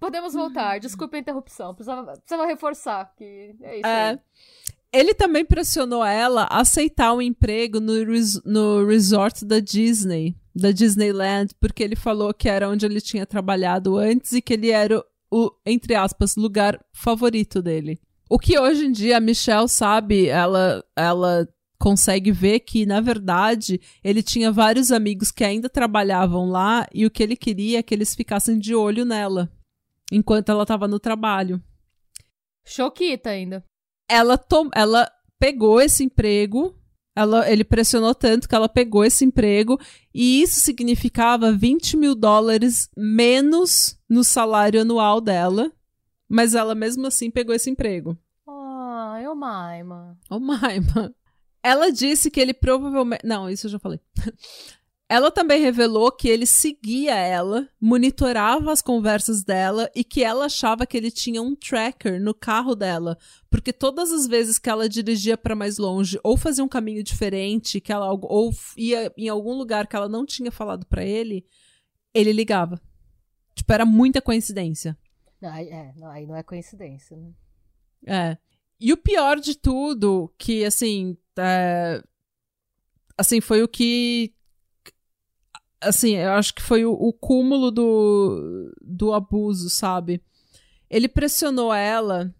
Podemos 0.00 0.34
voltar. 0.34 0.80
Desculpa 0.80 1.16
a 1.16 1.20
interrupção. 1.20 1.74
Precisava, 1.74 2.12
precisava 2.12 2.46
reforçar 2.46 3.14
que 3.16 3.54
é 3.62 3.76
isso. 3.76 3.86
É. 3.86 4.10
Aí. 4.10 4.20
Ele 4.92 5.12
também 5.12 5.44
pressionou 5.44 6.04
ela 6.04 6.44
a 6.44 6.60
aceitar 6.60 7.12
um 7.12 7.20
emprego 7.20 7.78
no, 7.78 8.04
res 8.04 8.42
no 8.44 8.86
resort 8.86 9.44
da 9.44 9.60
Disney, 9.60 10.34
da 10.54 10.70
Disneyland, 10.70 11.54
porque 11.60 11.82
ele 11.82 11.96
falou 11.96 12.32
que 12.32 12.48
era 12.48 12.68
onde 12.68 12.86
ele 12.86 13.00
tinha 13.00 13.26
trabalhado 13.26 13.98
antes 13.98 14.32
e 14.32 14.40
que 14.40 14.54
ele 14.54 14.70
era 14.70 15.04
o, 15.30 15.52
entre 15.66 15.94
aspas, 15.94 16.36
lugar 16.36 16.82
favorito 16.92 17.60
dele. 17.60 18.00
O 18.30 18.38
que 18.38 18.58
hoje 18.58 18.86
em 18.86 18.92
dia 18.92 19.18
a 19.18 19.20
Michelle 19.20 19.68
sabe, 19.68 20.26
ela, 20.26 20.82
ela 20.96 21.46
consegue 21.78 22.32
ver 22.32 22.60
que, 22.60 22.86
na 22.86 23.00
verdade, 23.00 23.80
ele 24.02 24.22
tinha 24.22 24.50
vários 24.50 24.90
amigos 24.90 25.30
que 25.30 25.44
ainda 25.44 25.68
trabalhavam 25.68 26.48
lá 26.48 26.86
e 26.94 27.04
o 27.04 27.10
que 27.10 27.22
ele 27.22 27.36
queria 27.36 27.78
é 27.78 27.82
que 27.82 27.94
eles 27.94 28.14
ficassem 28.14 28.58
de 28.58 28.74
olho 28.74 29.04
nela 29.04 29.50
enquanto 30.10 30.48
ela 30.48 30.62
estava 30.62 30.88
no 30.88 30.98
trabalho. 30.98 31.62
Choquita 32.64 33.30
ainda 33.30 33.67
ela, 34.08 34.38
tom, 34.38 34.70
ela 34.74 35.10
pegou 35.38 35.80
esse 35.80 36.04
emprego, 36.04 36.74
ela, 37.14 37.50
ele 37.50 37.64
pressionou 37.64 38.14
tanto 38.14 38.48
que 38.48 38.54
ela 38.54 38.68
pegou 38.68 39.04
esse 39.04 39.24
emprego, 39.24 39.78
e 40.14 40.42
isso 40.42 40.60
significava 40.60 41.52
20 41.52 41.96
mil 41.96 42.14
dólares 42.14 42.88
menos 42.96 43.98
no 44.08 44.24
salário 44.24 44.80
anual 44.80 45.20
dela, 45.20 45.70
mas 46.28 46.54
ela 46.54 46.74
mesmo 46.74 47.06
assim 47.06 47.30
pegou 47.30 47.54
esse 47.54 47.70
emprego. 47.70 48.16
Ai, 48.46 49.26
oh, 49.26 49.32
ô 49.32 49.34
Maima. 49.34 50.18
Ô 50.30 50.38
Maima. 50.38 51.14
Ela 51.62 51.90
disse 51.90 52.30
que 52.30 52.40
ele 52.40 52.54
provavelmente. 52.54 53.26
Não, 53.26 53.50
isso 53.50 53.66
eu 53.66 53.70
já 53.72 53.78
falei. 53.78 54.00
Ela 55.10 55.30
também 55.30 55.58
revelou 55.62 56.12
que 56.12 56.28
ele 56.28 56.44
seguia 56.44 57.14
ela, 57.14 57.66
monitorava 57.80 58.70
as 58.70 58.82
conversas 58.82 59.42
dela 59.42 59.90
e 59.94 60.04
que 60.04 60.22
ela 60.22 60.44
achava 60.44 60.86
que 60.86 60.98
ele 60.98 61.10
tinha 61.10 61.40
um 61.40 61.56
tracker 61.56 62.20
no 62.20 62.34
carro 62.34 62.74
dela, 62.74 63.16
porque 63.48 63.72
todas 63.72 64.12
as 64.12 64.26
vezes 64.26 64.58
que 64.58 64.68
ela 64.68 64.86
dirigia 64.86 65.38
para 65.38 65.56
mais 65.56 65.78
longe 65.78 66.20
ou 66.22 66.36
fazia 66.36 66.62
um 66.62 66.68
caminho 66.68 67.02
diferente, 67.02 67.80
que 67.80 67.90
ela 67.90 68.12
ou 68.12 68.52
ia 68.76 69.10
em 69.16 69.28
algum 69.28 69.54
lugar 69.54 69.86
que 69.86 69.96
ela 69.96 70.10
não 70.10 70.26
tinha 70.26 70.52
falado 70.52 70.84
para 70.84 71.02
ele, 71.02 71.46
ele 72.12 72.32
ligava. 72.32 72.78
Tipo, 73.54 73.72
era 73.72 73.86
muita 73.86 74.20
coincidência. 74.20 74.94
Não, 75.40 75.54
é, 75.54 75.94
não, 75.96 76.08
aí 76.08 76.26
não 76.26 76.36
é 76.36 76.42
coincidência, 76.42 77.16
né? 77.16 77.32
É. 78.06 78.38
E 78.78 78.92
o 78.92 78.96
pior 78.96 79.40
de 79.40 79.56
tudo, 79.56 80.32
que 80.36 80.64
assim, 80.66 81.16
é, 81.38 82.02
assim 83.16 83.40
foi 83.40 83.62
o 83.62 83.68
que 83.68 84.34
assim, 85.80 86.16
eu 86.16 86.32
acho 86.32 86.54
que 86.54 86.62
foi 86.62 86.84
o, 86.84 86.92
o 86.92 87.12
cúmulo 87.12 87.70
do, 87.70 88.72
do 88.80 89.12
abuso, 89.12 89.70
sabe? 89.70 90.22
Ele 90.90 91.08
pressionou 91.08 91.72
ela 91.72 92.34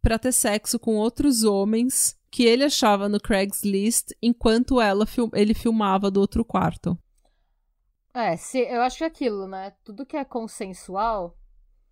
para 0.00 0.18
ter 0.18 0.32
sexo 0.32 0.78
com 0.78 0.96
outros 0.96 1.44
homens 1.44 2.18
que 2.30 2.44
ele 2.44 2.64
achava 2.64 3.08
no 3.08 3.20
Craigslist 3.20 4.12
enquanto 4.20 4.80
ela 4.80 5.06
ele 5.34 5.54
filmava 5.54 6.10
do 6.10 6.20
outro 6.20 6.44
quarto. 6.44 6.98
É, 8.14 8.36
se, 8.36 8.58
eu 8.58 8.82
acho 8.82 8.98
que 8.98 9.04
é 9.04 9.06
aquilo, 9.06 9.46
né? 9.46 9.72
Tudo 9.84 10.04
que 10.04 10.16
é 10.16 10.24
consensual, 10.24 11.36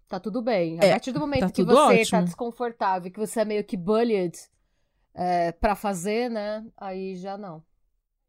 tá 0.09 0.18
tudo 0.18 0.42
bem. 0.42 0.78
A 0.80 0.86
é, 0.86 0.90
partir 0.90 1.12
do 1.12 1.20
momento 1.20 1.40
tá 1.42 1.51
que 1.51 1.62
você 1.62 1.74
tá 1.74 1.86
ótimo. 1.86 2.11
tá 2.11 2.20
desconfortável, 2.22 3.11
que 3.11 3.18
você 3.18 3.40
é 3.40 3.44
meio 3.44 3.64
que 3.64 3.76
bullied 3.76 4.36
é, 5.14 5.53
pra 5.53 5.74
fazer, 5.74 6.28
né? 6.30 6.66
Aí 6.76 7.16
já 7.16 7.38
não. 7.38 7.62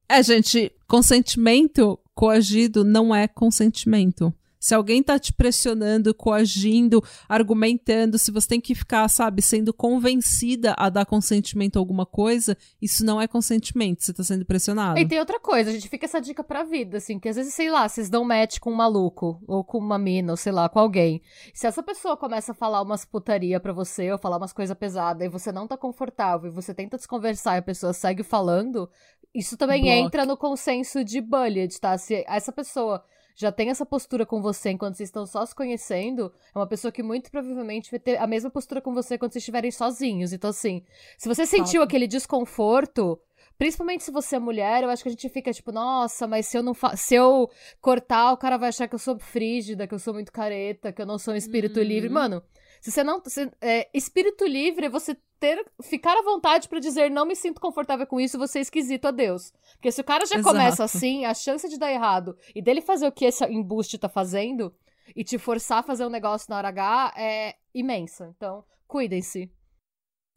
É, 0.08 0.22
gente, 0.22 0.72
consentimento 0.88 1.98
coagido 2.14 2.84
não 2.84 3.14
é 3.14 3.28
consentimento. 3.28 4.34
Se 4.62 4.76
alguém 4.76 5.02
tá 5.02 5.18
te 5.18 5.34
pressionando, 5.34 6.14
coagindo, 6.14 7.04
argumentando, 7.28 8.20
se 8.20 8.30
você 8.30 8.48
tem 8.48 8.62
que 8.62 8.76
ficar, 8.76 9.10
sabe, 9.10 9.42
sendo 9.42 9.74
convencida 9.74 10.76
a 10.78 10.88
dar 10.88 11.04
consentimento 11.04 11.78
a 11.78 11.80
alguma 11.80 12.06
coisa, 12.06 12.56
isso 12.80 13.04
não 13.04 13.20
é 13.20 13.28
consentimento, 13.28 14.04
você 14.04 14.14
tá 14.14 14.24
sendo 14.24 14.46
pressionado. 14.46 15.00
E 15.00 15.08
tem 15.08 15.18
outra 15.18 15.40
coisa, 15.40 15.72
a 15.72 15.74
gente 15.74 15.90
fica 15.90 16.06
essa 16.06 16.22
dica 16.22 16.44
pra 16.44 16.62
vida, 16.62 16.98
assim, 16.98 17.18
que 17.18 17.28
às 17.28 17.38
vezes, 17.38 17.56
sei 17.56 17.72
lá, 17.72 17.90
vocês 17.90 18.08
dão 18.08 18.24
match 18.24 18.60
com 18.60 18.72
um 18.72 18.76
maluco, 18.76 19.42
ou 19.48 19.64
com 19.64 19.80
uma 19.80 19.98
mina, 19.98 20.34
ou 20.34 20.38
sei 20.38 20.52
lá, 20.52 20.70
com 20.70 20.78
alguém. 20.78 21.24
Se 21.56 21.66
essa 21.66 21.82
pessoa 21.82 22.16
começa 22.16 22.52
a 22.52 22.56
falar 22.56 22.84
umas 22.84 23.04
putaria 23.04 23.60
pra 23.60 23.74
você, 23.74 24.12
ou 24.12 24.20
falar 24.20 24.38
umas 24.38 24.54
coisas 24.54 24.78
pesadas, 24.78 25.26
e 25.26 25.30
você 25.30 25.52
não 25.52 25.66
tá 25.66 25.76
confortável, 25.76 26.52
e 26.52 26.54
você 26.54 26.72
tenta 26.72 26.98
desconversar 26.98 27.56
e 27.56 27.58
a 27.58 27.64
pessoa 27.64 27.94
segue 27.94 28.22
falando, 28.22 28.88
isso 29.34 29.58
também 29.58 29.84
Block. 29.84 29.98
entra 29.98 30.26
no 30.26 30.38
consenso 30.38 31.04
de 31.04 31.22
bullied, 31.22 31.80
tá? 31.80 31.98
Se 31.98 32.24
essa 32.28 32.52
pessoa 32.52 33.04
já 33.36 33.52
tem 33.52 33.70
essa 33.70 33.86
postura 33.86 34.26
com 34.26 34.42
você 34.42 34.72
enquanto 34.72 34.96
vocês 34.96 35.10
estão 35.10 35.26
só 35.26 35.46
se 35.46 35.56
conhecendo, 35.56 36.32
é 36.54 36.58
uma 36.58 36.68
pessoa 36.68 36.92
que 36.92 37.02
muito 37.02 37.32
provavelmente 37.32 37.90
vai 37.90 38.00
ter 38.00 38.18
a 38.18 38.28
mesma 38.28 38.50
postura 38.50 38.82
com 38.82 38.94
você 38.94 39.18
quando 39.18 39.32
vocês 39.32 39.42
estiverem 39.42 39.72
sozinhos. 39.72 40.34
Então, 40.34 40.50
assim, 40.50 40.84
se 41.18 41.28
você 41.28 41.46
sentiu 41.46 41.82
aquele 41.82 42.08
desconforto, 42.08 43.20
Principalmente 43.58 44.04
se 44.04 44.10
você 44.10 44.38
é 44.38 44.40
mulher, 44.40 44.82
eu 44.82 44.90
acho 44.90 45.04
que 45.04 45.10
a 45.10 45.12
gente 45.12 45.30
fica 45.30 45.54
tipo, 45.54 45.72
nossa, 45.72 46.26
mas 46.26 46.48
se 46.48 46.58
eu 46.58 46.64
não 46.64 46.74
se 46.96 47.14
eu 47.14 47.48
cortar, 47.80 48.32
o 48.32 48.38
cara 48.38 48.58
vai 48.58 48.70
achar 48.70 48.88
que 48.88 48.96
eu 48.96 49.00
sou 49.00 49.20
frígida, 49.20 49.86
que 49.86 49.94
eu 49.94 50.00
sou 50.00 50.16
muito 50.16 50.32
careta, 50.32 50.92
que 50.92 51.00
eu 51.00 51.06
não 51.06 51.20
sou 51.20 51.36
um 51.36 51.38
espírito 51.38 51.80
uhum. 51.80 51.86
livre. 51.86 52.10
Mano, 52.10 52.42
se 52.82 52.92
você 52.92 53.04
não. 53.04 53.22
Se, 53.24 53.52
é, 53.62 53.88
espírito 53.94 54.46
livre 54.48 54.88
é 54.88 54.90
você 54.90 55.16
ter, 55.42 55.66
ficar 55.82 56.16
à 56.16 56.22
vontade 56.22 56.70
para 56.70 56.80
dizer 56.80 57.10
não 57.10 57.26
me 57.26 57.36
sinto 57.36 57.60
confortável 57.60 58.06
com 58.06 58.20
isso, 58.20 58.38
você 58.38 58.60
é 58.60 58.62
esquisito 58.62 59.06
a 59.06 59.12
Deus. 59.12 59.52
Porque 59.74 59.92
se 59.92 60.00
o 60.00 60.04
cara 60.04 60.24
já 60.24 60.36
Exato. 60.36 60.56
começa 60.56 60.84
assim, 60.84 61.26
a 61.26 61.34
chance 61.34 61.68
de 61.68 61.80
dar 61.80 61.92
errado 61.92 62.38
e 62.56 62.62
dele 62.62 62.80
fazer 62.80 63.08
o 63.08 63.12
que 63.12 63.26
esse 63.26 63.44
embuste 63.46 63.98
tá 63.98 64.08
fazendo 64.08 64.72
e 65.16 65.24
te 65.24 65.40
forçar 65.40 65.80
a 65.80 65.84
fazer 65.84 66.06
um 66.06 66.12
negócio 66.12 66.46
na 66.50 66.58
hora 66.58 66.68
H 66.68 67.14
é 67.18 67.56
imensa. 67.74 68.32
Então, 68.38 68.64
cuidem-se. 68.88 69.52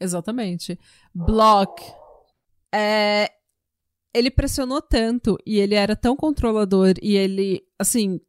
Exatamente. 0.00 0.78
Block. 1.14 1.82
É, 2.74 3.30
ele 4.14 4.30
pressionou 4.30 4.80
tanto 4.80 5.36
e 5.46 5.59
ele 5.59 5.74
era 5.74 5.94
tão 5.94 6.16
controlador 6.16 6.94
e 7.02 7.14
ele, 7.14 7.62
assim, 7.78 8.20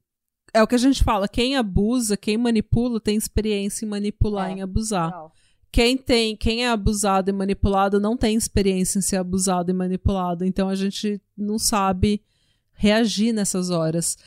é 0.53 0.61
o 0.61 0.67
que 0.67 0.75
a 0.75 0.79
gente 0.79 1.03
fala, 1.05 1.27
quem 1.27 1.55
abusa, 1.55 2.17
quem 2.17 2.37
manipula, 2.37 2.99
tem 2.99 3.15
experiência 3.15 3.85
em 3.85 3.89
manipular, 3.89 4.49
é, 4.49 4.53
em 4.53 4.61
abusar. 4.61 5.05
Legal. 5.05 5.33
Quem 5.75 5.97
tem, 5.97 6.37
quem 6.37 6.63
é 6.63 6.69
abusado 6.69 7.29
e 7.29 7.33
manipulado 7.33 7.99
não 7.99 8.15
tem 8.15 8.37
experiência 8.37 8.97
em 8.97 9.01
ser 9.01 9.17
abusado 9.17 9.69
e 9.69 9.73
manipulado, 9.73 10.45
então 10.45 10.69
a 10.69 10.75
gente 10.75 11.21
não 11.37 11.59
sabe 11.59 12.23
reagir 12.71 13.33
nessas 13.33 13.69
horas. 13.69 14.17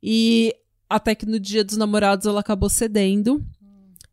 E 0.00 0.54
até 0.88 1.16
que 1.16 1.26
no 1.26 1.40
dia 1.40 1.64
dos 1.64 1.76
namorados 1.76 2.24
ela 2.24 2.38
acabou 2.38 2.68
cedendo. 2.68 3.44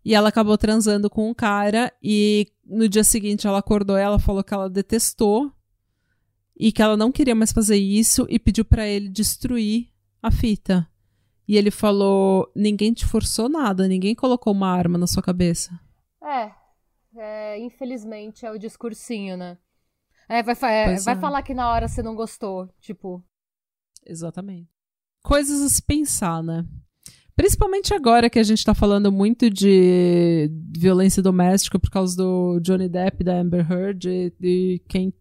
E 0.04 0.16
ela 0.16 0.30
acabou 0.30 0.58
transando 0.58 1.12
com 1.12 1.30
um 1.30 1.34
cara. 1.36 1.94
E 2.02 2.48
no 2.66 2.90
dia 2.90 3.04
seguinte 3.04 3.46
ela 3.46 3.60
acordou 3.60 3.96
ela 3.96 4.18
falou 4.18 4.44
que 4.44 4.56
ela 4.56 4.68
detestou. 4.68 5.52
E 6.58 6.72
que 6.72 6.82
ela 6.82 6.98
não 6.98 7.12
queria 7.12 7.36
mais 7.36 7.52
fazer 7.52 7.78
isso. 7.78 8.26
E 8.32 8.40
pediu 8.40 8.66
para 8.66 8.88
ele 8.88 9.10
destruir 9.10 9.90
a 10.24 10.32
fita. 10.32 10.90
E 11.48 11.56
ele 11.56 11.70
falou: 11.70 12.52
ninguém 12.56 12.94
te 12.94 13.06
forçou 13.06 13.48
nada, 13.48 13.88
ninguém 13.88 14.16
colocou 14.16 14.52
uma 14.52 14.72
arma 14.72 14.98
na 14.98 15.06
sua 15.06 15.22
cabeça. 15.22 15.80
É, 16.24 16.52
é 17.20 17.60
infelizmente 17.60 18.46
é 18.46 18.52
o 18.52 18.58
discursinho, 18.58 19.38
né? 19.38 19.58
É, 20.28 20.44
vai, 20.44 20.56
é, 20.64 20.96
vai 21.00 21.16
é. 21.16 21.20
falar 21.20 21.42
que 21.42 21.54
na 21.54 21.72
hora 21.72 21.88
você 21.88 22.04
não 22.04 22.16
gostou, 22.16 22.70
tipo. 22.80 23.24
Exatamente. 24.06 24.70
Coisas 25.24 25.62
a 25.62 25.70
se 25.70 25.82
pensar, 25.82 26.44
né? 26.44 26.66
Principalmente 27.36 27.94
agora 27.94 28.30
que 28.30 28.38
a 28.38 28.44
gente 28.44 28.64
tá 28.64 28.76
falando 28.76 29.12
muito 29.12 29.50
de 29.50 30.52
violência 30.78 31.24
doméstica 31.24 31.80
por 31.80 31.90
causa 31.90 32.16
do 32.16 32.60
Johnny 32.60 32.90
Depp, 32.90 33.24
da 33.24 33.40
Amber 33.40 33.66
Heard, 33.72 34.10
e, 34.10 34.34
e 34.42 34.80
quem, 34.90 35.14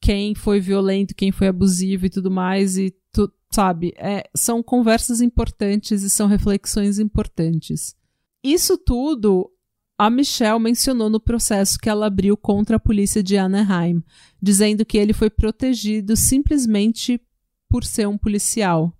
quem 0.00 0.34
foi 0.34 0.60
violento, 0.60 1.14
quem 1.14 1.30
foi 1.30 1.46
abusivo 1.46 2.06
e 2.06 2.10
tudo 2.10 2.30
mais, 2.30 2.76
e 2.76 2.92
tu, 3.12 3.32
sabe? 3.52 3.94
É, 3.96 4.28
são 4.36 4.62
conversas 4.62 5.20
importantes 5.20 6.02
e 6.02 6.10
são 6.10 6.26
reflexões 6.26 6.98
importantes. 6.98 7.96
Isso 8.42 8.76
tudo 8.76 9.53
a 9.96 10.10
Michelle 10.10 10.58
mencionou 10.58 11.08
no 11.08 11.20
processo 11.20 11.78
que 11.78 11.88
ela 11.88 12.06
abriu 12.06 12.36
contra 12.36 12.76
a 12.76 12.80
polícia 12.80 13.22
de 13.22 13.36
Anaheim, 13.36 14.02
dizendo 14.42 14.84
que 14.84 14.98
ele 14.98 15.12
foi 15.12 15.30
protegido 15.30 16.16
simplesmente 16.16 17.20
por 17.68 17.84
ser 17.84 18.08
um 18.08 18.18
policial. 18.18 18.92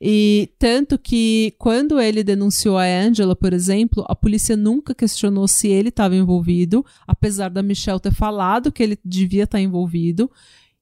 E 0.00 0.52
tanto 0.58 0.96
que 0.96 1.54
quando 1.58 2.00
ele 2.00 2.22
denunciou 2.22 2.78
a 2.78 2.84
Angela, 2.84 3.34
por 3.34 3.52
exemplo, 3.52 4.04
a 4.08 4.14
polícia 4.14 4.56
nunca 4.56 4.94
questionou 4.94 5.48
se 5.48 5.68
ele 5.68 5.88
estava 5.88 6.14
envolvido, 6.14 6.86
apesar 7.04 7.48
da 7.48 7.62
Michelle 7.64 7.98
ter 7.98 8.14
falado 8.14 8.70
que 8.70 8.82
ele 8.82 8.98
devia 9.04 9.42
estar 9.42 9.60
envolvido 9.60 10.30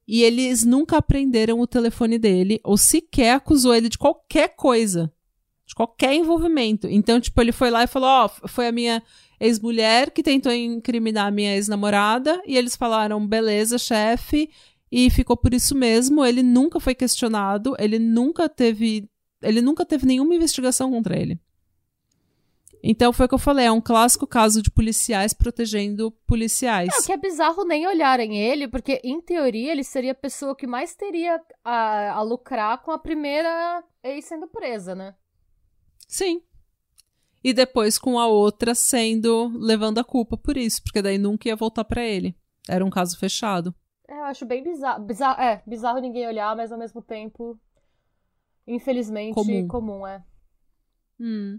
e 0.07 0.22
eles 0.22 0.64
nunca 0.64 0.98
aprenderam 0.98 1.61
o 1.61 1.66
telefone 1.66 2.18
dele 2.18 2.61
ou 2.62 2.76
sequer 2.76 3.32
acusou 3.32 3.74
ele 3.74 3.88
de 3.88 3.98
qualquer 3.98 4.54
coisa, 4.54 5.11
de 5.66 5.74
qualquer 5.74 6.14
envolvimento. 6.14 6.86
Então, 6.86 7.20
tipo, 7.20 7.40
ele 7.40 7.52
foi 7.52 7.70
lá 7.70 7.82
e 7.82 7.88
falou: 7.88 8.08
Ó, 8.08 8.26
oh, 8.26 8.48
foi 8.48 8.68
a 8.68 8.72
minha 8.72 9.02
ex-mulher 9.40 10.10
que 10.10 10.22
tentou 10.22 10.52
incriminar 10.52 11.26
a 11.26 11.30
minha 11.30 11.54
ex-namorada, 11.54 12.40
e 12.46 12.56
eles 12.56 12.76
falaram: 12.76 13.26
beleza, 13.26 13.76
chefe, 13.76 14.48
e 14.90 15.10
ficou 15.10 15.36
por 15.36 15.52
isso 15.52 15.74
mesmo. 15.74 16.24
Ele 16.24 16.42
nunca 16.42 16.78
foi 16.78 16.94
questionado, 16.94 17.74
ele 17.78 17.98
nunca 17.98 18.48
teve. 18.48 19.08
Ele 19.42 19.60
nunca 19.60 19.84
teve 19.84 20.06
nenhuma 20.06 20.34
investigação 20.34 20.90
contra 20.90 21.18
ele. 21.18 21.38
Então 22.82 23.12
foi 23.12 23.26
o 23.26 23.28
que 23.28 23.34
eu 23.34 23.38
falei, 23.38 23.66
é 23.66 23.72
um 23.72 23.80
clássico 23.80 24.26
caso 24.26 24.62
de 24.62 24.70
policiais 24.70 25.34
protegendo 25.34 26.12
policiais. 26.26 26.88
É, 26.94 27.00
o 27.00 27.04
que 27.04 27.12
é 27.12 27.16
bizarro 27.16 27.64
nem 27.64 27.86
olharem 27.86 28.38
ele, 28.38 28.68
porque 28.68 29.00
em 29.02 29.20
teoria 29.20 29.72
ele 29.72 29.82
seria 29.82 30.12
a 30.12 30.14
pessoa 30.14 30.54
que 30.54 30.68
mais 30.68 30.94
teria 30.94 31.40
a, 31.64 32.12
a 32.12 32.22
lucrar 32.22 32.80
com 32.82 32.92
a 32.92 32.98
primeira 32.98 33.82
ex 34.04 34.26
sendo 34.26 34.46
presa, 34.46 34.94
né? 34.94 35.14
Sim. 36.07 36.42
E 37.42 37.52
depois 37.52 37.98
com 37.98 38.18
a 38.18 38.26
outra 38.26 38.74
sendo 38.74 39.48
levando 39.59 39.98
a 39.98 40.04
culpa 40.04 40.36
por 40.36 40.57
isso, 40.57 40.82
porque 40.82 41.02
daí 41.02 41.18
nunca 41.18 41.48
ia 41.48 41.57
voltar 41.57 41.84
para 41.84 42.02
ele. 42.02 42.36
Era 42.68 42.84
um 42.84 42.90
caso 42.90 43.18
fechado. 43.18 43.74
É, 44.09 44.18
eu 44.18 44.24
acho 44.24 44.44
bem 44.44 44.62
bizarro, 44.62 45.04
bizarro. 45.04 45.40
É, 45.40 45.62
bizarro 45.66 45.98
ninguém 45.98 46.26
olhar, 46.26 46.57
mas 46.57 46.72
ao 46.72 46.78
mesmo 46.78 47.02
tempo, 47.02 47.59
infelizmente, 48.66 49.34
comum, 49.34 49.68
comum 49.68 50.07
é. 50.07 50.24
Hum 51.20 51.59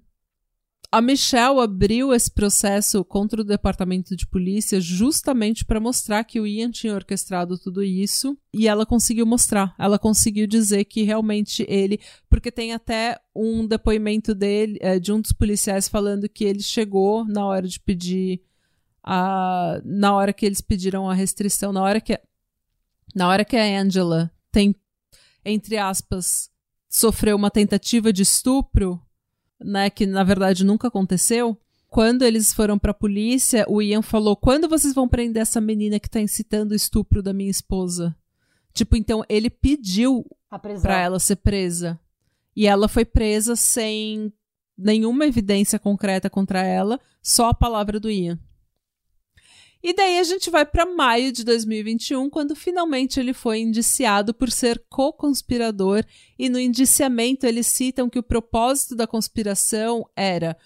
a 0.90 1.02
Michelle 1.02 1.60
abriu 1.60 2.14
esse 2.14 2.32
processo 2.32 3.04
contra 3.04 3.42
o 3.42 3.44
departamento 3.44 4.16
de 4.16 4.26
polícia 4.26 4.80
justamente 4.80 5.66
para 5.66 5.82
mostrar 5.82 6.24
que 6.24 6.40
o 6.40 6.48
Ian 6.48 6.72
tinha 6.72 6.96
orquestrado 6.96 7.58
tudo 7.58 7.84
isso 7.84 8.38
e 8.54 8.68
ela 8.68 8.86
conseguiu 8.86 9.26
mostrar. 9.26 9.76
Ela 9.78 10.00
conseguiu 10.00 10.48
dizer 10.48 10.86
que 10.86 11.04
realmente 11.04 11.66
ele, 11.68 12.00
porque 12.30 12.50
tem 12.50 12.74
até 12.74 13.20
um 13.36 13.68
depoimento 13.68 14.34
dele, 14.34 14.78
é, 14.82 14.98
de 14.98 15.12
um 15.12 15.20
dos 15.20 15.34
policiais 15.34 15.90
falando 15.90 16.30
que 16.30 16.46
ele 16.46 16.62
chegou 16.62 17.26
na 17.26 17.46
hora 17.46 17.68
de 17.68 17.80
pedir 17.82 18.42
a, 19.04 19.82
na 19.84 20.16
hora 20.16 20.32
que 20.32 20.46
eles 20.46 20.62
pediram 20.62 21.10
a 21.10 21.14
restrição, 21.14 21.74
na 21.74 21.82
hora 21.82 22.00
que 22.00 22.18
na 23.14 23.28
hora 23.28 23.44
que 23.44 23.58
a 23.58 23.82
Angela 23.82 24.32
tem 24.52 24.76
entre 25.44 25.78
aspas 25.78 26.50
sofreu 26.90 27.36
uma 27.36 27.52
tentativa 27.52 28.12
de 28.12 28.22
estupro 28.24 29.02
né, 29.60 29.90
que 29.90 30.06
na 30.06 30.24
verdade 30.24 30.66
nunca 30.66 30.88
aconteceu. 30.88 31.58
Quando 31.90 32.24
eles 32.24 32.54
foram 32.54 32.78
para 32.78 32.92
a 32.92 32.94
polícia, 32.94 33.66
o 33.68 33.82
Ian 33.82 34.02
falou: 34.02 34.36
"Quando 34.36 34.68
vocês 34.68 34.94
vão 34.94 35.08
prender 35.08 35.42
essa 35.42 35.62
menina 35.62 36.00
que 36.00 36.10
tá 36.10 36.20
incitando 36.20 36.72
o 36.72 36.76
estupro 36.76 37.24
da 37.24 37.34
minha 37.34 37.50
esposa?" 37.50 38.16
Tipo, 38.74 38.96
então 38.96 39.24
ele 39.28 39.50
pediu 39.50 40.26
para 40.82 41.02
ela 41.02 41.20
ser 41.20 41.38
presa. 41.38 42.00
E 42.56 42.68
ela 42.68 42.88
foi 42.88 43.06
presa 43.06 43.56
sem 43.56 44.32
nenhuma 44.78 45.26
evidência 45.26 45.80
concreta 45.80 46.30
contra 46.30 46.64
ela, 46.64 47.00
só 47.22 47.50
a 47.50 47.54
palavra 47.54 48.00
do 48.00 48.10
Ian. 48.10 48.40
E 49.82 49.94
daí 49.94 50.18
a 50.18 50.24
gente 50.24 50.50
vai 50.50 50.66
para 50.66 50.86
maio 50.86 51.32
de 51.32 51.44
2021, 51.44 52.30
quando 52.30 52.56
finalmente 52.56 53.20
ele 53.20 53.34
foi 53.34 53.60
indiciado 53.60 54.34
por 54.34 54.52
ser 54.52 54.84
co-conspirador, 54.90 56.04
e 56.38 56.50
no 56.50 56.60
indiciamento 56.60 57.46
eles 57.46 57.68
citam 57.68 58.10
que 58.10 58.18
o 58.18 58.24
propósito 58.24 58.96
da 58.96 59.06
conspiração 59.06 60.10
era 60.16 60.58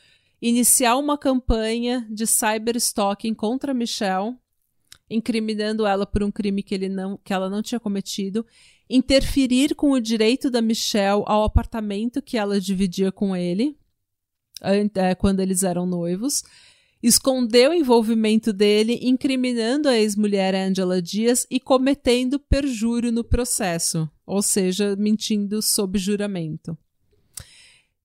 iniciar 0.41 0.95
uma 0.97 1.17
campanha 1.17 2.07
de 2.09 2.25
cyberstalking 2.25 3.33
contra 3.33 3.73
Michelle, 3.73 4.35
incriminando 5.09 5.85
ela 5.85 6.05
por 6.05 6.23
um 6.23 6.31
crime 6.31 6.63
que, 6.63 6.73
ele 6.73 6.89
não, 6.89 7.17
que 7.17 7.33
ela 7.33 7.49
não 7.49 7.61
tinha 7.61 7.79
cometido, 7.79 8.45
interferir 8.89 9.75
com 9.75 9.91
o 9.91 10.01
direito 10.01 10.49
da 10.49 10.61
Michelle 10.61 11.23
ao 11.25 11.43
apartamento 11.43 12.21
que 12.21 12.37
ela 12.37 12.59
dividia 12.59 13.11
com 13.11 13.35
ele, 13.35 13.77
é, 14.95 15.15
quando 15.15 15.39
eles 15.39 15.63
eram 15.63 15.85
noivos, 15.85 16.43
escondeu 17.01 17.71
o 17.71 17.73
envolvimento 17.73 18.53
dele, 18.53 18.99
incriminando 19.01 19.89
a 19.89 19.97
ex-mulher 19.97 20.53
Angela 20.53 21.01
Dias 21.01 21.47
e 21.49 21.59
cometendo 21.59 22.39
perjúrio 22.39 23.11
no 23.11 23.23
processo, 23.23 24.09
ou 24.25 24.41
seja, 24.41 24.95
mentindo 24.95 25.61
sob 25.61 25.97
juramento. 25.97 26.77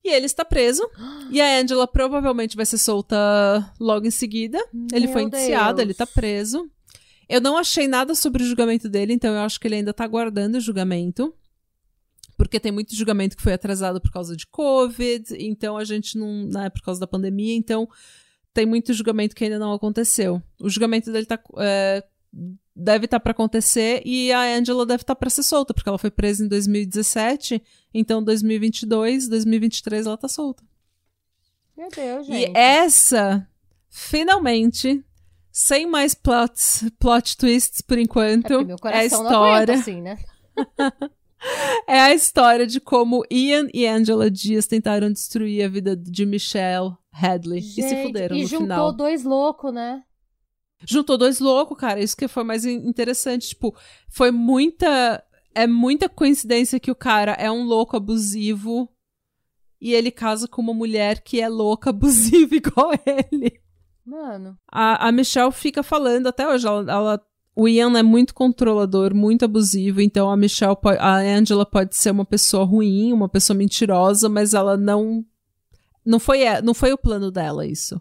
E 0.02 0.08
ele 0.08 0.26
está 0.26 0.44
preso. 0.44 0.88
E 1.32 1.40
a 1.40 1.58
Angela 1.60 1.86
provavelmente 1.86 2.56
vai 2.56 2.64
ser 2.64 2.78
solta 2.78 3.16
logo 3.80 4.06
em 4.06 4.10
seguida. 4.10 4.58
Meu 4.72 4.86
ele 4.92 5.08
foi 5.08 5.22
indiciado, 5.22 5.80
ele 5.80 5.90
está 5.90 6.06
preso. 6.06 6.70
Eu 7.28 7.40
não 7.40 7.58
achei 7.58 7.88
nada 7.88 8.14
sobre 8.14 8.44
o 8.44 8.46
julgamento 8.46 8.88
dele, 8.88 9.12
então 9.12 9.34
eu 9.34 9.40
acho 9.40 9.58
que 9.58 9.66
ele 9.66 9.74
ainda 9.74 9.90
está 9.90 10.04
aguardando 10.04 10.58
o 10.58 10.60
julgamento. 10.60 11.34
Porque 12.36 12.60
tem 12.60 12.70
muito 12.70 12.94
julgamento 12.94 13.36
que 13.36 13.42
foi 13.42 13.54
atrasado 13.54 14.00
por 14.00 14.12
causa 14.12 14.36
de 14.36 14.46
Covid, 14.46 15.34
então 15.40 15.76
a 15.76 15.82
gente 15.82 16.16
não. 16.16 16.46
Né, 16.46 16.70
por 16.70 16.82
causa 16.82 17.00
da 17.00 17.06
pandemia, 17.06 17.56
então 17.56 17.88
tem 18.56 18.64
muito 18.64 18.94
julgamento 18.94 19.36
que 19.36 19.44
ainda 19.44 19.58
não 19.58 19.74
aconteceu. 19.74 20.42
O 20.58 20.70
julgamento 20.70 21.12
dele 21.12 21.26
tá, 21.26 21.38
é, 21.58 22.02
deve 22.74 23.04
estar 23.04 23.18
tá 23.18 23.20
para 23.20 23.32
acontecer 23.32 24.00
e 24.02 24.32
a 24.32 24.56
Angela 24.56 24.86
deve 24.86 25.02
estar 25.02 25.14
tá 25.14 25.18
para 25.18 25.28
ser 25.28 25.42
solta, 25.42 25.74
porque 25.74 25.86
ela 25.86 25.98
foi 25.98 26.10
presa 26.10 26.42
em 26.42 26.48
2017, 26.48 27.62
então 27.92 28.24
2022, 28.24 29.28
2023 29.28 30.06
ela 30.06 30.16
tá 30.16 30.26
solta. 30.26 30.64
Meu 31.76 31.90
Deus, 31.90 32.26
gente. 32.26 32.50
E 32.50 32.56
essa, 32.56 33.46
finalmente, 33.90 35.04
sem 35.52 35.84
mais 35.84 36.14
plots, 36.14 36.82
plot 36.98 37.36
twists 37.36 37.82
por 37.82 37.98
enquanto, 37.98 38.54
é, 38.54 38.64
meu 38.64 38.78
coração 38.78 38.96
é 38.96 39.02
a 39.02 39.04
história. 39.04 39.74
Não 39.74 39.80
assim, 39.82 40.00
né? 40.00 40.18
é 41.86 42.00
a 42.00 42.14
história 42.14 42.66
de 42.66 42.80
como 42.80 43.24
Ian 43.30 43.68
e 43.72 43.86
Angela 43.86 44.30
Dias 44.30 44.66
tentaram 44.66 45.12
destruir 45.12 45.64
a 45.64 45.68
vida 45.68 45.96
de 45.96 46.24
Michelle 46.24 46.96
Hadley 47.12 47.60
Gente, 47.60 47.80
e 47.80 47.88
se 47.88 48.02
fuderam 48.02 48.36
e 48.36 48.42
no 48.42 48.48
final. 48.48 48.64
E 48.64 48.70
juntou 48.70 48.92
dois 48.92 49.24
loucos, 49.24 49.72
né? 49.72 50.02
Juntou 50.84 51.16
dois 51.16 51.40
loucos, 51.40 51.78
cara. 51.78 52.00
Isso 52.00 52.16
que 52.16 52.28
foi 52.28 52.44
mais 52.44 52.64
interessante. 52.64 53.48
Tipo, 53.48 53.74
foi 54.08 54.30
muita. 54.30 55.22
É 55.54 55.66
muita 55.66 56.06
coincidência 56.06 56.78
que 56.78 56.90
o 56.90 56.94
cara 56.94 57.32
é 57.32 57.50
um 57.50 57.64
louco 57.64 57.96
abusivo 57.96 58.92
e 59.80 59.94
ele 59.94 60.10
casa 60.10 60.46
com 60.46 60.60
uma 60.60 60.74
mulher 60.74 61.22
que 61.22 61.40
é 61.40 61.48
louca 61.48 61.88
abusiva 61.90 62.54
igual 62.54 62.90
ele. 63.06 63.60
Mano. 64.04 64.58
A, 64.70 65.08
a 65.08 65.12
Michelle 65.12 65.50
fica 65.50 65.82
falando 65.82 66.26
até 66.26 66.46
hoje. 66.46 66.66
Ela, 66.66 66.92
ela, 66.92 67.26
o 67.56 67.66
Ian 67.66 67.98
é 67.98 68.02
muito 68.02 68.34
controlador, 68.34 69.14
muito 69.14 69.46
abusivo. 69.46 70.02
Então 70.02 70.30
a 70.30 70.36
Michelle, 70.36 70.76
pode, 70.76 70.98
a 70.98 71.16
Angela 71.16 71.64
pode 71.64 71.96
ser 71.96 72.10
uma 72.10 72.24
pessoa 72.24 72.64
ruim, 72.64 73.14
uma 73.14 73.30
pessoa 73.30 73.56
mentirosa, 73.56 74.28
mas 74.28 74.52
ela 74.52 74.76
não 74.76 75.24
não 76.04 76.20
foi, 76.20 76.44
não 76.62 76.74
foi 76.74 76.92
o 76.92 76.98
plano 76.98 77.32
dela 77.32 77.66
isso. 77.66 78.00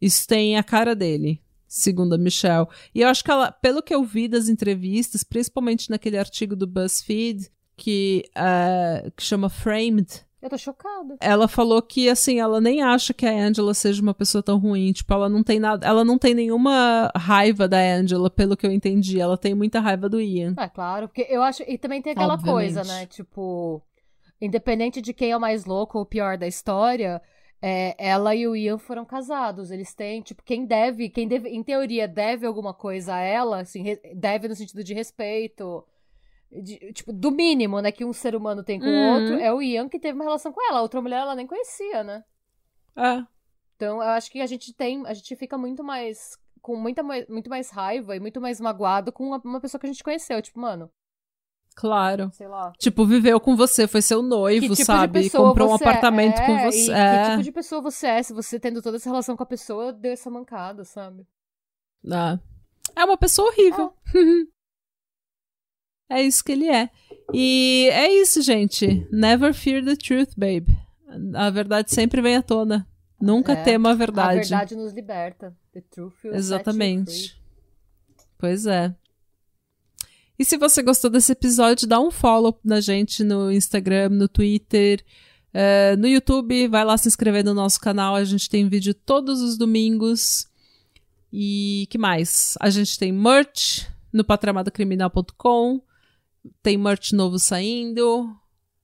Isso 0.00 0.26
tem 0.26 0.58
a 0.58 0.62
cara 0.62 0.94
dele, 0.94 1.40
segundo 1.66 2.14
a 2.14 2.18
Michelle. 2.18 2.66
E 2.94 3.00
eu 3.00 3.08
acho 3.08 3.24
que 3.24 3.30
ela, 3.30 3.52
pelo 3.52 3.82
que 3.82 3.94
eu 3.94 4.04
vi 4.04 4.28
das 4.28 4.48
entrevistas, 4.48 5.22
principalmente 5.22 5.88
naquele 5.88 6.18
artigo 6.18 6.56
do 6.56 6.66
BuzzFeed, 6.66 7.50
que, 7.76 8.24
uh, 8.36 9.10
que 9.12 9.22
chama 9.22 9.48
Framed, 9.48 10.06
eu 10.42 10.50
tô 10.50 10.58
chocada. 10.58 11.16
Ela 11.20 11.46
falou 11.46 11.80
que, 11.82 12.08
assim, 12.08 12.40
ela 12.40 12.60
nem 12.60 12.82
acha 12.82 13.12
que 13.12 13.26
a 13.26 13.32
Angela 13.32 13.74
seja 13.74 14.00
uma 14.00 14.14
pessoa 14.14 14.42
tão 14.42 14.58
ruim. 14.58 14.92
Tipo, 14.92 15.12
ela 15.14 15.28
não 15.28 15.42
tem 15.42 15.58
nada. 15.60 15.86
Ela 15.86 16.04
não 16.04 16.18
tem 16.18 16.34
nenhuma 16.34 17.10
raiva 17.14 17.68
da 17.68 17.78
Angela, 17.78 18.30
pelo 18.30 18.56
que 18.56 18.66
eu 18.66 18.72
entendi. 18.72 19.20
Ela 19.20 19.36
tem 19.36 19.54
muita 19.54 19.80
raiva 19.80 20.08
do 20.08 20.20
Ian. 20.20 20.54
É, 20.58 20.68
claro. 20.68 21.08
Porque 21.08 21.26
eu 21.28 21.42
acho. 21.42 21.62
E 21.66 21.76
também 21.76 22.00
tem 22.00 22.12
aquela 22.12 22.34
Obviamente. 22.34 22.74
coisa, 22.74 22.84
né? 22.84 23.06
Tipo 23.06 23.82
independente 24.40 25.00
de 25.00 25.12
quem 25.12 25.30
é 25.30 25.36
o 25.36 25.40
mais 25.40 25.64
louco 25.64 25.98
ou 25.98 26.06
pior 26.06 26.38
da 26.38 26.46
história, 26.46 27.20
é, 27.60 27.94
ela 27.98 28.34
e 28.34 28.48
o 28.48 28.56
Ian 28.56 28.78
foram 28.78 29.04
casados. 29.04 29.70
Eles 29.70 29.94
têm, 29.94 30.22
tipo, 30.22 30.42
quem 30.42 30.64
deve, 30.64 31.10
quem 31.10 31.28
deve, 31.28 31.48
em 31.50 31.62
teoria, 31.62 32.08
deve 32.08 32.46
alguma 32.46 32.72
coisa 32.72 33.14
a 33.16 33.20
ela, 33.20 33.60
assim, 33.60 33.98
deve 34.14 34.48
no 34.48 34.56
sentido 34.56 34.82
de 34.82 34.94
respeito. 34.94 35.84
De, 36.50 36.92
tipo, 36.92 37.12
do 37.12 37.30
mínimo, 37.30 37.80
né, 37.80 37.92
que 37.92 38.04
um 38.04 38.12
ser 38.12 38.34
humano 38.34 38.64
tem 38.64 38.80
com 38.80 38.86
o 38.86 38.90
uhum. 38.90 39.14
outro, 39.14 39.34
é 39.38 39.52
o 39.52 39.62
Ian 39.62 39.88
que 39.88 40.00
teve 40.00 40.16
uma 40.16 40.24
relação 40.24 40.52
com 40.52 40.60
ela. 40.68 40.78
A 40.78 40.82
outra 40.82 41.00
mulher 41.00 41.20
ela 41.20 41.34
nem 41.34 41.46
conhecia, 41.46 42.02
né? 42.02 42.24
É. 42.96 43.24
Então, 43.76 44.02
eu 44.02 44.08
acho 44.10 44.30
que 44.30 44.40
a 44.40 44.46
gente 44.46 44.74
tem, 44.74 45.06
a 45.06 45.14
gente 45.14 45.34
fica 45.36 45.56
muito 45.56 45.84
mais 45.84 46.36
com 46.60 46.76
muita, 46.76 47.02
muito 47.02 47.48
mais 47.48 47.70
raiva 47.70 48.14
e 48.14 48.20
muito 48.20 48.40
mais 48.40 48.60
magoado 48.60 49.12
com 49.12 49.28
uma, 49.28 49.40
uma 49.44 49.60
pessoa 49.60 49.80
que 49.80 49.86
a 49.86 49.92
gente 49.92 50.04
conheceu. 50.04 50.42
Tipo, 50.42 50.60
mano, 50.60 50.90
Claro. 51.74 52.30
Sei 52.32 52.46
lá. 52.46 52.72
Tipo, 52.78 53.06
viveu 53.06 53.40
com 53.40 53.56
você, 53.56 53.86
foi 53.86 54.02
seu 54.02 54.22
noivo, 54.22 54.74
tipo 54.74 54.84
sabe? 54.84 55.30
Comprou 55.30 55.70
um 55.70 55.74
apartamento 55.74 56.38
é, 56.38 56.46
com 56.46 56.58
você. 56.58 56.92
É. 56.92 57.22
Que 57.22 57.30
tipo 57.30 57.42
de 57.44 57.52
pessoa 57.52 57.80
você 57.80 58.06
é? 58.06 58.22
Se 58.22 58.34
você 58.34 58.60
tendo 58.60 58.82
toda 58.82 58.96
essa 58.96 59.08
relação 59.08 59.36
com 59.36 59.42
a 59.42 59.46
pessoa, 59.46 59.92
deu 59.92 60.12
essa 60.12 60.28
mancada, 60.28 60.84
sabe? 60.84 61.26
Ah. 62.10 62.38
É 62.94 63.04
uma 63.04 63.16
pessoa 63.16 63.48
horrível. 63.48 63.94
É. 64.14 64.50
é 66.10 66.22
isso 66.22 66.44
que 66.44 66.52
ele 66.52 66.68
é. 66.68 66.90
E 67.32 67.88
é 67.92 68.12
isso, 68.12 68.42
gente. 68.42 69.06
Never 69.12 69.54
fear 69.54 69.84
the 69.84 69.96
truth, 69.96 70.32
babe. 70.36 70.76
A 71.34 71.48
verdade 71.50 71.92
sempre 71.92 72.20
vem 72.20 72.36
à 72.36 72.42
tona. 72.42 72.86
Nunca 73.20 73.52
é. 73.52 73.62
tema 73.62 73.90
a 73.90 73.94
verdade. 73.94 74.38
A 74.38 74.40
verdade 74.40 74.76
nos 74.76 74.92
liberta. 74.92 75.56
The 75.72 75.82
truth 75.82 76.14
will 76.24 76.34
Exatamente. 76.34 77.40
Pois 78.38 78.66
é. 78.66 78.94
E 80.38 80.44
se 80.44 80.56
você 80.56 80.82
gostou 80.82 81.10
desse 81.10 81.32
episódio, 81.32 81.86
dá 81.86 82.00
um 82.00 82.10
follow 82.10 82.58
na 82.64 82.80
gente 82.80 83.22
no 83.22 83.52
Instagram, 83.52 84.08
no 84.08 84.26
Twitter, 84.26 85.04
uh, 85.54 85.96
no 85.98 86.08
YouTube. 86.08 86.66
Vai 86.68 86.84
lá 86.84 86.96
se 86.96 87.08
inscrever 87.08 87.44
no 87.44 87.52
nosso 87.52 87.78
canal. 87.78 88.16
A 88.16 88.24
gente 88.24 88.48
tem 88.48 88.68
vídeo 88.68 88.94
todos 88.94 89.42
os 89.42 89.58
domingos. 89.58 90.48
E 91.32 91.86
que 91.90 91.98
mais? 91.98 92.54
A 92.58 92.70
gente 92.70 92.98
tem 92.98 93.12
merch 93.12 93.86
no 94.12 94.24
patramadocriminal.com. 94.24 95.82
Tem 96.62 96.76
merch 96.76 97.12
novo 97.12 97.38
saindo. 97.38 98.34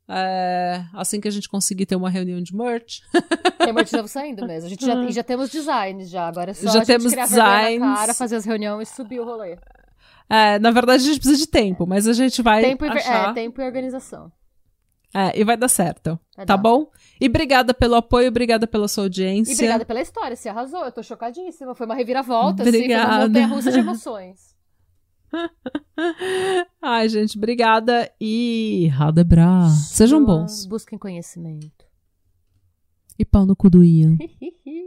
É, 0.09 0.85
assim 0.95 1.21
que 1.21 1.27
a 1.27 1.31
gente 1.31 1.49
conseguir 1.49 1.85
ter 1.85 1.97
uma 1.97 2.09
reunião 2.09 2.41
de 2.41 2.55
merch. 2.55 3.01
Tem 3.59 3.73
merch 3.73 3.93
novo 3.93 4.07
saindo 4.07 4.47
mesmo. 4.47 4.67
A 4.67 4.71
gente 4.71 4.87
já, 4.87 5.11
já 5.11 5.23
temos 5.23 5.51
designs 5.51 6.09
já. 6.09 6.29
Agora 6.29 6.53
é 6.53 6.55
só 6.55 6.71
já 6.71 6.83
a 6.83 6.85
gente 6.85 7.11
criar 7.11 7.27
designs. 7.27 7.81
na 7.81 7.95
cara, 7.95 8.15
fazer 8.15 8.37
as 8.37 8.45
reuniões 8.45 8.91
e 8.91 8.95
subir 8.95 9.19
o 9.19 9.25
rolê. 9.25 9.59
É, 10.29 10.59
na 10.59 10.71
verdade, 10.71 11.03
a 11.03 11.07
gente 11.07 11.19
precisa 11.19 11.39
de 11.39 11.47
tempo, 11.47 11.87
mas 11.87 12.07
a 12.07 12.13
gente 12.13 12.41
vai. 12.43 12.63
Tempo 12.63 12.85
e, 12.85 12.89
achar... 12.89 13.31
É, 13.31 13.33
tempo 13.33 13.61
e 13.61 13.65
organização. 13.65 14.31
É, 15.15 15.39
e 15.39 15.45
vai 15.45 15.57
dar 15.57 15.69
certo. 15.69 16.19
Vai 16.37 16.45
tá 16.45 16.57
dar. 16.57 16.63
bom? 16.63 16.91
E 17.21 17.27
obrigada 17.27 17.73
pelo 17.73 17.95
apoio, 17.95 18.29
obrigada 18.29 18.67
pela 18.67 18.87
sua 18.87 19.05
audiência. 19.05 19.53
E 19.53 19.55
obrigada 19.55 19.85
pela 19.85 20.01
história, 20.01 20.37
você 20.37 20.49
arrasou. 20.49 20.85
Eu 20.85 20.93
tô 20.93 21.03
chocadíssima. 21.03 21.75
Foi 21.75 21.87
uma 21.87 21.95
reviravolta, 21.95 22.63
obrigada. 22.63 23.03
assim, 23.03 23.09
foi 23.09 23.17
uma 23.17 23.27
montanha 23.27 23.47
russa 23.47 23.73
de 23.73 23.79
emoções. 23.79 24.55
Ai, 26.81 27.09
gente, 27.09 27.37
obrigada 27.37 28.11
e 28.20 28.89
Radebra. 28.93 29.68
Sejam 29.68 30.24
bons. 30.24 30.66
Busquem 30.66 30.99
conhecimento. 30.99 31.85
E 33.18 33.24
pau 33.24 33.47
no 33.47 33.57
cu 33.57 33.70
do 33.70 33.83
Ian. 33.83 34.16